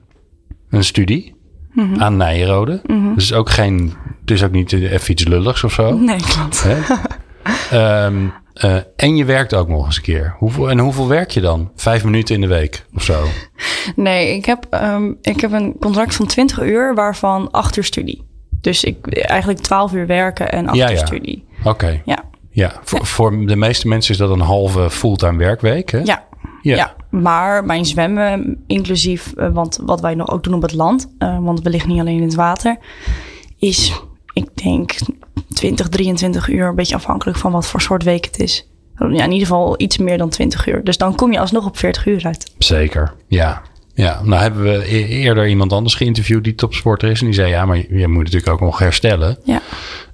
een 0.70 0.84
studie 0.84 1.36
Mhm. 1.86 2.02
aan 2.02 2.18
Nijrode. 2.18 2.82
Dus 3.16 3.34
ook 3.34 3.50
geen, 3.50 3.94
het 4.22 4.32
is 4.32 4.44
ook 4.44 4.52
niet 4.52 4.72
even 4.74 5.12
iets 5.12 5.24
lulligs 5.28 5.64
of 5.64 5.74
zo. 5.74 5.98
nee, 5.98 6.18
klopt. 6.18 6.66
Ehm, 7.72 8.16
eh, 8.54 8.76
en 8.96 9.16
je 9.16 9.26
werkt 9.26 9.54
ook 9.54 9.68
nog 9.68 9.86
eens 9.86 9.96
een 9.98 10.02
keer. 10.04 10.36
Hoeveel, 10.38 10.70
en 10.70 10.80
hoeveel 10.80 11.08
werk 11.08 11.32
je 11.32 11.42
dan? 11.42 11.72
Vijf 11.76 12.04
minuten 12.04 12.36
in 12.36 12.42
de 12.42 12.48
week 12.48 12.86
of 12.96 13.04
zo? 13.04 13.24
Nee, 13.96 14.36
ik 14.36 14.46
heb, 14.46 14.68
ehm, 14.70 15.12
ik 15.22 15.42
heb 15.42 15.52
een 15.52 15.76
contract 15.80 16.16
van 16.16 16.26
20 16.26 16.62
uur, 16.62 16.96
waarvan 16.96 17.52
8 17.52 17.78
uur 17.78 17.84
studie. 17.84 18.24
Dus 18.62 18.84
ik 18.84 19.08
eigenlijk 19.18 19.60
12 19.60 19.94
uur 19.94 20.08
werken 20.08 20.52
en 20.52 20.68
8 20.68 20.78
Ja, 20.78 20.90
uur 20.92 20.98
ja. 20.98 21.06
studie. 21.06 21.46
Oké. 21.64 22.02
Ja, 22.06 22.24
Ja, 22.52 22.72
voor, 22.84 23.06
voor 23.06 23.46
de 23.46 23.56
meeste 23.56 23.88
mensen 23.88 24.12
is 24.14 24.18
dat 24.20 24.30
een 24.30 24.40
halve 24.40 24.90
fulltime 24.90 25.38
werkweek. 25.38 25.92
Hè? 25.92 26.00
ja. 26.04 26.26
Ja. 26.62 26.76
Ja, 26.76 26.96
maar 27.10 27.66
mijn 27.66 27.86
zwemmen, 27.86 28.64
inclusief, 28.68 29.34
eh, 29.34 29.50
want 29.50 29.80
wat 29.84 30.02
wij 30.02 30.16
nog 30.16 30.30
ook 30.30 30.44
doen 30.44 30.54
op 30.54 30.62
het 30.62 30.74
land, 30.74 31.08
eh, 31.18 31.40
want 31.40 31.62
we 31.62 31.70
liggen 31.70 31.90
niet 31.90 32.00
alleen 32.00 32.18
in 32.18 32.24
het 32.24 32.36
water, 32.36 32.78
is, 33.58 34.02
ik 34.34 34.50
denk, 34.54 34.96
20, 35.54 35.90
23 35.90 36.48
uur, 36.50 36.68
een 36.68 36.76
beetje 36.76 36.96
afhankelijk 36.96 37.38
van 37.38 37.52
wat 37.52 37.68
voor 37.68 37.82
soort 37.82 38.04
week 38.04 38.26
het 38.26 38.40
is. 38.40 38.70
Ja, 38.98 39.06
in 39.06 39.32
ieder 39.32 39.48
geval 39.48 39.82
iets 39.82 39.98
meer 39.98 40.18
dan 40.18 40.30
20 40.30 40.68
uur. 40.68 40.84
Dus 40.84 40.98
dan 40.98 41.16
kom 41.16 41.32
je 41.32 41.40
alsnog 41.40 41.66
op 41.66 41.78
40 41.78 42.06
uur 42.06 42.26
uit. 42.26 42.54
Zeker, 42.58 43.14
ja. 43.28 43.62
Ja, 43.98 44.22
nou 44.24 44.42
hebben 44.42 44.64
we 44.64 44.96
e- 44.96 45.06
eerder 45.08 45.48
iemand 45.48 45.74
anders 45.74 45.96
geïnterviewd 45.96 46.44
die 46.44 46.56
topsporter 46.56 47.10
is. 47.10 47.20
En 47.20 47.26
die 47.26 47.36
zei, 47.36 47.50
ja, 47.50 47.66
maar 47.66 47.78
je, 47.90 48.08
moet 48.08 48.24
natuurlijk 48.24 48.52
ook 48.52 48.60
nog 48.60 48.80
herstellen. 48.80 49.38
Ja, 49.44 49.62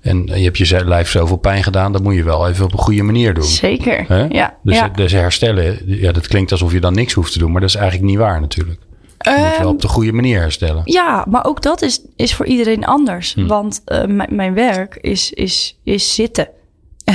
En 0.01 0.25
je 0.25 0.43
hebt 0.43 0.57
je 0.57 0.85
lijf 0.85 1.09
zoveel 1.09 1.37
pijn 1.37 1.63
gedaan, 1.63 1.91
dat 1.91 2.03
moet 2.03 2.15
je 2.15 2.23
wel 2.23 2.47
even 2.49 2.65
op 2.65 2.73
een 2.73 2.79
goede 2.79 3.03
manier 3.03 3.33
doen. 3.33 3.43
Zeker, 3.43 4.05
ja. 4.33 4.57
Dus, 4.63 4.75
ja. 4.75 4.87
dus 4.89 5.11
herstellen, 5.11 5.79
ja, 5.85 6.11
dat 6.11 6.27
klinkt 6.27 6.51
alsof 6.51 6.71
je 6.71 6.79
dan 6.79 6.93
niks 6.93 7.13
hoeft 7.13 7.31
te 7.33 7.39
doen, 7.39 7.51
maar 7.51 7.61
dat 7.61 7.69
is 7.69 7.75
eigenlijk 7.75 8.09
niet 8.09 8.19
waar 8.19 8.41
natuurlijk. 8.41 8.79
Je 9.17 9.29
moet 9.29 9.39
wel 9.39 9.57
Ehm, 9.59 9.67
op 9.67 9.81
de 9.81 9.87
goede 9.87 10.11
manier 10.13 10.39
herstellen. 10.39 10.81
Ja, 10.85 11.25
maar 11.29 11.45
ook 11.45 11.61
dat 11.61 11.81
is, 11.81 12.01
is 12.15 12.35
voor 12.35 12.45
iedereen 12.45 12.85
anders. 12.85 13.33
Hm. 13.33 13.45
Want 13.47 13.81
eh, 13.85 14.05
mijn- 14.05 14.35
mijn 14.35 14.53
werk 14.53 14.97
is, 15.01 15.31
is, 15.31 15.77
is 15.83 16.15
zitten. 16.15 16.47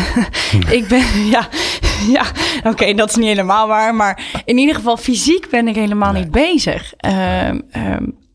ik 0.78 0.88
ben, 0.88 1.04
ja, 1.34 1.48
ja 2.16 2.24
oké, 2.64 2.94
dat 2.94 3.08
is 3.08 3.16
niet 3.16 3.26
helemaal 3.26 3.68
waar. 3.68 3.94
Maar 3.94 4.42
in 4.44 4.58
ieder 4.58 4.74
geval 4.74 4.96
fysiek 4.96 5.50
ben 5.50 5.68
ik 5.68 5.74
helemaal 5.74 6.12
niet 6.12 6.30
bezig. 6.30 6.94
Ehm, 6.96 7.58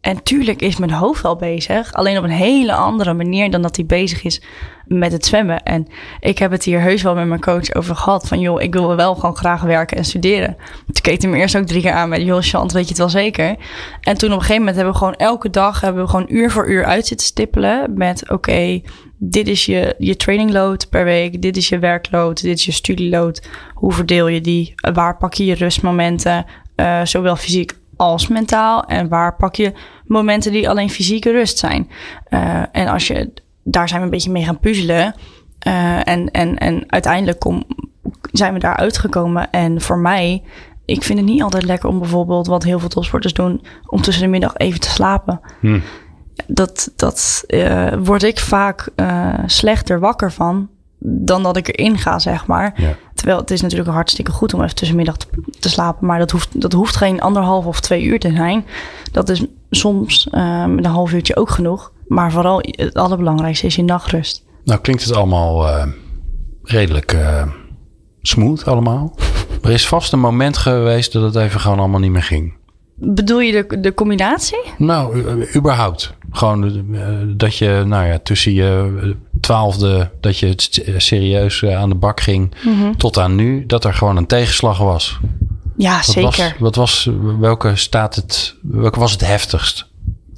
en 0.03 0.23
tuurlijk 0.23 0.61
is 0.61 0.77
mijn 0.77 0.91
hoofd 0.91 1.21
wel 1.21 1.35
bezig. 1.35 1.93
Alleen 1.93 2.17
op 2.17 2.23
een 2.23 2.29
hele 2.29 2.73
andere 2.73 3.13
manier 3.13 3.51
dan 3.51 3.61
dat 3.61 3.75
hij 3.75 3.85
bezig 3.85 4.23
is 4.23 4.41
met 4.85 5.11
het 5.11 5.25
zwemmen. 5.25 5.63
En 5.63 5.87
ik 6.19 6.37
heb 6.37 6.51
het 6.51 6.63
hier 6.63 6.81
heus 6.81 7.01
wel 7.01 7.15
met 7.15 7.27
mijn 7.27 7.39
coach 7.39 7.73
over 7.73 7.95
gehad. 7.95 8.27
Van 8.27 8.39
joh, 8.39 8.61
ik 8.61 8.73
wil 8.73 8.95
wel 8.95 9.15
gewoon 9.15 9.35
graag 9.35 9.61
werken 9.61 9.97
en 9.97 10.05
studeren. 10.05 10.55
Toen 10.85 11.01
keek 11.01 11.21
hij 11.21 11.31
me 11.31 11.37
eerst 11.37 11.57
ook 11.57 11.65
drie 11.65 11.81
keer 11.81 11.91
aan 11.91 12.09
met... 12.09 12.21
joh, 12.21 12.41
Chant, 12.41 12.71
weet 12.71 12.83
je 12.83 12.89
het 12.89 12.97
wel 12.97 13.09
zeker? 13.09 13.55
En 14.01 14.17
toen 14.17 14.29
op 14.29 14.35
een 14.35 14.41
gegeven 14.41 14.57
moment 14.57 14.75
hebben 14.75 14.93
we 14.93 14.99
gewoon 14.99 15.15
elke 15.15 15.49
dag... 15.49 15.81
hebben 15.81 16.03
we 16.03 16.09
gewoon 16.09 16.27
uur 16.29 16.51
voor 16.51 16.69
uur 16.69 16.85
uit 16.85 17.07
zitten 17.07 17.27
stippelen 17.27 17.93
met... 17.97 18.29
oké, 18.29 18.81
dit 19.17 19.47
is 19.47 19.65
je, 19.65 19.95
je 19.97 20.15
training 20.15 20.51
load 20.51 20.89
per 20.89 21.03
week. 21.03 21.41
Dit 21.41 21.57
is 21.57 21.69
je 21.69 21.79
werkload. 21.79 22.41
Dit 22.41 22.57
is 22.57 22.65
je 22.65 22.71
studieload. 22.71 23.47
Hoe 23.73 23.91
verdeel 23.91 24.27
je 24.27 24.41
die? 24.41 24.73
Waar 24.93 25.17
pak 25.17 25.33
je 25.33 25.45
je 25.45 25.55
rustmomenten? 25.55 26.45
eh, 26.75 27.01
zowel 27.03 27.35
fysiek 27.35 27.81
als 27.95 28.27
mentaal. 28.27 28.83
En 28.83 29.07
waar 29.07 29.35
pak 29.35 29.55
je 29.55 29.73
momenten 30.05 30.51
die 30.51 30.69
alleen 30.69 30.89
fysieke 30.89 31.31
rust 31.31 31.57
zijn? 31.57 31.89
Eh, 32.23 32.61
en 32.71 32.87
als 32.87 33.07
je, 33.07 33.33
daar 33.63 33.87
zijn 33.87 33.99
we 33.99 34.05
een 34.05 34.11
beetje 34.11 34.31
mee 34.31 34.43
gaan 34.43 34.59
puzzelen. 34.59 35.15
Eh, 35.59 36.07
en, 36.07 36.31
en, 36.31 36.57
en 36.57 36.83
uiteindelijk 36.87 37.39
kom, 37.39 37.63
zijn 38.31 38.53
we 38.53 38.59
daar 38.59 38.75
uitgekomen. 38.75 39.51
En 39.51 39.81
voor 39.81 39.97
mij, 39.97 40.43
ik 40.85 41.03
vind 41.03 41.19
het 41.19 41.27
niet 41.27 41.43
altijd 41.43 41.63
lekker 41.63 41.89
om 41.89 41.99
bijvoorbeeld, 41.99 42.47
wat 42.47 42.63
heel 42.63 42.79
veel 42.79 42.89
topsporters 42.89 43.33
doen, 43.33 43.65
om 43.85 44.01
tussen 44.01 44.23
de 44.23 44.29
middag 44.29 44.57
even 44.57 44.79
te 44.79 44.89
slapen. 44.89 45.39
Hm. 45.59 45.79
Dat, 46.47 46.91
dat 46.95 47.43
eh, 47.47 47.93
word 48.03 48.23
ik 48.23 48.39
vaak 48.39 48.89
slechter 49.45 49.99
wakker 49.99 50.31
van 50.31 50.69
dan 51.05 51.43
dat 51.43 51.57
ik 51.57 51.67
erin 51.67 51.97
ga, 51.97 52.19
zeg 52.19 52.47
maar. 52.47 52.73
Ja. 52.75 52.95
Terwijl 53.13 53.37
het 53.37 53.51
is 53.51 53.61
natuurlijk 53.61 53.89
hartstikke 53.89 54.31
goed 54.31 54.53
om 54.53 54.61
even 54.61 54.75
tussenmiddag 54.75 55.17
te, 55.17 55.27
te 55.59 55.69
slapen. 55.69 56.07
Maar 56.07 56.19
dat 56.19 56.31
hoeft, 56.31 56.61
dat 56.61 56.73
hoeft 56.73 56.95
geen 56.95 57.21
anderhalf 57.21 57.65
of 57.65 57.79
twee 57.79 58.03
uur 58.03 58.19
te 58.19 58.31
zijn. 58.31 58.65
Dat 59.11 59.29
is 59.29 59.45
soms 59.69 60.27
eh, 60.31 60.65
met 60.65 60.85
een 60.85 60.91
half 60.91 61.13
uurtje 61.13 61.35
ook 61.35 61.49
genoeg. 61.49 61.91
Maar 62.07 62.31
vooral 62.31 62.57
het 62.61 62.93
allerbelangrijkste 62.93 63.65
is 63.65 63.75
je 63.75 63.83
nachtrust. 63.83 64.45
Nou 64.63 64.79
klinkt 64.79 65.03
het 65.03 65.15
allemaal 65.15 65.67
eh, 65.67 65.87
redelijk 66.63 67.11
eh, 67.11 67.47
smooth 68.21 68.67
allemaal. 68.67 69.15
Er 69.61 69.71
is 69.71 69.87
vast 69.87 70.13
een 70.13 70.19
moment 70.19 70.57
geweest 70.57 71.13
dat 71.13 71.23
het 71.23 71.35
even 71.35 71.59
gewoon 71.59 71.79
allemaal 71.79 71.99
niet 71.99 72.11
meer 72.11 72.23
ging. 72.23 72.53
Bedoel 72.95 73.39
je 73.39 73.51
de, 73.51 73.79
de 73.79 73.93
combinatie? 73.93 74.61
Nou, 74.77 75.23
überhaupt. 75.55 76.13
Gewoon 76.35 76.93
eh, 76.95 77.07
dat 77.27 77.57
je, 77.57 77.83
nou 77.85 78.05
ja, 78.07 78.19
tussen 78.23 78.53
je 78.53 79.15
twaalfde, 79.41 80.09
dat 80.19 80.37
je 80.39 80.47
het 80.47 80.83
serieus 80.97 81.61
eh, 81.63 81.77
aan 81.77 81.89
de 81.89 81.95
bak 81.95 82.19
ging, 82.21 82.53
tot 82.97 83.17
aan 83.17 83.35
nu, 83.35 83.65
dat 83.65 83.83
er 83.85 83.93
gewoon 83.93 84.17
een 84.17 84.25
tegenslag 84.27 84.77
was. 84.77 85.19
Ja, 85.77 85.95
Wat 85.95 86.05
zeker. 86.05 86.29
Was, 86.29 86.53
wat 86.59 86.75
was, 86.75 87.09
welke 87.39 87.75
staat 87.75 88.15
het, 88.15 88.55
welke 88.61 88.99
was 88.99 89.11
het 89.11 89.25
heftigst? 89.27 89.91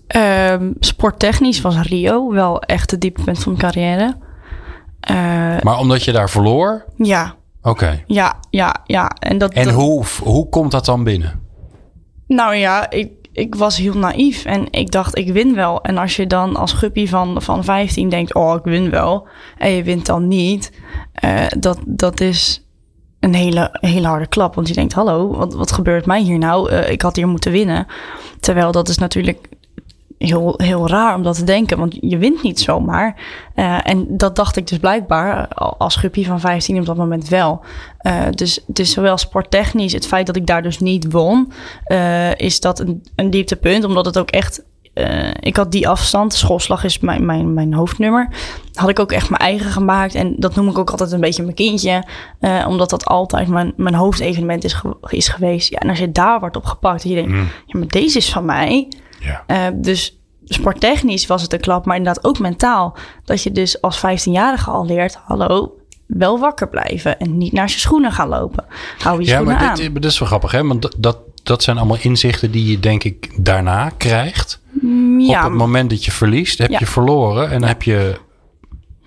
Ehm, 0.08 0.72
sporttechnisch 0.80 1.62
was 1.62 1.82
Rio 1.82 2.32
wel 2.32 2.62
echt 2.62 2.92
het 2.92 3.02
dieptepunt 3.02 3.40
van 3.44 3.52
mijn 3.58 3.72
carrière. 3.72 4.18
Eh, 5.00 5.16
Maar 5.62 5.80
omdat 5.80 6.04
je 6.04 6.12
daar 6.12 6.30
verloor? 6.30 6.86
ja, 6.98 7.36
Oké. 7.62 8.04
ja, 8.08 8.40
ja, 8.50 8.76
ja. 8.86 9.08
En, 9.20 9.38
dat, 9.38 9.54
En 9.54 9.66
dat- 9.66 9.74
hoe, 9.74 10.04
hoe 10.24 10.50
komt 10.50 10.72
dat 10.72 10.86
dan 10.86 11.04
binnen? 11.04 11.40
Nou 12.28 12.56
ja, 12.56 12.90
ik, 12.90 13.10
ik 13.36 13.56
was 13.56 13.78
heel 13.78 13.94
naïef 13.94 14.46
en 14.46 14.68
ik 14.72 14.92
dacht, 14.92 15.18
ik 15.18 15.32
win 15.32 15.56
wel. 15.56 15.82
En 15.82 15.98
als 15.98 16.16
je 16.16 16.28
dan 16.28 16.56
als 16.56 16.74
guppy 16.74 17.08
van, 17.08 17.42
van 17.42 17.64
15 17.64 18.10
denkt, 18.10 18.34
oh, 18.34 18.56
ik 18.56 18.64
win 18.64 18.90
wel. 18.90 19.28
En 19.58 19.72
je 19.72 19.84
wint 19.84 20.06
dan 20.06 20.28
niet. 20.28 20.72
eh, 21.14 21.46
dat, 21.60 21.80
dat 21.86 22.20
is 22.20 22.66
een 23.20 23.34
hele, 23.34 23.78
hele 23.80 24.08
harde 24.08 24.28
klap. 24.28 24.56
Want 24.56 24.68
je 24.68 24.74
denkt, 24.74 24.94
hallo, 24.94 25.36
wat, 25.36 25.54
wat 25.54 25.72
gebeurt 25.72 26.06
mij 26.06 26.22
hier 26.22 26.38
nou? 26.38 26.70
Eh, 26.70 26.92
ik 26.92 27.02
had 27.02 27.16
hier 27.16 27.28
moeten 27.28 27.52
winnen. 27.52 27.88
Terwijl 28.40 28.72
dat 28.72 28.90
is 28.90 28.98
natuurlijk 28.98 29.50
heel, 30.18 30.54
heel 30.58 30.88
raar 30.90 31.16
om 31.16 31.24
dat 31.24 31.36
te 31.36 31.44
denken. 31.44 31.78
Want 31.78 31.98
je 32.00 32.18
wint 32.18 32.44
niet 32.44 32.60
zomaar. 32.60 33.16
Eh, 33.56 33.78
en 33.84 34.06
dat 34.10 34.36
dacht 34.36 34.58
ik 34.58 34.68
dus 34.68 34.78
blijkbaar 34.78 35.48
eh, 35.50 35.72
als 35.78 35.96
guppy 35.96 36.26
van 36.26 36.40
15 36.40 36.80
op 36.80 36.86
dat 36.86 36.98
moment 36.98 37.28
wel. 37.28 37.62
Eh, 37.98 38.22
dus, 38.30 38.60
dus 38.68 38.92
zowel 38.92 39.18
sporttechnisch, 39.18 39.94
het 39.94 40.08
feit 40.08 40.26
dat 40.26 40.36
ik 40.36 40.46
daar 40.46 40.64
dus 40.64 40.80
niet 40.80 41.12
won, 41.12 41.52
is 42.36 42.60
dat 42.60 42.80
een, 42.80 43.04
een 43.16 43.30
dieptepunt. 43.30 43.84
Omdat 43.84 44.06
het 44.06 44.18
ook 44.20 44.30
echt. 44.32 44.64
ik 45.40 45.56
had 45.56 45.72
die 45.72 45.88
afstand, 45.90 46.34
schoolslag 46.34 46.84
is 46.84 47.00
mijn, 47.00 47.26
mijn, 47.26 47.54
mijn 47.54 47.74
hoofdnummer. 47.74 48.30
Had 48.74 48.90
ik 48.90 49.00
ook 49.00 49.12
echt 49.12 49.30
mijn 49.30 49.42
eigen 49.42 49.72
gemaakt. 49.72 50.16
En 50.16 50.36
dat 50.38 50.56
noem 50.56 50.70
ik 50.70 50.78
ook 50.78 50.90
altijd 50.90 51.12
een 51.12 51.20
beetje 51.20 51.44
mijn 51.44 51.56
kindje. 51.56 52.04
omdat 52.68 52.90
dat 52.90 53.06
altijd 53.06 53.48
mijn, 53.48 53.74
mijn 53.78 53.96
hoofdevenement 53.96 54.64
is, 54.64 54.74
ge- 54.74 54.98
is 55.10 55.28
geweest. 55.28 55.70
Ja, 55.70 55.78
en 55.78 55.90
als 55.90 56.00
je 56.00 56.12
daar 56.12 56.40
wordt 56.40 56.56
op 56.56 56.66
gepakt 56.66 57.04
en 57.04 57.10
je 57.10 57.16
denkt, 57.16 57.32
ja, 57.66 57.80
maar 57.80 57.88
deze 57.88 58.18
is 58.18 58.32
van 58.32 58.46
mij. 58.46 58.88
Ja. 59.20 59.44
Eh, 59.48 59.68
dus 59.74 60.20
sporttechnisch 60.46 61.26
was 61.28 61.42
het 61.42 61.54
een 61.54 61.60
klap, 61.60 61.86
maar 61.86 61.98
inderdaad 61.98 62.24
ook 62.26 62.40
mentaal. 62.40 62.98
Dat 63.24 63.44
je 63.44 63.52
dus 63.52 63.82
als 63.82 63.98
15-jarige 63.98 64.70
al 64.70 64.86
leert, 64.86 65.16
hallo, 65.26 65.76
wel 66.06 66.40
wakker 66.40 66.70
blijven 66.70 67.20
en 67.20 67.38
niet 67.38 67.52
naar 67.54 67.68
je 67.68 67.80
schoenen 67.80 68.12
gaan 68.12 68.28
lopen. 68.28 68.66
Hou 69.00 69.20
je 69.22 69.26
Ja, 69.28 69.34
schoenen 69.34 69.56
maar 69.56 69.70
aan. 69.70 69.76
dit, 69.76 69.94
dit 69.96 70.06
is 70.06 70.20
wel 70.20 70.28
grappig, 70.28 70.52
hè? 70.52 70.64
Want 70.68 70.82
dat, 70.82 70.96
dat, 70.98 71.18
dat 71.44 71.64
zijn 71.64 71.78
allemaal 71.78 71.98
inzichten 72.02 72.52
die 72.52 72.66
je, 72.72 72.80
denk 72.80 73.04
ik, 73.04 73.46
daarna 73.46 73.90
krijgt. 73.98 74.62
ja, 75.18 75.38
Op 75.46 75.50
het 75.50 75.58
moment 75.60 75.90
dat 75.90 76.06
je 76.06 76.12
verliest, 76.12 76.58
heb 76.58 76.70
Ja. 76.70 76.78
je 76.80 76.86
verloren 76.86 77.50
en 77.52 77.60
dan 77.60 77.68
heb 77.70 77.84
je 77.84 78.16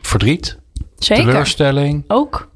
verdriet, 0.03 0.59
zeker. 0.99 1.25
teleurstelling, 1.25 2.05
Ook. 2.09 2.49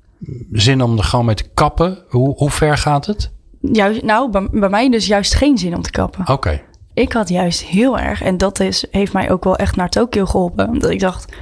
zin 0.52 0.82
om 0.82 0.98
er 0.98 1.04
gewoon 1.04 1.24
mee 1.24 1.34
te 1.34 1.48
kappen. 1.54 1.98
Hoe, 2.08 2.34
hoe 2.36 2.50
ver 2.50 2.76
gaat 2.78 3.06
het? 3.06 3.30
Juist, 3.60 4.02
nou, 4.02 4.30
bij, 4.30 4.48
bij 4.50 4.68
mij 4.68 4.90
dus 4.90 5.06
juist 5.06 5.34
geen 5.34 5.58
zin 5.58 5.74
om 5.74 5.82
te 5.82 5.90
kappen. 5.90 6.28
Oké. 6.28 6.62
Ik 6.94 7.12
had 7.12 7.28
juist 7.28 7.64
heel 7.64 7.98
erg, 7.98 8.22
en 8.22 8.36
dat 8.36 8.60
is, 8.60 8.86
heeft 8.90 9.12
mij 9.12 9.30
ook 9.30 9.44
wel 9.44 9.56
echt 9.56 9.76
naar 9.76 9.88
Tokio 9.88 10.26
geholpen. 10.26 10.68
Omdat 10.68 10.90
ik 10.90 11.00
dacht, 11.00 11.36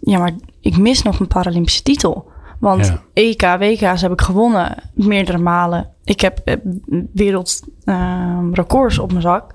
ja, 0.00 0.18
maar 0.18 0.32
ik 0.60 0.76
mis 0.76 1.02
nog 1.02 1.20
een 1.20 1.28
Paralympische 1.28 1.82
titel. 1.82 2.28
Want 2.58 2.86
Ja. 2.86 3.02
EK, 3.12 3.42
WK's 3.58 4.02
heb 4.02 4.12
ik 4.12 4.20
gewonnen 4.20 4.74
meerdere 4.94 5.38
malen. 5.38 5.88
Ik 6.04 6.20
heb 6.20 6.38
eh, 6.44 6.56
wereldrecords 7.12 8.98
op 8.98 9.10
mijn 9.10 9.22
zak. 9.22 9.54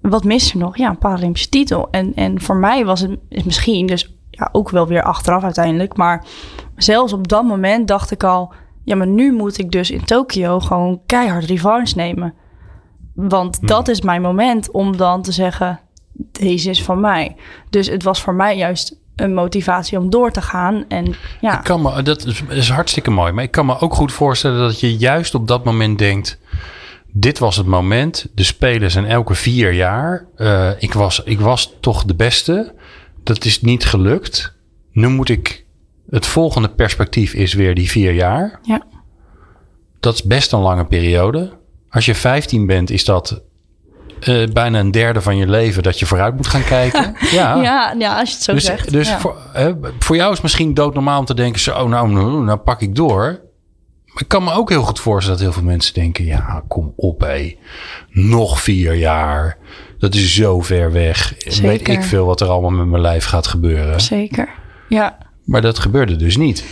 Wat 0.00 0.24
mist 0.24 0.52
er 0.52 0.58
nog? 0.58 0.76
Ja, 0.76 0.88
een 0.88 0.98
Paralympische 0.98 1.48
titel. 1.48 1.88
En, 1.90 2.14
en 2.14 2.40
voor 2.40 2.56
mij 2.56 2.84
was 2.84 3.00
het 3.00 3.18
is 3.28 3.42
misschien, 3.42 3.86
dus 3.86 4.14
ja, 4.30 4.48
ook 4.52 4.70
wel 4.70 4.86
weer 4.86 5.02
achteraf 5.02 5.42
uiteindelijk. 5.42 5.96
Maar 5.96 6.24
zelfs 6.76 7.12
op 7.12 7.28
dat 7.28 7.44
moment 7.44 7.88
dacht 7.88 8.10
ik 8.10 8.24
al... 8.24 8.52
Ja, 8.84 8.96
maar 8.96 9.06
nu 9.06 9.32
moet 9.32 9.58
ik 9.58 9.70
dus 9.70 9.90
in 9.90 10.04
Tokio 10.04 10.60
gewoon 10.60 11.00
keihard 11.06 11.44
revanche 11.44 11.96
nemen. 11.96 12.34
Want 13.14 13.68
dat 13.68 13.88
is 13.88 14.00
mijn 14.00 14.22
moment 14.22 14.70
om 14.70 14.96
dan 14.96 15.22
te 15.22 15.32
zeggen: 15.32 15.80
deze 16.32 16.70
is 16.70 16.82
van 16.82 17.00
mij. 17.00 17.36
Dus 17.70 17.86
het 17.86 18.02
was 18.02 18.22
voor 18.22 18.34
mij 18.34 18.56
juist 18.56 18.96
een 19.16 19.34
motivatie 19.34 19.98
om 19.98 20.10
door 20.10 20.30
te 20.30 20.42
gaan. 20.42 20.84
En 20.88 21.14
ja, 21.40 21.58
Ik 21.58 21.64
kan 21.64 21.82
me, 21.82 22.02
dat 22.02 22.26
is, 22.26 22.42
is 22.48 22.68
hartstikke 22.68 23.10
mooi. 23.10 23.32
Maar 23.32 23.44
ik 23.44 23.50
kan 23.50 23.66
me 23.66 23.80
ook 23.80 23.94
goed 23.94 24.12
voorstellen 24.12 24.58
dat 24.58 24.80
je 24.80 24.96
juist 24.96 25.34
op 25.34 25.48
dat 25.48 25.64
moment 25.64 25.98
denkt... 25.98 26.40
Dit 27.14 27.38
was 27.38 27.56
het 27.56 27.66
moment. 27.66 28.26
De 28.34 28.42
spelen 28.42 28.90
zijn 28.90 29.06
elke 29.06 29.34
vier 29.34 29.72
jaar. 29.72 30.26
Eh, 30.36 30.70
ik, 30.78 30.92
was, 30.92 31.22
ik 31.24 31.40
was 31.40 31.74
toch 31.80 32.04
de 32.04 32.14
beste. 32.14 32.74
Dat 33.22 33.44
is 33.44 33.60
niet 33.60 33.84
gelukt. 33.84 34.54
Nu 34.92 35.08
moet 35.08 35.28
ik... 35.28 35.64
Het 36.10 36.26
volgende 36.26 36.68
perspectief 36.68 37.34
is 37.34 37.54
weer 37.54 37.74
die 37.74 37.90
vier 37.90 38.12
jaar. 38.12 38.58
ja, 38.62 38.82
Dat 40.00 40.14
is 40.14 40.22
best 40.22 40.52
een 40.52 40.60
lange 40.60 40.84
periode. 40.84 41.52
Als 41.92 42.04
je 42.04 42.14
15 42.14 42.66
bent, 42.66 42.90
is 42.90 43.04
dat 43.04 43.42
eh, 44.20 44.48
bijna 44.52 44.78
een 44.78 44.90
derde 44.90 45.20
van 45.20 45.36
je 45.36 45.46
leven 45.46 45.82
dat 45.82 45.98
je 45.98 46.06
vooruit 46.06 46.36
moet 46.36 46.46
gaan 46.46 46.64
kijken. 46.64 47.14
ja. 47.30 47.62
ja, 47.62 47.94
ja, 47.98 48.18
als 48.18 48.28
je 48.28 48.34
het 48.34 48.44
zo 48.44 48.52
Dus, 48.52 48.64
zegt. 48.64 48.92
dus 48.92 49.08
ja. 49.08 49.20
voor, 49.20 49.36
hè, 49.52 49.72
voor 49.98 50.16
jou 50.16 50.28
is 50.28 50.34
het 50.34 50.42
misschien 50.42 50.74
doodnormaal 50.74 51.18
om 51.18 51.24
te 51.24 51.34
denken: 51.34 51.60
zo, 51.60 51.88
nou, 51.88 52.10
nou, 52.10 52.44
nou 52.44 52.58
pak 52.58 52.80
ik 52.80 52.94
door. 52.94 53.40
Maar 54.06 54.22
ik 54.22 54.28
kan 54.28 54.44
me 54.44 54.52
ook 54.52 54.68
heel 54.68 54.82
goed 54.82 55.00
voorstellen 55.00 55.38
dat 55.38 55.46
heel 55.46 55.56
veel 55.60 55.70
mensen 55.70 55.94
denken: 55.94 56.24
ja, 56.24 56.64
kom 56.68 56.92
op, 56.96 57.20
hé. 57.20 57.56
Nog 58.08 58.60
vier 58.62 58.94
jaar. 58.94 59.58
Dat 59.98 60.14
is 60.14 60.34
zo 60.34 60.60
ver 60.60 60.92
weg. 60.92 61.34
Weet 61.44 61.54
Zeker. 61.54 61.92
ik 61.92 62.02
veel 62.02 62.26
wat 62.26 62.40
er 62.40 62.48
allemaal 62.48 62.70
met 62.70 62.86
mijn 62.86 63.02
lijf 63.02 63.24
gaat 63.24 63.46
gebeuren. 63.46 64.00
Zeker. 64.00 64.48
Ja. 64.88 65.18
Maar 65.44 65.62
dat 65.62 65.78
gebeurde 65.78 66.16
dus 66.16 66.36
niet. 66.36 66.64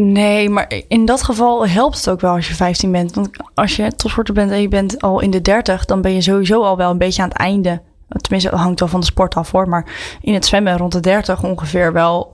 Nee, 0.00 0.48
maar 0.48 0.72
in 0.88 1.04
dat 1.04 1.22
geval 1.22 1.66
helpt 1.66 1.96
het 1.96 2.10
ook 2.10 2.20
wel 2.20 2.34
als 2.34 2.48
je 2.48 2.54
15 2.54 2.92
bent. 2.92 3.14
Want 3.14 3.30
als 3.54 3.76
je 3.76 3.92
topsporter 3.92 4.34
bent 4.34 4.50
en 4.50 4.60
je 4.60 4.68
bent 4.68 5.00
al 5.00 5.20
in 5.20 5.30
de 5.30 5.40
30, 5.40 5.84
dan 5.84 6.00
ben 6.00 6.14
je 6.14 6.20
sowieso 6.20 6.62
al 6.62 6.76
wel 6.76 6.90
een 6.90 6.98
beetje 6.98 7.22
aan 7.22 7.28
het 7.28 7.38
einde. 7.38 7.82
Tenminste, 8.08 8.50
het 8.50 8.58
hangt 8.58 8.80
wel 8.80 8.88
van 8.88 9.00
de 9.00 9.06
sport 9.06 9.34
af 9.34 9.50
hoor. 9.50 9.68
Maar 9.68 10.16
in 10.20 10.34
het 10.34 10.46
zwemmen 10.46 10.76
rond 10.76 10.92
de 10.92 11.00
30 11.00 11.44
ongeveer 11.44 11.92
wel 11.92 12.32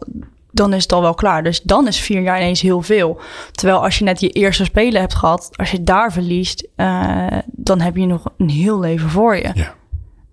dan 0.51 0.73
is 0.73 0.83
het 0.83 0.93
al 0.93 1.01
wel 1.01 1.15
klaar. 1.15 1.43
Dus 1.43 1.63
dan 1.63 1.87
is 1.87 2.01
vier 2.01 2.21
jaar 2.21 2.41
ineens 2.41 2.61
heel 2.61 2.83
veel. 2.83 3.21
Terwijl 3.53 3.83
als 3.83 3.99
je 3.99 4.05
net 4.05 4.21
je 4.21 4.29
eerste 4.29 4.65
spelen 4.65 5.01
hebt 5.01 5.15
gehad, 5.15 5.51
als 5.53 5.71
je 5.71 5.83
daar 5.83 6.13
verliest, 6.13 6.69
uh, 6.77 7.27
dan 7.47 7.81
heb 7.81 7.97
je 7.97 8.07
nog 8.07 8.33
een 8.39 8.49
heel 8.49 8.81
leven 8.81 9.11
voor 9.11 9.37
je. 9.37 9.51
Ja. 9.55 9.75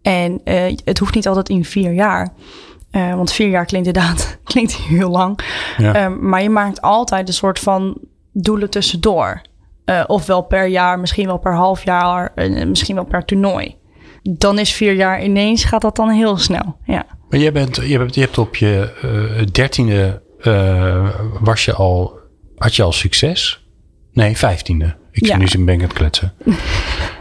En 0.02 0.42
uh, 0.46 0.78
het 0.84 1.00
hoeft 1.00 1.16
niet 1.16 1.28
altijd 1.28 1.50
in 1.50 1.66
vier 1.66 1.94
jaar. 1.94 2.34
Uh, 2.92 3.16
want 3.16 3.32
vier 3.32 3.50
jaar 3.50 3.66
klinkt 3.66 3.88
inderdaad 3.88 4.38
klinkt 4.52 4.76
heel 4.76 5.10
lang. 5.10 5.40
Ja. 5.78 6.10
maar 6.10 6.44
je 6.44 6.50
maakt 6.50 6.82
altijd 6.82 7.28
een 7.28 7.34
soort 7.34 7.60
van 7.60 7.98
doelen 8.32 8.70
tussendoor. 8.70 9.42
ofwel 10.08 10.42
per 10.42 10.66
jaar, 10.66 11.00
misschien 11.00 11.26
wel 11.26 11.38
per 11.38 11.54
half 11.54 11.84
jaar, 11.84 12.32
misschien 12.68 12.96
wel 12.96 13.06
per 13.06 13.26
toernooi. 13.26 13.76
Dan 14.24 14.60
is 14.60 14.74
vier 14.74 14.94
jaar 14.94 15.24
ineens, 15.24 15.64
gaat 15.64 15.82
dat 15.82 15.96
dan 15.96 16.10
heel 16.10 16.38
snel. 16.38 16.78
Ja. 16.86 17.06
Maar 17.30 17.40
jij 17.40 17.52
bent, 17.52 17.76
je, 17.76 17.98
hebt, 17.98 18.16
je 18.16 18.22
hebt 18.22 18.38
op 18.38 18.56
je 18.56 18.92
uh, 19.40 19.46
dertiende 19.52 20.22
was 21.40 21.66
je 21.66 21.74
al, 21.74 22.20
had 22.58 22.76
je 22.76 22.84
al 22.84 22.92
succes? 22.92 23.66
Nee, 24.14 24.38
vijftiende. 24.38 24.96
Ik 25.12 25.22
Ja. 25.26 25.28
zie 25.28 25.38
nu 25.38 25.48
zijn 25.48 25.70
aan 25.70 25.80
het 25.80 25.94
kletsen. 25.94 26.34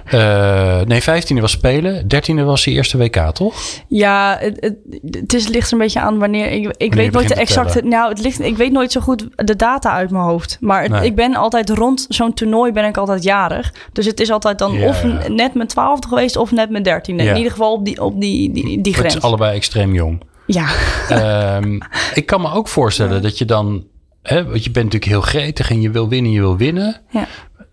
Eh, 0.04 0.80
nee, 0.80 1.00
vijftiende 1.00 1.42
was 1.42 1.50
spelen. 1.50 2.08
Dertiende 2.08 2.42
was 2.42 2.64
je 2.64 2.70
eerste 2.70 2.98
WK, 2.98 3.16
toch? 3.32 3.54
Ja, 3.88 4.36
het, 4.40 4.56
het, 4.60 4.76
het 5.10 5.32
is, 5.34 5.48
ligt 5.48 5.66
er 5.66 5.72
een 5.72 5.78
beetje 5.78 6.00
aan 6.00 6.18
wanneer. 6.18 6.50
Ik, 6.50 6.74
ik 6.76 6.94
weet 6.94 7.12
nooit 7.12 7.28
de 7.28 7.34
te 7.34 7.40
exacte. 7.40 7.82
Nou, 7.82 8.08
het 8.08 8.20
ligt, 8.20 8.40
ik 8.40 8.56
weet 8.56 8.72
nooit 8.72 8.92
zo 8.92 9.00
goed 9.00 9.28
de 9.36 9.56
data 9.56 9.92
uit 9.92 10.10
mijn 10.10 10.24
hoofd. 10.24 10.56
Maar 10.60 10.82
het- 10.82 10.90
Nee. 10.90 11.04
ik 11.04 11.14
ben 11.14 11.34
altijd 11.34 11.70
rond 11.70 12.06
zo'n 12.08 12.34
toernooi 12.34 12.72
ben 12.72 12.84
ik 12.84 12.96
altijd 12.96 13.22
jarig. 13.22 13.72
Dus 13.92 14.06
het 14.06 14.20
is 14.20 14.30
altijd 14.30 14.58
dan 14.58 14.72
Ja, 14.72 14.86
of 14.88 15.04
net 15.28 15.54
mijn 15.54 15.68
twaalfde 15.68 16.08
geweest 16.08 16.36
of 16.36 16.50
net 16.50 16.70
mijn 16.70 16.82
dertiende. 16.82 17.22
Ja. 17.22 17.30
In 17.30 17.36
ieder 17.36 17.52
geval 17.52 17.72
op 17.72 17.84
die, 17.84 18.00
op 18.02 18.20
die, 18.20 18.52
die, 18.52 18.64
die 18.64 18.92
Het 18.92 19.00
grens. 19.00 19.16
is 19.16 19.22
allebei 19.22 19.56
extreem 19.56 19.94
jong. 19.94 20.20
Ja, 20.46 20.66
Ehm, 21.08 21.78
ik 22.14 22.26
kan 22.26 22.40
me 22.40 22.52
ook 22.52 22.68
voorstellen 22.68 23.22
dat 23.22 23.38
je 23.38 23.44
dan, 23.44 23.84
hè, 24.22 24.44
want 24.44 24.64
je 24.64 24.70
bent 24.70 24.84
natuurlijk 24.84 25.12
heel 25.12 25.20
gretig 25.42 25.70
en 25.70 25.80
je 25.80 25.90
wil 25.90 26.08
winnen, 26.08 26.30
je 26.32 26.40
wil 26.40 26.56
winnen. 26.56 27.00
ja. 27.10 27.26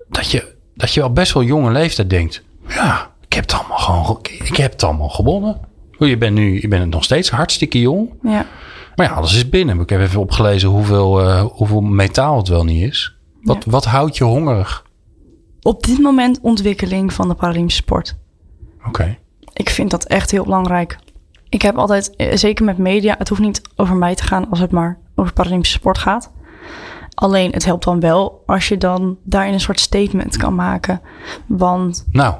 Dat 0.10 0.32
je, 0.32 0.56
dat 0.76 0.94
je 0.94 1.02
al 1.02 1.14
best 1.14 1.34
wel 1.34 1.44
jonge 1.44 1.72
leeftijd 1.72 2.10
denkt, 2.10 2.44
ja, 2.68 3.12
ik 3.28 3.34
heb 3.34 3.44
het 3.44 3.54
allemaal 3.60 3.78
gewoon, 3.78 4.06
ge- 4.06 4.34
ik 4.46 4.58
heb 4.58 4.72
het 4.72 4.84
allemaal 4.84 5.10
gewonnen. 5.10 5.60
Je 6.00 6.18
bent 6.18 6.36
nu, 6.36 6.62
je 6.62 6.68
bent 6.68 6.90
nog 6.94 7.04
steeds 7.04 7.30
hartstikke 7.30 7.80
jong. 7.80 8.10
ja. 8.24 8.46
Maar 8.96 9.06
ja, 9.06 9.14
alles 9.14 9.36
is 9.36 9.50
binnen. 9.50 9.80
Ik 9.80 9.90
heb 9.90 10.00
even 10.02 10.20
opgelezen 10.20 10.70
hoeveel, 10.70 11.20
eh, 11.22 11.42
hoeveel 11.52 11.82
metaal 11.82 12.38
het 12.38 12.48
wel 12.48 12.64
niet 12.64 12.84
is. 12.90 13.16
Wat, 13.42 13.66
wat 13.66 13.86
houdt 13.86 14.18
je 14.18 14.24
hongerig? 14.24 14.86
Op 15.62 15.84
dit 15.84 16.00
moment 16.00 16.40
ontwikkeling 16.42 17.14
van 17.14 17.28
de 17.28 17.34
Paralympische 17.34 17.82
sport. 17.82 18.16
Oké. 18.88 19.18
Ik 19.54 19.70
vind 19.70 19.92
dat 19.92 20.06
echt 20.06 20.32
heel 20.32 20.44
belangrijk. 20.44 20.98
Ik 21.50 21.62
heb 21.62 21.78
altijd, 21.78 22.16
eh, 22.16 22.36
zeker 22.36 22.66
met 22.66 22.78
media, 22.78 23.16
het 23.18 23.30
hoeft 23.30 23.42
niet 23.42 23.62
over 23.76 23.96
mij 23.96 24.16
te 24.16 24.24
gaan 24.24 24.50
als 24.50 24.60
het 24.60 24.72
maar 24.72 24.98
over 25.16 25.34
Paralympische 25.34 25.78
sport 25.78 25.98
gaat. 25.98 26.32
Alleen 27.20 27.52
het 27.52 27.66
helpt 27.66 27.84
dan 27.84 28.00
wel 28.00 28.44
als 28.46 28.68
je 28.68 28.78
dan 28.78 29.18
daarin 29.24 29.54
een 29.54 29.60
soort 29.60 29.80
statement 29.80 30.38
kan 30.38 30.56
maken. 30.56 31.02
Want, 31.48 32.06
Nou, 32.12 32.36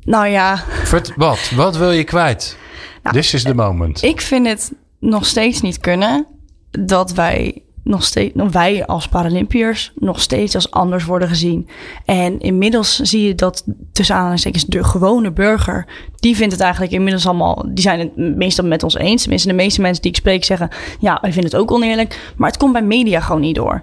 nou 0.00 0.26
ja, 0.26 0.56
vert- 0.84 1.12
wat? 1.16 1.50
Wat 1.56 1.76
wil 1.76 1.90
je 1.90 2.04
kwijt? 2.04 2.56
Nou, 3.02 3.16
This 3.16 3.34
is 3.34 3.42
the 3.42 3.54
moment. 3.54 4.02
ik 4.02 4.20
vind 4.20 4.46
het 4.46 4.72
nog 4.98 5.26
steeds 5.26 5.60
niet 5.60 5.78
kunnen 5.78 6.26
dat 6.70 7.12
wij 7.12 7.62
nog 7.84 8.04
steeds, 8.04 8.32
wij 8.50 8.86
als 8.86 9.08
Paralympiërs 9.08 9.92
nog 9.94 10.20
steeds 10.20 10.54
als 10.54 10.70
anders 10.70 11.04
worden 11.04 11.28
gezien. 11.28 11.68
En 12.04 12.40
inmiddels 12.40 12.96
zie 12.96 13.26
je 13.26 13.34
dat 13.34 13.64
tussen 13.92 14.14
aanhalingstekens 14.16 14.64
de 14.64 14.84
gewone 14.84 15.32
burger, 15.32 15.86
die 16.16 16.36
vindt 16.36 16.52
het 16.52 16.62
eigenlijk 16.62 16.92
inmiddels 16.92 17.26
allemaal, 17.26 17.64
die 17.68 17.82
zijn 17.82 17.98
het 17.98 18.16
meestal 18.16 18.66
met 18.66 18.82
ons 18.82 18.96
eens. 18.96 19.20
Tenminste, 19.22 19.48
de 19.48 19.54
meeste 19.54 19.80
mensen 19.80 20.02
die 20.02 20.10
ik 20.10 20.16
spreek 20.16 20.44
zeggen, 20.44 20.68
ja, 20.98 21.18
wij 21.20 21.32
vinden 21.32 21.50
het 21.50 21.60
ook 21.60 21.70
oneerlijk. 21.70 22.32
Maar 22.36 22.48
het 22.48 22.58
komt 22.58 22.72
bij 22.72 22.82
media 22.82 23.20
gewoon 23.20 23.40
niet 23.40 23.54
door. 23.56 23.82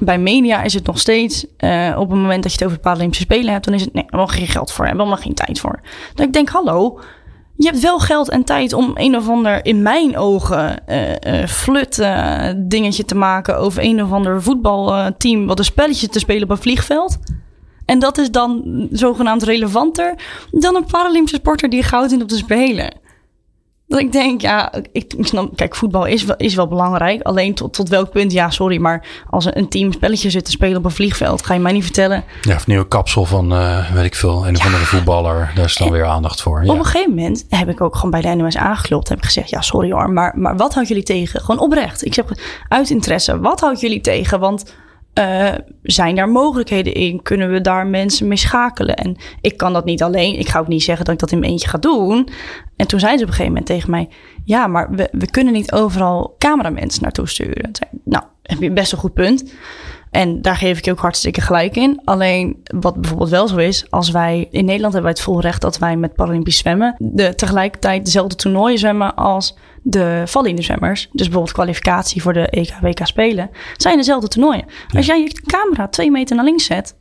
Bij 0.00 0.18
media 0.18 0.62
is 0.62 0.74
het 0.74 0.86
nog 0.86 0.98
steeds, 0.98 1.46
eh, 1.56 1.96
op 1.98 2.10
het 2.10 2.18
moment 2.18 2.42
dat 2.42 2.52
je 2.52 2.58
het 2.58 2.66
over 2.66 2.78
Paralympische 2.78 3.22
Spelen 3.22 3.52
hebt, 3.52 3.64
dan 3.64 3.74
is 3.74 3.80
het, 3.80 3.92
nee, 3.92 4.04
we 4.04 4.16
hebben 4.16 4.34
geen 4.34 4.46
geld 4.46 4.72
voor, 4.72 4.84
hebben 4.84 5.04
helemaal 5.04 5.24
geen 5.24 5.34
tijd 5.34 5.60
voor. 5.60 5.80
Dat 6.14 6.26
ik 6.26 6.32
denk, 6.32 6.48
hallo, 6.48 7.00
je 7.56 7.66
hebt 7.66 7.80
wel 7.80 7.98
geld 7.98 8.28
en 8.28 8.44
tijd 8.44 8.72
om 8.72 8.90
een 8.94 9.16
of 9.16 9.28
ander, 9.28 9.64
in 9.64 9.82
mijn 9.82 10.16
ogen, 10.16 10.86
eh 10.86 11.40
eh 11.42 11.48
flut 11.48 12.08
dingetje 12.56 13.04
te 13.04 13.14
maken 13.14 13.58
over 13.58 13.84
een 13.84 14.02
of 14.02 14.12
ander 14.12 14.42
voetbalteam 14.42 15.46
wat 15.46 15.58
een 15.58 15.64
spelletje 15.64 16.08
te 16.08 16.18
spelen 16.18 16.42
op 16.42 16.50
een 16.50 16.62
vliegveld. 16.62 17.18
En 17.84 17.98
dat 17.98 18.18
is 18.18 18.30
dan 18.30 18.62
zogenaamd 18.90 19.42
relevanter 19.42 20.14
dan 20.50 20.76
een 20.76 20.84
Paralympische 20.84 21.36
sporter 21.36 21.68
die 21.68 21.82
goud 21.82 22.10
wint 22.10 22.22
op 22.22 22.28
de 22.28 22.36
Spelen. 22.36 23.00
Dat 23.86 24.00
ik 24.00 24.12
denk, 24.12 24.40
ja, 24.40 24.72
ik, 24.74 24.86
ik 24.92 25.26
snap, 25.26 25.56
kijk, 25.56 25.74
voetbal 25.76 26.04
is 26.06 26.24
wel, 26.24 26.36
is 26.36 26.54
wel 26.54 26.68
belangrijk. 26.68 27.22
Alleen 27.22 27.54
tot, 27.54 27.72
tot 27.74 27.88
welk 27.88 28.10
punt, 28.10 28.32
ja, 28.32 28.50
sorry, 28.50 28.78
maar 28.78 29.06
als 29.30 29.46
een 29.54 29.68
team 29.68 29.92
spelletje 29.92 30.30
zit 30.30 30.44
te 30.44 30.50
spelen 30.50 30.76
op 30.76 30.84
een 30.84 30.90
vliegveld, 30.90 31.44
ga 31.46 31.54
je 31.54 31.60
mij 31.60 31.72
niet 31.72 31.82
vertellen. 31.84 32.24
Ja, 32.42 32.54
of 32.54 32.66
nieuwe 32.66 32.88
kapsel 32.88 33.24
van, 33.24 33.52
eh, 33.52 33.92
weet 33.92 34.04
ik 34.04 34.14
veel, 34.14 34.46
een 34.46 34.56
of 34.56 34.64
andere 34.64 34.84
voetballer. 34.84 35.52
Daar 35.54 35.64
is 35.64 35.76
dan 35.76 35.90
weer 35.90 36.04
aandacht 36.04 36.42
voor. 36.42 36.60
Op 36.60 36.66
Ja. 36.66 36.72
een 36.74 36.84
gegeven 36.84 37.14
moment 37.14 37.44
heb 37.48 37.68
ik 37.68 37.80
ook 37.80 37.94
gewoon 37.94 38.10
bij 38.10 38.20
de 38.20 38.34
NOS 38.34 38.56
aangeklopt. 38.56 39.08
Heb 39.08 39.18
ik 39.18 39.24
gezegd, 39.24 39.50
ja, 39.50 39.60
sorry 39.60 39.92
hoor, 39.92 40.10
maar, 40.10 40.32
maar 40.38 40.56
wat 40.56 40.74
houdt 40.74 40.88
jullie 40.88 41.02
tegen? 41.04 41.40
Gewoon 41.40 41.60
oprecht. 41.60 42.04
Ik 42.04 42.14
zeg 42.14 42.24
uit 42.68 42.90
interesse, 42.90 43.40
wat 43.40 43.60
houdt 43.60 43.80
jullie 43.80 44.00
tegen? 44.00 44.40
Want 44.40 44.74
eh, 45.12 45.52
zijn 45.82 46.14
daar 46.14 46.28
mogelijkheden 46.28 46.94
in? 46.94 47.22
Kunnen 47.22 47.50
we 47.52 47.60
daar 47.60 47.86
mensen 47.86 48.28
mee 48.28 48.36
schakelen? 48.36 48.96
En 48.96 49.16
ik 49.40 49.56
kan 49.56 49.72
dat 49.72 49.84
niet 49.84 50.02
alleen. 50.02 50.38
Ik 50.38 50.48
ga 50.48 50.58
ook 50.58 50.68
niet 50.68 50.82
zeggen 50.82 51.04
dat 51.04 51.14
ik 51.14 51.20
dat 51.20 51.32
in 51.32 51.38
mijn 51.38 51.50
eentje 51.50 51.68
ga 51.68 51.78
doen. 51.78 52.28
En 52.76 52.86
toen 52.86 53.00
zei 53.00 53.16
ze 53.16 53.22
op 53.22 53.28
een 53.28 53.34
gegeven 53.34 53.52
moment 53.52 53.66
tegen 53.66 53.90
mij... 53.90 54.08
ja, 54.44 54.66
maar 54.66 54.90
we, 54.90 55.08
we 55.12 55.30
kunnen 55.30 55.52
niet 55.52 55.72
overal 55.72 56.34
cameramensen 56.38 57.02
naartoe 57.02 57.28
sturen. 57.28 57.70
Nou, 58.04 58.24
heb 58.42 58.60
je 58.60 58.70
best 58.70 58.92
een 58.92 58.98
goed 58.98 59.14
punt. 59.14 59.54
En 60.12 60.42
daar 60.42 60.56
geef 60.56 60.78
ik 60.78 60.84
je 60.84 60.90
ook 60.90 60.98
hartstikke 60.98 61.40
gelijk 61.40 61.76
in. 61.76 62.00
Alleen 62.04 62.62
wat 62.64 63.00
bijvoorbeeld 63.00 63.30
wel 63.30 63.48
zo 63.48 63.56
is, 63.56 63.86
als 63.90 64.10
wij 64.10 64.48
in 64.50 64.64
Nederland 64.64 64.92
hebben 64.92 65.02
wij 65.02 65.10
het 65.10 65.20
volrecht 65.20 65.60
dat 65.60 65.78
wij 65.78 65.96
met 65.96 66.14
Paralympisch 66.14 66.58
zwemmen 66.58 66.94
de, 66.98 67.34
tegelijkertijd 67.34 68.04
dezelfde 68.04 68.34
toernooien 68.34 68.78
zwemmen 68.78 69.14
als 69.14 69.56
de 69.82 70.22
vallende 70.26 70.62
zwemmers. 70.62 71.08
Dus 71.12 71.26
bijvoorbeeld 71.26 71.52
kwalificatie 71.52 72.22
voor 72.22 72.32
de 72.32 72.46
EK, 72.46 72.74
WK 72.80 73.06
Spelen. 73.06 73.50
Zijn 73.76 73.96
dezelfde 73.96 74.28
toernooien. 74.28 74.64
Als 74.96 75.06
jij 75.06 75.20
je 75.20 75.42
camera 75.46 75.88
twee 75.88 76.10
meter 76.10 76.36
naar 76.36 76.44
links 76.44 76.64
zet, 76.64 76.96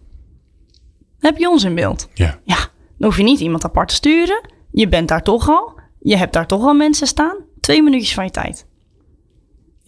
heb 1.19 1.37
je 1.37 1.49
ons 1.49 1.63
in 1.63 1.75
beeld. 1.75 2.09
Ja. 2.13 2.39
Ja, 2.43 2.57
dan 2.97 3.09
hoef 3.09 3.17
je 3.17 3.23
niet 3.23 3.39
iemand 3.39 3.65
apart 3.65 3.87
te 3.87 3.95
sturen. 3.95 4.41
Je 4.71 4.87
bent 4.87 5.07
daar 5.07 5.23
toch 5.23 5.49
al. 5.49 5.79
Je 5.99 6.17
hebt 6.17 6.33
daar 6.33 6.47
toch 6.47 6.63
al 6.63 6.73
mensen 6.73 7.07
staan. 7.07 7.35
Twee 7.59 7.83
minuutjes 7.83 8.13
van 8.13 8.23
je 8.23 8.31
tijd. 8.31 8.65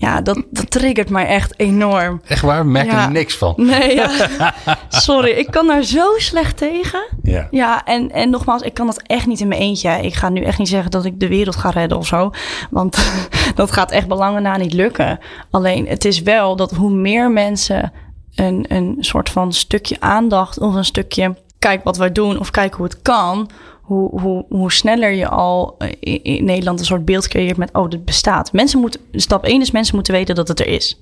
Ja, 0.04 0.22
dat, 0.22 0.44
dat 0.52 0.72
triggert 0.72 1.10
mij 1.10 1.28
echt 1.28 1.60
enorm. 1.60 2.22
Echt 2.28 2.42
waar, 2.42 2.64
we 2.64 2.70
merken 2.70 2.94
Ja. 2.96 3.04
er 3.06 3.12
niks 3.12 3.38
van. 3.38 3.54
Nee, 3.58 3.96
ja. 3.96 4.10
sorry. 4.90 5.30
Ik 5.30 5.52
kan 5.52 5.68
daar 5.68 5.84
zo 5.84 6.14
slecht 6.18 6.58
tegen. 6.58 7.02
Ja. 7.22 7.48
Ja, 7.52 7.86
en, 7.86 8.12
en 8.12 8.30
nogmaals, 8.30 8.62
ik 8.62 8.74
kan 8.74 8.86
dat 8.86 9.02
echt 9.02 9.28
niet 9.28 9.40
in 9.40 9.48
mijn 9.48 9.62
eentje. 9.62 9.90
Ik 10.02 10.14
ga 10.14 10.30
nu 10.30 10.42
echt 10.42 10.58
niet 10.58 10.68
zeggen 10.68 10.92
dat 10.92 11.06
ik 11.06 11.20
de 11.20 11.28
wereld 11.28 11.56
ga 11.56 11.70
redden 11.70 11.98
of 11.98 12.08
zo. 12.08 12.32
Want 12.70 12.98
dat 13.56 13.72
gaat 13.72 13.92
echt 13.92 14.08
belangen 14.08 14.42
na 14.42 14.58
niet 14.58 14.74
lukken. 14.74 15.20
Alleen, 15.52 15.88
het 15.88 16.06
is 16.06 16.22
wel 16.22 16.56
dat 16.56 16.72
hoe 16.72 16.92
meer 16.92 17.32
mensen 17.32 17.92
een, 18.36 18.66
een 18.68 18.96
soort 19.00 19.30
van 19.30 19.54
stukje 19.54 19.96
aandacht 20.00 20.60
of 20.60 20.74
een 20.74 20.86
stukje 20.86 21.36
kijk 21.60 21.84
wat 21.84 21.98
wij 21.98 22.12
doen 22.12 22.40
of 22.40 22.52
kijk 22.52 22.74
hoe 22.74 22.86
het 22.86 23.02
kan, 23.02 23.50
hoe, 23.84 24.22
hoe, 24.22 24.46
hoe 24.50 24.72
sneller 24.72 25.12
je 25.12 25.28
al 25.28 25.78
in, 26.00 26.24
in 26.24 26.46
Nederland 26.46 26.80
een 26.80 26.86
soort 26.86 27.06
beeld 27.06 27.28
creëert 27.28 27.58
met, 27.58 27.74
oh, 27.74 27.90
dit 27.90 28.06
bestaat. 28.06 28.54
Mensen 28.54 28.80
moeten, 28.80 29.02
stap 29.12 29.44
1 29.44 29.62
is 29.62 29.72
mensen 29.72 29.96
moeten 29.96 30.14
weten 30.14 30.36
dat 30.36 30.48
het 30.48 30.60
er 30.60 30.68
is. 30.68 31.02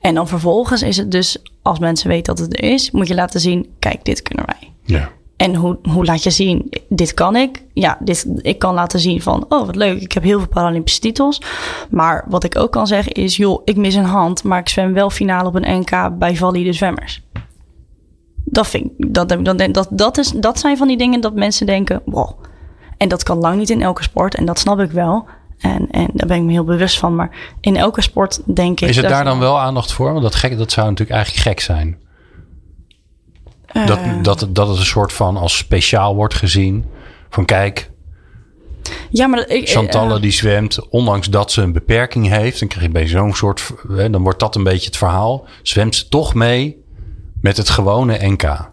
En 0.00 0.14
dan 0.14 0.28
vervolgens 0.28 0.82
is 0.82 0.96
het 0.96 1.10
dus, 1.10 1.38
als 1.62 1.78
mensen 1.78 2.08
weten 2.08 2.34
dat 2.34 2.44
het 2.44 2.56
er 2.56 2.70
is, 2.72 2.90
moet 2.90 3.08
je 3.08 3.14
laten 3.14 3.40
zien, 3.40 3.66
kijk, 3.78 4.04
dit 4.04 4.22
kunnen 4.22 4.44
wij. 4.46 4.72
Ja. 4.84 5.10
En 5.36 5.54
hoe, 5.54 5.78
hoe 5.82 6.04
laat 6.04 6.22
je 6.22 6.30
zien, 6.30 6.72
dit 6.88 7.14
kan 7.14 7.36
ik. 7.36 7.62
Ja, 7.72 7.98
dit, 8.00 8.26
ik 8.36 8.58
kan 8.58 8.74
laten 8.74 9.00
zien 9.00 9.22
van, 9.22 9.44
oh 9.48 9.66
wat 9.66 9.76
leuk, 9.76 10.00
ik 10.00 10.12
heb 10.12 10.22
heel 10.22 10.38
veel 10.38 10.48
Paralympische 10.48 11.00
titels. 11.00 11.40
Maar 11.90 12.24
wat 12.28 12.44
ik 12.44 12.58
ook 12.58 12.72
kan 12.72 12.86
zeggen 12.86 13.12
is, 13.12 13.36
joh, 13.36 13.62
ik 13.64 13.76
mis 13.76 13.94
een 13.94 14.04
hand, 14.04 14.44
maar 14.44 14.58
ik 14.58 14.68
zwem 14.68 14.92
wel 14.92 15.10
finale 15.10 15.48
op 15.48 15.54
een 15.54 15.78
NK 15.78 16.18
bij 16.18 16.36
valide 16.36 16.72
zwemmers. 16.72 17.22
Dat 18.52 18.66
vind 18.68 18.84
ik, 18.84 19.14
dat, 19.14 19.28
dat, 19.28 19.74
dat, 19.74 19.88
dat, 19.90 20.18
is, 20.18 20.30
dat 20.30 20.58
zijn 20.58 20.76
van 20.76 20.88
die 20.88 20.96
dingen 20.96 21.20
dat 21.20 21.34
mensen 21.34 21.66
denken, 21.66 22.02
wow. 22.04 22.30
En 22.96 23.08
dat 23.08 23.22
kan 23.22 23.38
lang 23.38 23.58
niet 23.58 23.70
in 23.70 23.82
elke 23.82 24.02
sport 24.02 24.34
en 24.34 24.44
dat 24.44 24.58
snap 24.58 24.80
ik 24.80 24.90
wel. 24.90 25.26
En, 25.58 25.90
en 25.90 26.08
daar 26.12 26.26
ben 26.26 26.36
ik 26.36 26.42
me 26.42 26.52
heel 26.52 26.64
bewust 26.64 26.98
van. 26.98 27.14
Maar 27.14 27.56
in 27.60 27.76
elke 27.76 28.00
sport 28.02 28.40
denk 28.54 28.80
ik... 28.80 28.88
Is 28.88 28.96
het 28.96 29.08
daar 29.08 29.24
dan 29.24 29.38
wel 29.38 29.58
aandacht 29.58 29.92
voor? 29.92 30.10
Want 30.10 30.22
dat, 30.22 30.34
gek, 30.34 30.58
dat 30.58 30.72
zou 30.72 30.88
natuurlijk 30.88 31.16
eigenlijk 31.16 31.46
gek 31.48 31.60
zijn. 31.60 31.98
Dat, 33.86 33.98
Eh. 33.98 34.22
dat, 34.22 34.40
het- 34.40 34.54
dat 34.54 34.68
het 34.68 34.78
een 34.78 34.84
soort 34.84 35.12
van 35.12 35.36
als 35.36 35.56
speciaal 35.56 36.14
wordt 36.14 36.34
gezien. 36.34 36.84
Van 37.30 37.44
kijk, 37.44 37.90
Ja, 39.10 39.26
maar 39.26 39.48
ik, 39.48 39.68
Chantalle 39.68 40.14
eh, 40.14 40.20
die 40.22 40.30
zwemt, 40.30 40.88
ondanks 40.88 41.30
dat 41.30 41.52
ze 41.52 41.62
een 41.62 41.72
beperking 41.72 42.28
heeft. 42.28 42.58
Dan 42.58 42.68
krijg 42.68 42.86
je 42.86 42.92
bij 42.92 43.06
zo'n 43.06 43.34
soort, 43.34 43.72
dan 43.88 44.22
wordt 44.22 44.38
dat 44.40 44.54
een 44.56 44.62
beetje 44.64 44.86
het 44.86 44.96
verhaal. 44.96 45.46
Zwemt 45.62 45.94
ze 45.94 46.08
toch 46.08 46.34
mee 46.34 46.81
met 47.42 47.56
het 47.56 47.70
gewone 47.70 48.18
NK. 48.26 48.70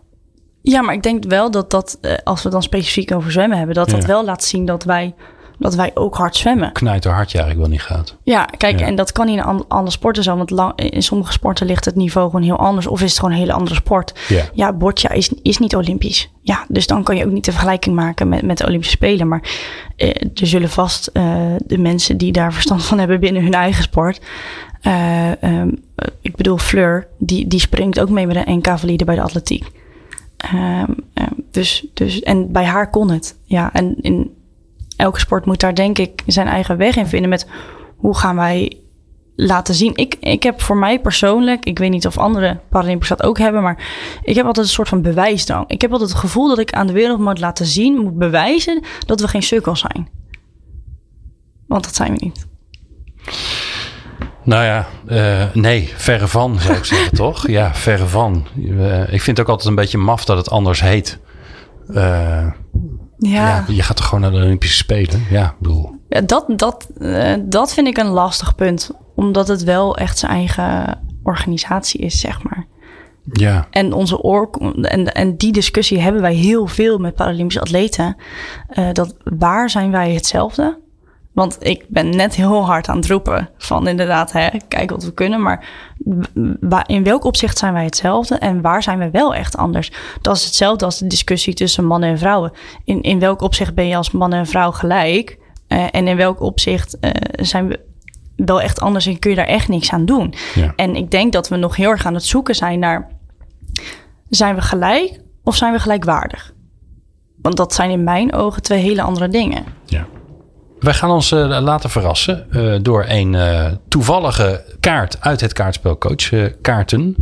Ja, 0.62 0.82
maar 0.82 0.94
ik 0.94 1.04
denk 1.04 1.24
wel 1.28 1.52
dat 1.52 1.72
dat, 1.72 1.98
eh, 2.02 2.14
als 2.24 2.44
we 2.44 2.50
dan 2.50 2.64
specifiek 2.64 3.12
over 3.14 3.32
zwemmen 3.32 3.58
hebben, 3.58 3.76
dat 3.76 3.90
dat 3.90 4.02
Ja. 4.02 4.08
wel 4.08 4.26
laat 4.26 4.44
zien 4.44 4.66
dat 4.66 4.84
wij 4.84 5.16
dat 5.62 5.76
wij 5.76 5.92
ook 5.94 6.16
hard 6.18 6.36
zwemmen. 6.36 6.72
Knijt 6.72 7.06
er 7.06 7.12
hard 7.12 7.32
je 7.32 7.38
eigenlijk 7.38 7.68
wel 7.70 7.78
niet 7.78 7.86
gaat. 7.88 8.18
Ja, 8.24 8.46
kijk, 8.46 8.80
Ja. 8.80 8.86
en 8.86 8.96
dat 8.96 9.12
kan 9.12 9.26
niet 9.26 9.38
in 9.38 9.44
an- 9.44 9.66
andere 9.68 9.92
sporten 9.92 10.24
zo. 10.24 10.36
Want 10.38 10.50
lang, 10.50 10.76
in 10.80 11.04
sommige 11.04 11.32
sporten 11.32 11.66
ligt 11.66 11.86
het 11.86 11.96
niveau 11.96 12.30
gewoon 12.30 12.46
heel 12.46 12.58
anders. 12.58 12.88
Of 12.88 13.02
is 13.02 13.10
het 13.10 13.20
gewoon 13.20 13.34
een 13.34 13.40
hele 13.40 13.54
andere 13.54 13.76
sport. 13.76 14.20
Ja. 14.28 14.44
Ja, 14.54 14.74
boccia 14.74 15.10
is, 15.10 15.30
is 15.42 15.58
niet 15.58 15.76
Olympisch. 15.76 16.32
Ja, 16.42 16.66
dus 16.68 16.88
dan 16.88 17.04
kan 17.04 17.16
je 17.16 17.26
ook 17.26 17.32
niet 17.32 17.46
de 17.46 17.52
vergelijking 17.52 17.96
maken 17.96 18.30
met, 18.30 18.42
met 18.42 18.58
de 18.58 18.66
Olympische 18.66 18.96
Spelen. 18.96 19.28
Maar 19.28 19.42
eh, 19.96 20.10
er 20.10 20.48
zullen 20.48 20.70
vast 20.70 21.08
eh, 21.08 21.36
de 21.66 21.78
mensen 21.78 22.18
die 22.18 22.32
daar 22.32 22.54
verstand 22.54 22.84
van 22.86 23.00
hebben 23.00 23.20
binnen 23.20 23.44
hun 23.44 23.54
eigen 23.54 23.84
sport. 23.84 24.22
Eh, 24.82 25.44
ehm, 25.44 25.70
eh, 25.96 26.08
ik 26.22 26.36
bedoel, 26.36 26.58
Fleur, 26.58 27.08
die, 27.18 27.48
die 27.48 27.60
springt 27.60 28.00
ook 28.00 28.10
mee 28.10 28.28
met 28.28 28.36
een 28.36 28.58
NK 28.58 28.80
valide 28.80 29.06
bij 29.06 29.16
de 29.16 29.22
atletiek. 29.22 29.72
Ehm, 30.38 30.92
ehm, 31.14 31.34
dus, 31.52 31.88
dus, 31.94 32.22
en 32.22 32.52
bij 32.52 32.66
haar 32.66 32.90
kon 32.90 33.12
het. 33.12 33.38
Ja, 33.44 33.74
en 33.74 34.02
in 34.02 34.34
elke 34.96 35.20
sport 35.20 35.46
moet 35.46 35.60
daar 35.60 35.76
denk 35.76 35.98
ik 35.98 36.24
zijn 36.26 36.48
eigen 36.48 36.78
weg 36.78 36.96
in 36.96 37.08
vinden 37.08 37.30
met 37.30 37.48
hoe 37.96 38.18
gaan 38.18 38.36
wij 38.36 38.78
laten 39.36 39.74
zien. 39.74 39.96
Ik, 39.96 40.16
ik 40.20 40.44
heb 40.44 40.62
voor 40.62 40.78
mij 40.78 41.00
persoonlijk, 41.00 41.66
ik 41.66 41.80
weet 41.80 41.90
niet 41.90 42.08
of 42.08 42.18
andere 42.18 42.60
Paralympiërs 42.70 43.10
dat 43.10 43.24
ook 43.24 43.38
hebben, 43.38 43.62
maar 43.62 43.78
ik 44.24 44.36
heb 44.36 44.46
altijd 44.46 44.66
een 44.66 44.72
soort 44.72 44.90
van 44.90 45.02
bewijsdrang. 45.02 45.70
Ik 45.70 45.82
heb 45.82 45.92
altijd 45.92 46.10
het 46.10 46.20
gevoel 46.20 46.48
dat 46.48 46.60
ik 46.60 46.74
aan 46.74 46.88
de 46.88 46.94
wereld 46.94 47.20
moet 47.20 47.40
laten 47.40 47.66
zien, 47.66 47.98
moet 47.98 48.18
bewijzen 48.18 48.84
dat 49.06 49.22
we 49.22 49.28
geen 49.28 49.44
sukkels 49.44 49.80
zijn. 49.80 50.10
Want 51.68 51.84
dat 51.84 51.96
zijn 51.96 52.12
we 52.12 52.26
niet. 52.26 52.48
Nou 54.50 54.64
ja, 54.64 54.88
eh, 55.08 55.54
nee, 55.54 55.94
verre 55.96 56.28
van 56.28 56.60
zou 56.60 56.78
ik 56.78 56.86
zeggen, 56.86 57.16
toch? 57.26 57.48
Ja, 57.48 57.74
verre 57.74 58.06
van. 58.06 58.46
Eh, 58.80 59.14
ik 59.14 59.22
vind 59.22 59.38
het 59.38 59.40
ook 59.40 59.48
altijd 59.48 59.68
een 59.68 59.76
beetje 59.76 59.98
maf 59.98 60.26
dat 60.26 60.38
het 60.38 60.50
anders 60.50 60.82
heet. 60.82 61.20
Eh, 61.94 62.48
ja. 63.18 63.66
je 63.68 63.84
gaat 63.84 63.96
toch 63.96 64.06
gewoon 64.06 64.22
naar 64.22 64.32
de 64.32 64.46
Olympische 64.46 64.78
Spelen? 64.78 65.26
Ja, 65.30 65.56
bedoel. 65.60 65.96
Ja, 66.10 66.22
dat, 66.22 66.46
dat, 66.48 66.88
dat 67.40 67.74
vind 67.74 67.88
ik 67.88 67.98
een 67.98 68.08
lastig 68.08 68.56
punt. 68.56 68.92
Omdat 69.16 69.48
het 69.48 69.64
wel 69.64 69.98
echt 69.98 70.18
zijn 70.18 70.32
eigen 70.32 71.00
organisatie 71.24 72.00
is, 72.00 72.20
zeg 72.20 72.44
maar. 72.44 72.68
Ja, 73.32 73.68
En, 73.70 73.94
onze 73.94 74.22
oor, 74.22 74.50
en, 74.82 75.14
en 75.14 75.38
die 75.38 75.52
discussie 75.52 76.00
hebben 76.00 76.22
wij 76.22 76.34
heel 76.34 76.68
veel 76.68 76.98
met 76.98 77.16
Paralympische 77.16 77.62
atleten. 77.62 78.16
Dat 78.94 79.16
waar 79.24 79.70
zijn 79.70 79.92
wij 79.92 80.14
hetzelfde? 80.14 80.80
Want 81.34 81.58
ik 81.60 81.86
ben 81.88 82.16
net 82.16 82.36
heel 82.36 82.66
hard 82.66 82.90
aan 82.90 82.98
het 82.98 83.08
roepen 83.08 83.50
van 83.58 83.88
inderdaad, 83.88 84.32
hè, 84.32 84.50
kijk 84.68 84.90
wat 84.90 85.04
we 85.04 85.14
kunnen. 85.14 85.42
Maar 85.42 85.64
in 86.86 87.04
welk 87.04 87.24
opzicht 87.24 87.58
zijn 87.58 87.74
wij 87.74 87.84
hetzelfde 87.84 88.36
en 88.36 88.62
waar 88.62 88.84
zijn 88.84 89.00
we 89.00 89.10
wel 89.10 89.36
echt 89.36 89.58
anders? 89.58 89.92
Dat 90.22 90.36
is 90.36 90.46
hetzelfde 90.46 90.86
als 90.86 91.00
de 91.00 91.08
discussie 91.08 91.54
tussen 91.54 91.86
mannen 91.86 92.10
en 92.10 92.18
vrouwen. 92.18 92.52
In, 92.84 93.02
in 93.02 93.20
welk 93.20 93.42
opzicht 93.42 93.76
ben 93.76 93.88
je 93.88 93.96
als 93.96 94.12
man 94.12 94.34
en 94.34 94.48
vrouw 94.48 94.72
gelijk? 94.72 95.38
Eh, 95.68 95.86
en 95.92 96.08
in 96.08 96.18
welk 96.18 96.42
opzicht 96.42 97.00
eh, 97.00 97.12
zijn 97.32 97.68
we 97.68 97.80
wel 98.36 98.62
echt 98.62 98.80
anders 98.80 99.06
en 99.06 99.20
kun 99.20 99.30
je 99.30 99.36
daar 99.36 99.46
echt 99.46 99.68
niks 99.68 99.92
aan 99.92 100.06
doen? 100.06 100.34
ja. 100.56 100.74
En 100.76 100.96
ik 100.96 101.12
denk 101.12 101.34
dat 101.34 101.48
we 101.48 101.56
nog 101.56 101.76
heel 101.76 101.90
erg 101.90 102.06
aan 102.06 102.14
het 102.14 102.26
zoeken 102.26 102.56
zijn 102.56 102.80
naar... 102.80 103.08
zijn 104.30 104.56
we 104.56 104.62
gelijk 104.62 105.22
of 105.44 105.56
zijn 105.56 105.74
we 105.74 105.80
gelijkwaardig? 105.80 106.54
Want 107.42 107.58
dat 107.58 107.74
zijn 107.74 107.90
in 107.90 108.04
mijn 108.04 108.34
ogen 108.34 108.62
twee 108.62 108.82
hele 108.82 109.02
andere 109.02 109.28
dingen. 109.28 109.64
ja. 109.86 110.08
Wij 110.80 110.94
gaan 110.94 111.12
ons 111.12 111.32
eh, 111.32 111.60
laten 111.62 111.90
verrassen 111.90 112.52
eh, 112.52 112.74
door 112.82 113.06
een 113.08 113.36
eh, 113.36 113.66
toevallige 113.88 114.64
kaart 114.80 115.18
uit 115.22 115.42
het 115.42 115.54
kaartspel 115.54 115.98
Coach 115.98 116.30
Kaarten. 116.62 117.16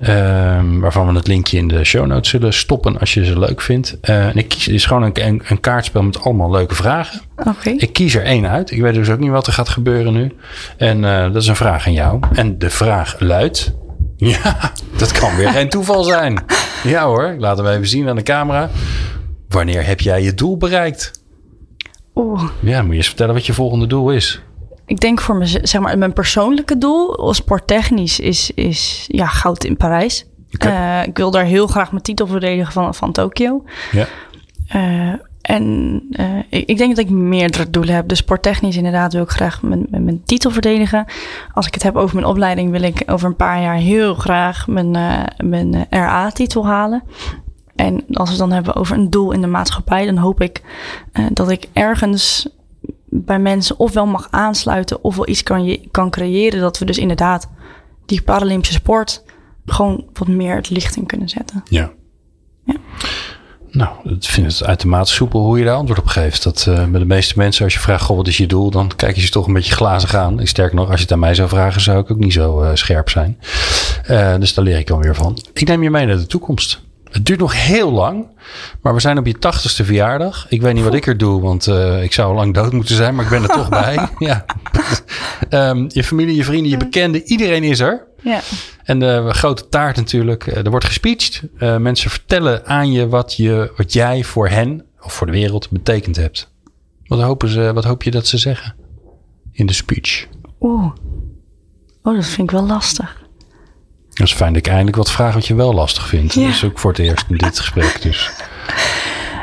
Ehm, 0.00 0.78
waarvan 0.78 1.06
we 1.06 1.12
het 1.12 1.26
linkje 1.26 1.56
in 1.56 1.68
de 1.68 1.84
show 1.84 2.06
notes 2.06 2.30
zullen 2.30 2.52
stoppen 2.52 2.98
als 2.98 3.14
je 3.14 3.24
ze 3.24 3.38
leuk 3.38 3.60
vindt. 3.60 3.96
Eh, 4.00 4.26
en 4.26 4.36
ik 4.36 4.48
kies, 4.48 4.64
het 4.64 4.74
is 4.74 4.86
gewoon 4.86 5.02
een, 5.02 5.26
een, 5.26 5.42
een 5.48 5.60
kaartspel 5.60 6.02
met 6.02 6.20
allemaal 6.22 6.50
leuke 6.50 6.74
vragen. 6.74 7.20
Oké. 7.36 7.70
Ik 7.70 7.92
kies 7.92 8.14
er 8.14 8.24
één 8.24 8.48
uit. 8.48 8.70
Ik 8.70 8.80
weet 8.80 8.94
dus 8.94 9.10
ook 9.10 9.18
niet 9.18 9.30
wat 9.30 9.46
er 9.46 9.52
gaat 9.52 9.68
gebeuren 9.68 10.12
nu. 10.12 10.32
En 10.76 11.04
eh, 11.04 11.32
dat 11.32 11.42
is 11.42 11.48
een 11.48 11.56
vraag 11.56 11.86
aan 11.86 11.92
jou. 11.92 12.20
En 12.32 12.58
de 12.58 12.70
vraag 12.70 13.16
luidt... 13.18 13.74
Ja, 14.18 14.72
dat 14.96 15.12
kan 15.12 15.36
weer 15.36 15.48
geen 15.48 15.68
toeval 15.68 16.04
zijn. 16.04 16.44
Ja 16.82 17.04
hoor, 17.04 17.34
laten 17.38 17.64
we 17.64 17.70
even 17.70 17.86
zien 17.86 18.08
aan 18.08 18.16
de 18.16 18.22
camera. 18.22 18.70
Wanneer 19.48 19.86
heb 19.86 20.00
jij 20.00 20.22
je 20.22 20.34
doel 20.34 20.56
bereikt? 20.56 21.10
Oeh. 22.16 22.42
Ja, 22.60 22.82
moet 22.82 22.90
je 22.90 22.96
eens 22.96 23.06
vertellen 23.06 23.34
wat 23.34 23.46
je 23.46 23.52
volgende 23.52 23.86
doel 23.86 24.10
is. 24.10 24.40
Ik 24.86 25.00
denk 25.00 25.20
voor 25.20 25.36
me, 25.36 25.46
zeg 25.46 25.80
maar, 25.80 25.98
mijn 25.98 26.12
persoonlijke 26.12 26.78
doel, 26.78 27.34
sporttechnisch, 27.34 28.20
is, 28.20 28.50
is 28.54 29.04
ja, 29.08 29.26
goud 29.26 29.64
in 29.64 29.76
Parijs. 29.76 30.26
Eh, 30.50 31.02
ik 31.06 31.16
wil 31.16 31.30
daar 31.30 31.44
heel 31.44 31.66
graag 31.66 31.90
mijn 31.90 32.02
titel 32.02 32.26
verdedigen 32.26 32.72
van, 32.72 32.94
van 32.94 33.12
Tokio. 33.12 33.64
Ja. 33.92 34.06
Eh, 34.68 35.12
en 35.40 36.02
eh, 36.10 36.38
ik, 36.48 36.68
ik 36.68 36.78
denk 36.78 36.96
dat 36.96 37.04
ik 37.04 37.10
meerdere 37.10 37.70
doelen 37.70 37.94
heb. 37.94 38.08
Dus 38.08 38.18
sporttechnisch 38.18 38.76
inderdaad 38.76 39.12
wil 39.12 39.22
ik 39.22 39.30
graag 39.30 39.62
mijn, 39.62 39.86
mijn, 39.90 40.04
mijn 40.04 40.22
titel 40.24 40.50
verdedigen. 40.50 41.04
Als 41.52 41.66
ik 41.66 41.74
het 41.74 41.82
heb 41.82 41.96
over 41.96 42.14
mijn 42.14 42.26
opleiding, 42.26 42.70
wil 42.70 42.82
ik 42.82 43.02
over 43.06 43.28
een 43.28 43.36
paar 43.36 43.60
jaar 43.60 43.76
heel 43.76 44.14
graag 44.14 44.66
mijn, 44.66 44.90
mijn 45.36 45.86
RA-titel 45.90 46.66
halen. 46.66 47.02
En 47.76 48.04
als 48.12 48.28
we 48.28 48.34
het 48.34 48.38
dan 48.38 48.52
hebben 48.52 48.74
over 48.74 48.96
een 48.96 49.10
doel 49.10 49.32
in 49.32 49.40
de 49.40 49.46
maatschappij, 49.46 50.06
dan 50.06 50.16
hoop 50.16 50.40
ik 50.40 50.62
eh, 51.12 51.24
dat 51.32 51.50
ik 51.50 51.68
ergens 51.72 52.48
bij 53.08 53.38
mensen 53.38 53.78
ofwel 53.78 54.06
mag 54.06 54.28
aansluiten 54.30 55.04
ofwel 55.04 55.28
iets 55.28 55.42
kan, 55.42 55.64
je, 55.64 55.80
kan 55.90 56.10
creëren. 56.10 56.60
Dat 56.60 56.78
we 56.78 56.84
dus 56.84 56.98
inderdaad 56.98 57.48
die 58.06 58.22
Paralympische 58.22 58.74
sport 58.74 59.24
gewoon 59.66 60.04
wat 60.12 60.28
meer 60.28 60.56
het 60.56 60.70
licht 60.70 60.96
in 60.96 61.06
kunnen 61.06 61.28
zetten. 61.28 61.62
Ja. 61.64 61.90
Ja. 62.64 62.74
Nou, 63.70 63.90
ik 64.04 64.24
vind 64.24 64.52
het 64.52 64.64
uitermate 64.64 65.12
soepel 65.12 65.40
hoe 65.40 65.58
je 65.58 65.64
daar 65.64 65.74
antwoord 65.74 65.98
op 65.98 66.06
geeft. 66.06 66.42
Dat 66.42 66.66
eh 66.68 66.86
bij 66.86 67.00
de 67.00 67.06
meeste 67.06 67.34
mensen, 67.36 67.64
als 67.64 67.74
je 67.74 67.80
vraagt, 67.80 68.04
goh, 68.04 68.16
wat 68.16 68.26
is 68.26 68.36
je 68.36 68.46
doel? 68.46 68.70
Dan 68.70 68.90
kijk 68.96 69.16
je 69.16 69.22
ze 69.22 69.30
toch 69.30 69.46
een 69.46 69.52
beetje 69.52 69.74
glazig 69.74 70.14
aan. 70.14 70.46
Sterker 70.46 70.76
nog, 70.76 70.86
als 70.86 70.96
je 70.96 71.02
het 71.02 71.12
aan 71.12 71.18
mij 71.18 71.34
zou 71.34 71.48
vragen, 71.48 71.80
zou 71.80 71.98
ik 71.98 72.10
ook 72.10 72.18
niet 72.18 72.32
zo 72.32 72.62
eh, 72.62 72.70
scherp 72.74 73.08
zijn. 73.08 73.38
Dus 74.38 74.54
daar 74.54 74.64
leer 74.64 74.78
ik 74.78 74.86
dan 74.86 75.00
weer 75.00 75.14
van. 75.14 75.38
Ik 75.52 75.68
neem 75.68 75.82
je 75.82 75.90
mee 75.90 76.06
naar 76.06 76.16
de 76.16 76.26
toekomst. 76.26 76.84
Het 77.16 77.26
duurt 77.26 77.38
nog 77.40 77.64
heel 77.66 77.92
lang, 77.92 78.26
maar 78.80 78.94
we 78.94 79.00
zijn 79.00 79.18
op 79.18 79.26
je 79.26 79.38
tachtigste 79.38 79.84
verjaardag. 79.84 80.46
Ik 80.48 80.62
weet 80.62 80.74
niet 80.74 80.84
wat 80.84 80.94
ik 80.94 81.06
er 81.06 81.18
doe, 81.18 81.40
want 81.40 81.66
eh, 81.66 82.02
ik 82.02 82.12
zou 82.12 82.28
al 82.28 82.34
lang 82.34 82.54
dood 82.54 82.72
moeten 82.72 82.94
zijn, 82.94 83.14
maar 83.14 83.24
ik 83.24 83.30
ben 83.30 83.42
er 83.42 83.48
toch 83.48 83.68
bij. 83.68 84.08
Ja. 84.18 84.44
Ehm, 85.48 85.84
je 85.88 86.04
familie, 86.04 86.36
je 86.36 86.44
vrienden, 86.44 86.70
je 86.70 86.76
bekenden, 86.76 87.22
iedereen 87.22 87.62
is 87.62 87.80
er. 87.80 88.06
Ja. 88.22 88.40
En 88.84 88.98
de 88.98 89.26
grote 89.28 89.68
taart 89.68 89.96
natuurlijk. 89.96 90.46
Eh, 90.46 90.56
Er 90.64 90.70
wordt 90.70 90.86
gespeecht. 90.86 91.42
Eh, 91.58 91.76
mensen 91.76 92.10
vertellen 92.10 92.66
aan 92.66 92.92
je 92.92 93.08
wat, 93.08 93.34
je 93.36 93.72
wat 93.76 93.92
jij 93.92 94.24
voor 94.24 94.48
hen 94.48 94.84
of 95.00 95.12
voor 95.12 95.26
de 95.26 95.32
wereld 95.32 95.70
betekend 95.70 96.16
hebt. 96.16 96.50
Wat, 97.06 97.20
hopen 97.20 97.48
ze, 97.48 97.72
wat 97.72 97.84
hoop 97.84 98.02
je 98.02 98.10
dat 98.10 98.26
ze 98.26 98.38
zeggen 98.38 98.74
in 99.52 99.66
de 99.66 99.72
speech? 99.72 100.26
Oeh. 100.60 100.92
Oh, 102.02 102.14
dat 102.14 102.24
vind 102.26 102.50
ik 102.50 102.56
wel 102.56 102.66
lastig. 102.66 103.24
Dat 104.16 104.26
is 104.26 104.32
fijn 104.34 104.52
dat 104.52 104.66
ik 104.66 104.72
eindelijk 104.72 104.96
wat 104.96 105.10
vraag 105.10 105.34
wat 105.34 105.46
je 105.46 105.54
wel 105.54 105.72
lastig 105.74 106.06
vindt. 106.08 106.34
Ja. 106.34 106.40
Dat 106.42 106.50
is 106.50 106.64
ook 106.64 106.78
voor 106.78 106.90
het 106.90 107.00
eerst 107.00 107.24
in 107.28 107.36
dit 107.36 107.58
gesprek. 107.58 108.02
Dus 108.02 108.30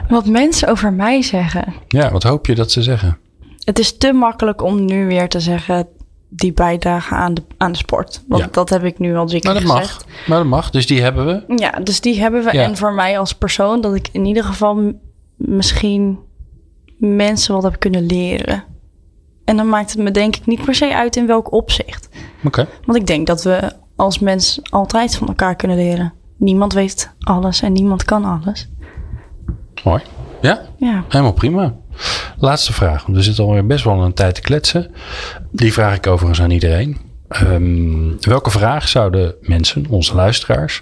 Wat 0.10 0.26
mensen 0.26 0.68
over 0.68 0.94
mij 0.94 1.22
zeggen. 1.22 1.74
ja, 1.88 2.12
wat 2.12 2.24
hoop 2.24 2.46
je 2.46 2.56
dat 2.56 2.72
ze 2.72 2.82
zeggen? 2.82 3.18
Het 3.64 3.80
is 3.80 3.98
te 3.98 4.14
makkelijk 4.14 4.62
om 4.62 4.86
nu 4.86 5.06
weer 5.06 5.30
te 5.30 5.40
zeggen 5.40 5.88
die 6.30 6.54
bijdragen 6.54 7.18
aan 7.18 7.34
de, 7.34 7.42
aan 7.58 7.72
de 7.72 7.78
sport. 7.78 8.24
Want 8.28 8.42
Ja. 8.44 8.48
dat 8.52 8.70
heb 8.70 8.84
ik 8.84 9.00
nu 9.00 9.16
al 9.16 9.26
drie 9.26 9.40
keer 9.42 9.52
Maar 9.54 9.62
dat 9.62 9.72
mag. 9.72 9.80
gezegd. 9.82 10.06
Maar 10.28 10.38
dat 10.38 10.48
mag. 10.48 10.70
Dus 10.70 10.88
die 10.88 11.02
hebben 11.02 11.26
we. 11.26 11.54
Ja, 11.56 11.72
dus 11.84 12.02
die 12.02 12.20
hebben 12.20 12.44
we. 12.44 12.54
Ja. 12.54 12.64
En 12.64 12.78
voor 12.78 12.94
mij 12.94 13.20
als 13.20 13.34
persoon 13.36 13.82
dat 13.82 13.96
ik 13.96 14.10
in 14.12 14.26
ieder 14.26 14.44
geval 14.44 14.94
misschien 15.36 16.20
mensen 16.98 17.54
wat 17.54 17.64
heb 17.64 17.80
kunnen 17.80 18.06
leren. 18.06 18.64
En 19.46 19.58
dan 19.58 19.70
maakt 19.70 19.92
het 19.92 20.00
me 20.02 20.12
denk 20.12 20.36
ik 20.36 20.46
niet 20.46 20.66
per 20.66 20.76
se 20.76 20.96
uit 20.96 21.16
in 21.16 21.28
welk 21.28 21.52
opzicht. 21.54 22.10
Oké. 22.44 22.68
Want 22.86 22.98
ik 22.98 23.08
denk 23.08 23.28
dat 23.28 23.44
we 23.44 23.72
als 23.96 24.20
mens 24.20 24.60
altijd 24.70 25.16
van 25.16 25.28
elkaar 25.28 25.56
kunnen 25.56 25.78
leren. 25.78 26.14
Niemand 26.38 26.74
weet 26.74 27.12
alles 27.20 27.62
en 27.62 27.74
niemand 27.74 28.04
kan 28.04 28.26
alles. 28.26 28.70
Mooi. 29.84 30.02
Ja, 30.42 30.62
Ja. 30.78 31.04
helemaal 31.10 31.34
prima. 31.34 31.74
Laatste 32.38 32.74
vraag. 32.74 33.04
Want 33.06 33.18
we 33.18 33.24
zitten 33.24 33.44
alweer 33.44 33.66
best 33.66 33.84
wel 33.84 34.02
een 34.02 34.14
tijd 34.14 34.36
te 34.36 34.42
kletsen. 34.42 34.92
Die 35.52 35.74
vraag 35.74 35.96
ik 35.96 36.08
overigens 36.08 36.42
aan 36.42 36.52
iedereen. 36.52 36.98
Ehm, 37.28 38.12
welke 38.20 38.50
vraag 38.50 38.88
zouden 38.88 39.36
mensen, 39.42 39.86
onze 39.90 40.16
luisteraars, 40.16 40.82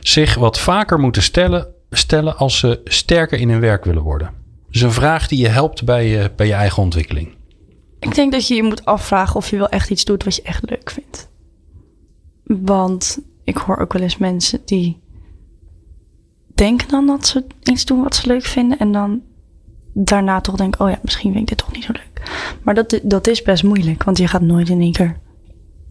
zich 0.00 0.34
wat 0.34 0.58
vaker 0.58 0.98
moeten 0.98 1.22
stellen, 1.22 1.66
stellen 1.90 2.36
als 2.36 2.58
ze 2.58 2.80
sterker 2.84 3.38
in 3.38 3.50
hun 3.50 3.60
werk 3.60 3.84
willen 3.84 4.02
worden? 4.02 4.30
Dus 4.70 4.80
een 4.80 4.92
vraag 4.92 5.28
die 5.28 5.38
je 5.38 5.48
helpt 5.48 5.84
bij 5.84 6.06
je, 6.08 6.30
bij 6.36 6.46
je 6.46 6.52
eigen 6.52 6.82
ontwikkeling. 6.82 7.34
Ik 8.02 8.14
denk 8.14 8.32
dat 8.32 8.46
je 8.48 8.54
je 8.54 8.62
moet 8.62 8.84
afvragen 8.84 9.36
of 9.36 9.50
je 9.50 9.56
wel 9.56 9.68
echt 9.68 9.90
iets 9.90 10.04
doet 10.04 10.24
wat 10.24 10.36
je 10.36 10.42
echt 10.42 10.70
leuk 10.70 10.90
vindt. 10.90 11.28
Want 12.44 13.18
ik 13.44 13.56
hoor 13.56 13.76
ook 13.76 13.92
wel 13.92 14.02
eens 14.02 14.18
mensen 14.18 14.60
die 14.64 15.00
denken 16.54 16.88
dan 16.88 17.06
dat 17.06 17.26
ze 17.26 17.44
iets 17.62 17.84
doen 17.84 18.02
wat 18.02 18.14
ze 18.14 18.26
leuk 18.26 18.44
vinden. 18.44 18.78
En 18.78 18.92
dan 18.92 19.22
daarna 19.92 20.40
toch 20.40 20.56
denken, 20.56 20.80
oh 20.80 20.90
ja, 20.90 20.98
misschien 21.02 21.32
vind 21.32 21.42
ik 21.42 21.48
dit 21.48 21.58
toch 21.58 21.72
niet 21.72 21.84
zo 21.84 21.92
leuk. 21.92 22.30
Maar 22.62 22.74
dat, 22.74 23.00
dat 23.02 23.26
is 23.26 23.42
best 23.42 23.62
moeilijk, 23.62 24.02
want 24.02 24.18
je 24.18 24.28
gaat 24.28 24.42
nooit 24.42 24.68
in 24.68 24.80
één 24.80 24.92
keer 24.92 25.16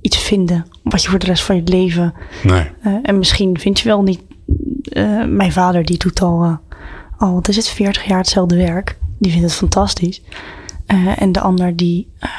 iets 0.02 0.18
vinden 0.18 0.66
wat 0.84 1.04
je 1.04 1.10
voor 1.10 1.20
de 1.20 1.26
rest 1.26 1.44
van 1.44 1.56
je 1.56 1.64
leven... 1.64 2.14
Nee. 2.44 2.70
eh, 2.82 2.96
en 3.02 3.18
misschien 3.18 3.60
vind 3.60 3.80
je 3.80 3.88
wel 3.88 4.02
niet... 4.02 4.22
eh, 4.84 5.26
mijn 5.26 5.52
vader 5.52 5.86
die 5.86 5.98
doet 5.98 6.22
al, 6.22 6.44
eh, 6.44 6.56
al, 7.18 7.34
wat 7.34 7.48
is 7.48 7.56
het, 7.56 7.68
40 7.68 8.06
jaar 8.06 8.18
hetzelfde 8.18 8.56
werk. 8.56 8.98
Die 9.20 9.32
vindt 9.32 9.46
het 9.48 9.56
fantastisch. 9.56 10.22
Eh, 10.92 11.22
en 11.22 11.32
de 11.32 11.40
ander 11.40 11.76
die 11.76 12.08
uh, 12.24 12.30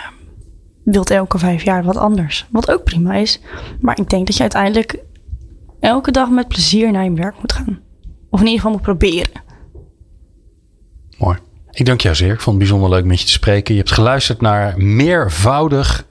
wilt 0.85 1.11
elke 1.11 1.39
vijf 1.39 1.63
jaar 1.63 1.85
wat 1.85 1.97
anders. 1.97 2.47
Wat 2.51 2.71
ook 2.71 2.85
prima 2.85 3.15
is. 3.15 3.41
Maar 3.81 3.99
ik 3.99 4.11
denk 4.11 4.27
dat 4.27 4.37
je 4.37 4.43
uiteindelijk 4.43 4.99
elke 5.81 6.11
dag 6.11 6.31
met 6.31 6.49
plezier 6.49 6.93
naar 6.93 7.05
je 7.05 7.13
werk 7.13 7.35
moet 7.39 7.53
gaan. 7.53 7.81
Of 8.31 8.41
in 8.41 8.47
ieder 8.47 8.61
geval 8.61 8.71
moet 8.71 8.83
proberen. 8.83 9.43
Mooi. 11.19 11.39
Ik 11.71 11.85
dank 11.85 12.01
jou 12.01 12.15
zeer. 12.15 12.33
Ik 12.33 12.41
vond 12.41 12.59
het 12.59 12.69
bijzonder 12.69 12.91
leuk 12.91 13.05
met 13.05 13.21
je 13.21 13.27
te 13.27 13.33
spreken. 13.33 13.75
Je 13.75 13.81
hebt 13.81 13.93
geluisterd 13.93 14.41
naar 14.41 14.75
meervoudig, 14.79 16.07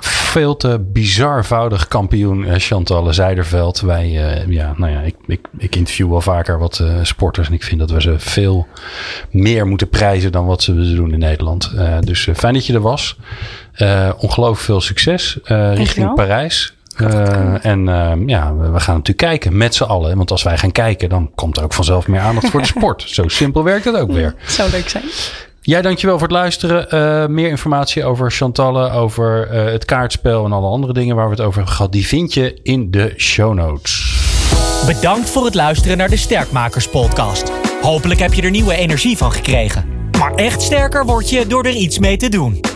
veel 0.00 0.56
te 0.56 0.86
bizarvoudig 0.92 1.88
kampioen 1.88 2.42
uh, 2.42 2.54
Chantal 2.56 3.14
Zijderveld. 3.14 3.80
Wij, 3.80 4.06
uh, 4.06 4.48
ja, 4.48 4.74
nou 4.76 4.92
ja, 4.92 5.00
ik, 5.00 5.14
ik, 5.26 5.40
ik 5.58 5.76
interview 5.76 6.08
wel 6.10 6.20
vaker 6.20 6.58
wat 6.58 6.78
uh, 6.78 6.98
sporters 7.02 7.48
en 7.48 7.54
ik 7.54 7.62
vind 7.62 7.80
dat 7.80 7.90
we 7.90 8.00
ze 8.00 8.18
veel 8.18 8.66
meer 9.30 9.66
moeten 9.66 9.88
prijzen 9.88 10.32
dan 10.32 10.46
wat 10.46 10.62
ze 10.62 10.94
doen 10.94 11.12
in 11.12 11.18
Nederland. 11.18 11.72
dus 12.00 12.28
fijn 12.34 12.54
dat 12.54 12.66
je 12.66 12.72
er 12.72 12.80
was. 12.80 13.18
ongelooflijk 14.18 14.64
veel 14.64 14.80
succes 14.80 15.38
richting 15.74 16.14
Parijs. 16.14 16.76
Uh, 17.00 17.64
en 17.64 17.86
uh, 17.86 18.12
ja, 18.26 18.54
we 18.54 18.80
gaan 18.80 18.94
natuurlijk 18.94 19.16
kijken 19.16 19.56
met 19.56 19.74
z'n 19.74 19.82
allen. 19.82 20.16
Want 20.16 20.30
als 20.30 20.42
wij 20.42 20.58
gaan 20.58 20.72
kijken, 20.72 21.08
dan 21.08 21.30
komt 21.34 21.56
er 21.56 21.64
ook 21.64 21.72
vanzelf 21.72 22.08
meer 22.08 22.20
aandacht 22.20 22.48
voor 22.48 22.60
de 22.60 22.66
sport. 22.76 23.02
Zo 23.06 23.28
simpel 23.28 23.64
werkt 23.64 23.84
het 23.84 23.96
ook 23.96 24.12
weer. 24.12 24.34
Zou 24.46 24.70
leuk 24.70 24.88
zijn. 24.88 25.04
Jij 25.66 25.82
dankjewel 25.82 26.18
voor 26.18 26.28
het 26.28 26.36
luisteren. 26.36 26.86
Uh, 26.94 27.26
meer 27.26 27.48
informatie 27.48 28.04
over 28.04 28.30
Chantalle, 28.30 28.90
over 28.90 29.48
het 29.50 29.84
kaartspel 29.84 30.44
en 30.44 30.52
alle 30.52 30.68
andere 30.68 30.92
dingen 30.92 31.16
waar 31.16 31.24
we 31.24 31.30
het 31.30 31.40
over 31.40 31.54
hebben 31.54 31.74
gehad, 31.74 31.92
die 31.92 32.06
vind 32.06 32.34
je 32.34 32.58
in 32.62 32.90
de 32.90 33.12
show 33.16 33.54
notes. 33.54 34.20
Bedankt 34.86 35.30
voor 35.30 35.44
het 35.44 35.54
luisteren 35.54 35.96
naar 35.96 36.08
de 36.08 36.16
Sterkmakers 36.16 36.88
podcast. 36.88 37.52
Hopelijk 37.82 38.20
heb 38.20 38.32
je 38.32 38.42
er 38.42 38.50
nieuwe 38.50 38.74
energie 38.74 39.16
van 39.16 39.32
gekregen. 39.32 39.84
Maar 40.18 40.34
echt 40.34 40.62
sterker 40.62 41.04
word 41.04 41.30
je 41.30 41.46
door 41.46 41.64
er 41.64 41.74
iets 41.74 41.98
mee 41.98 42.16
te 42.16 42.28
doen. 42.28 42.75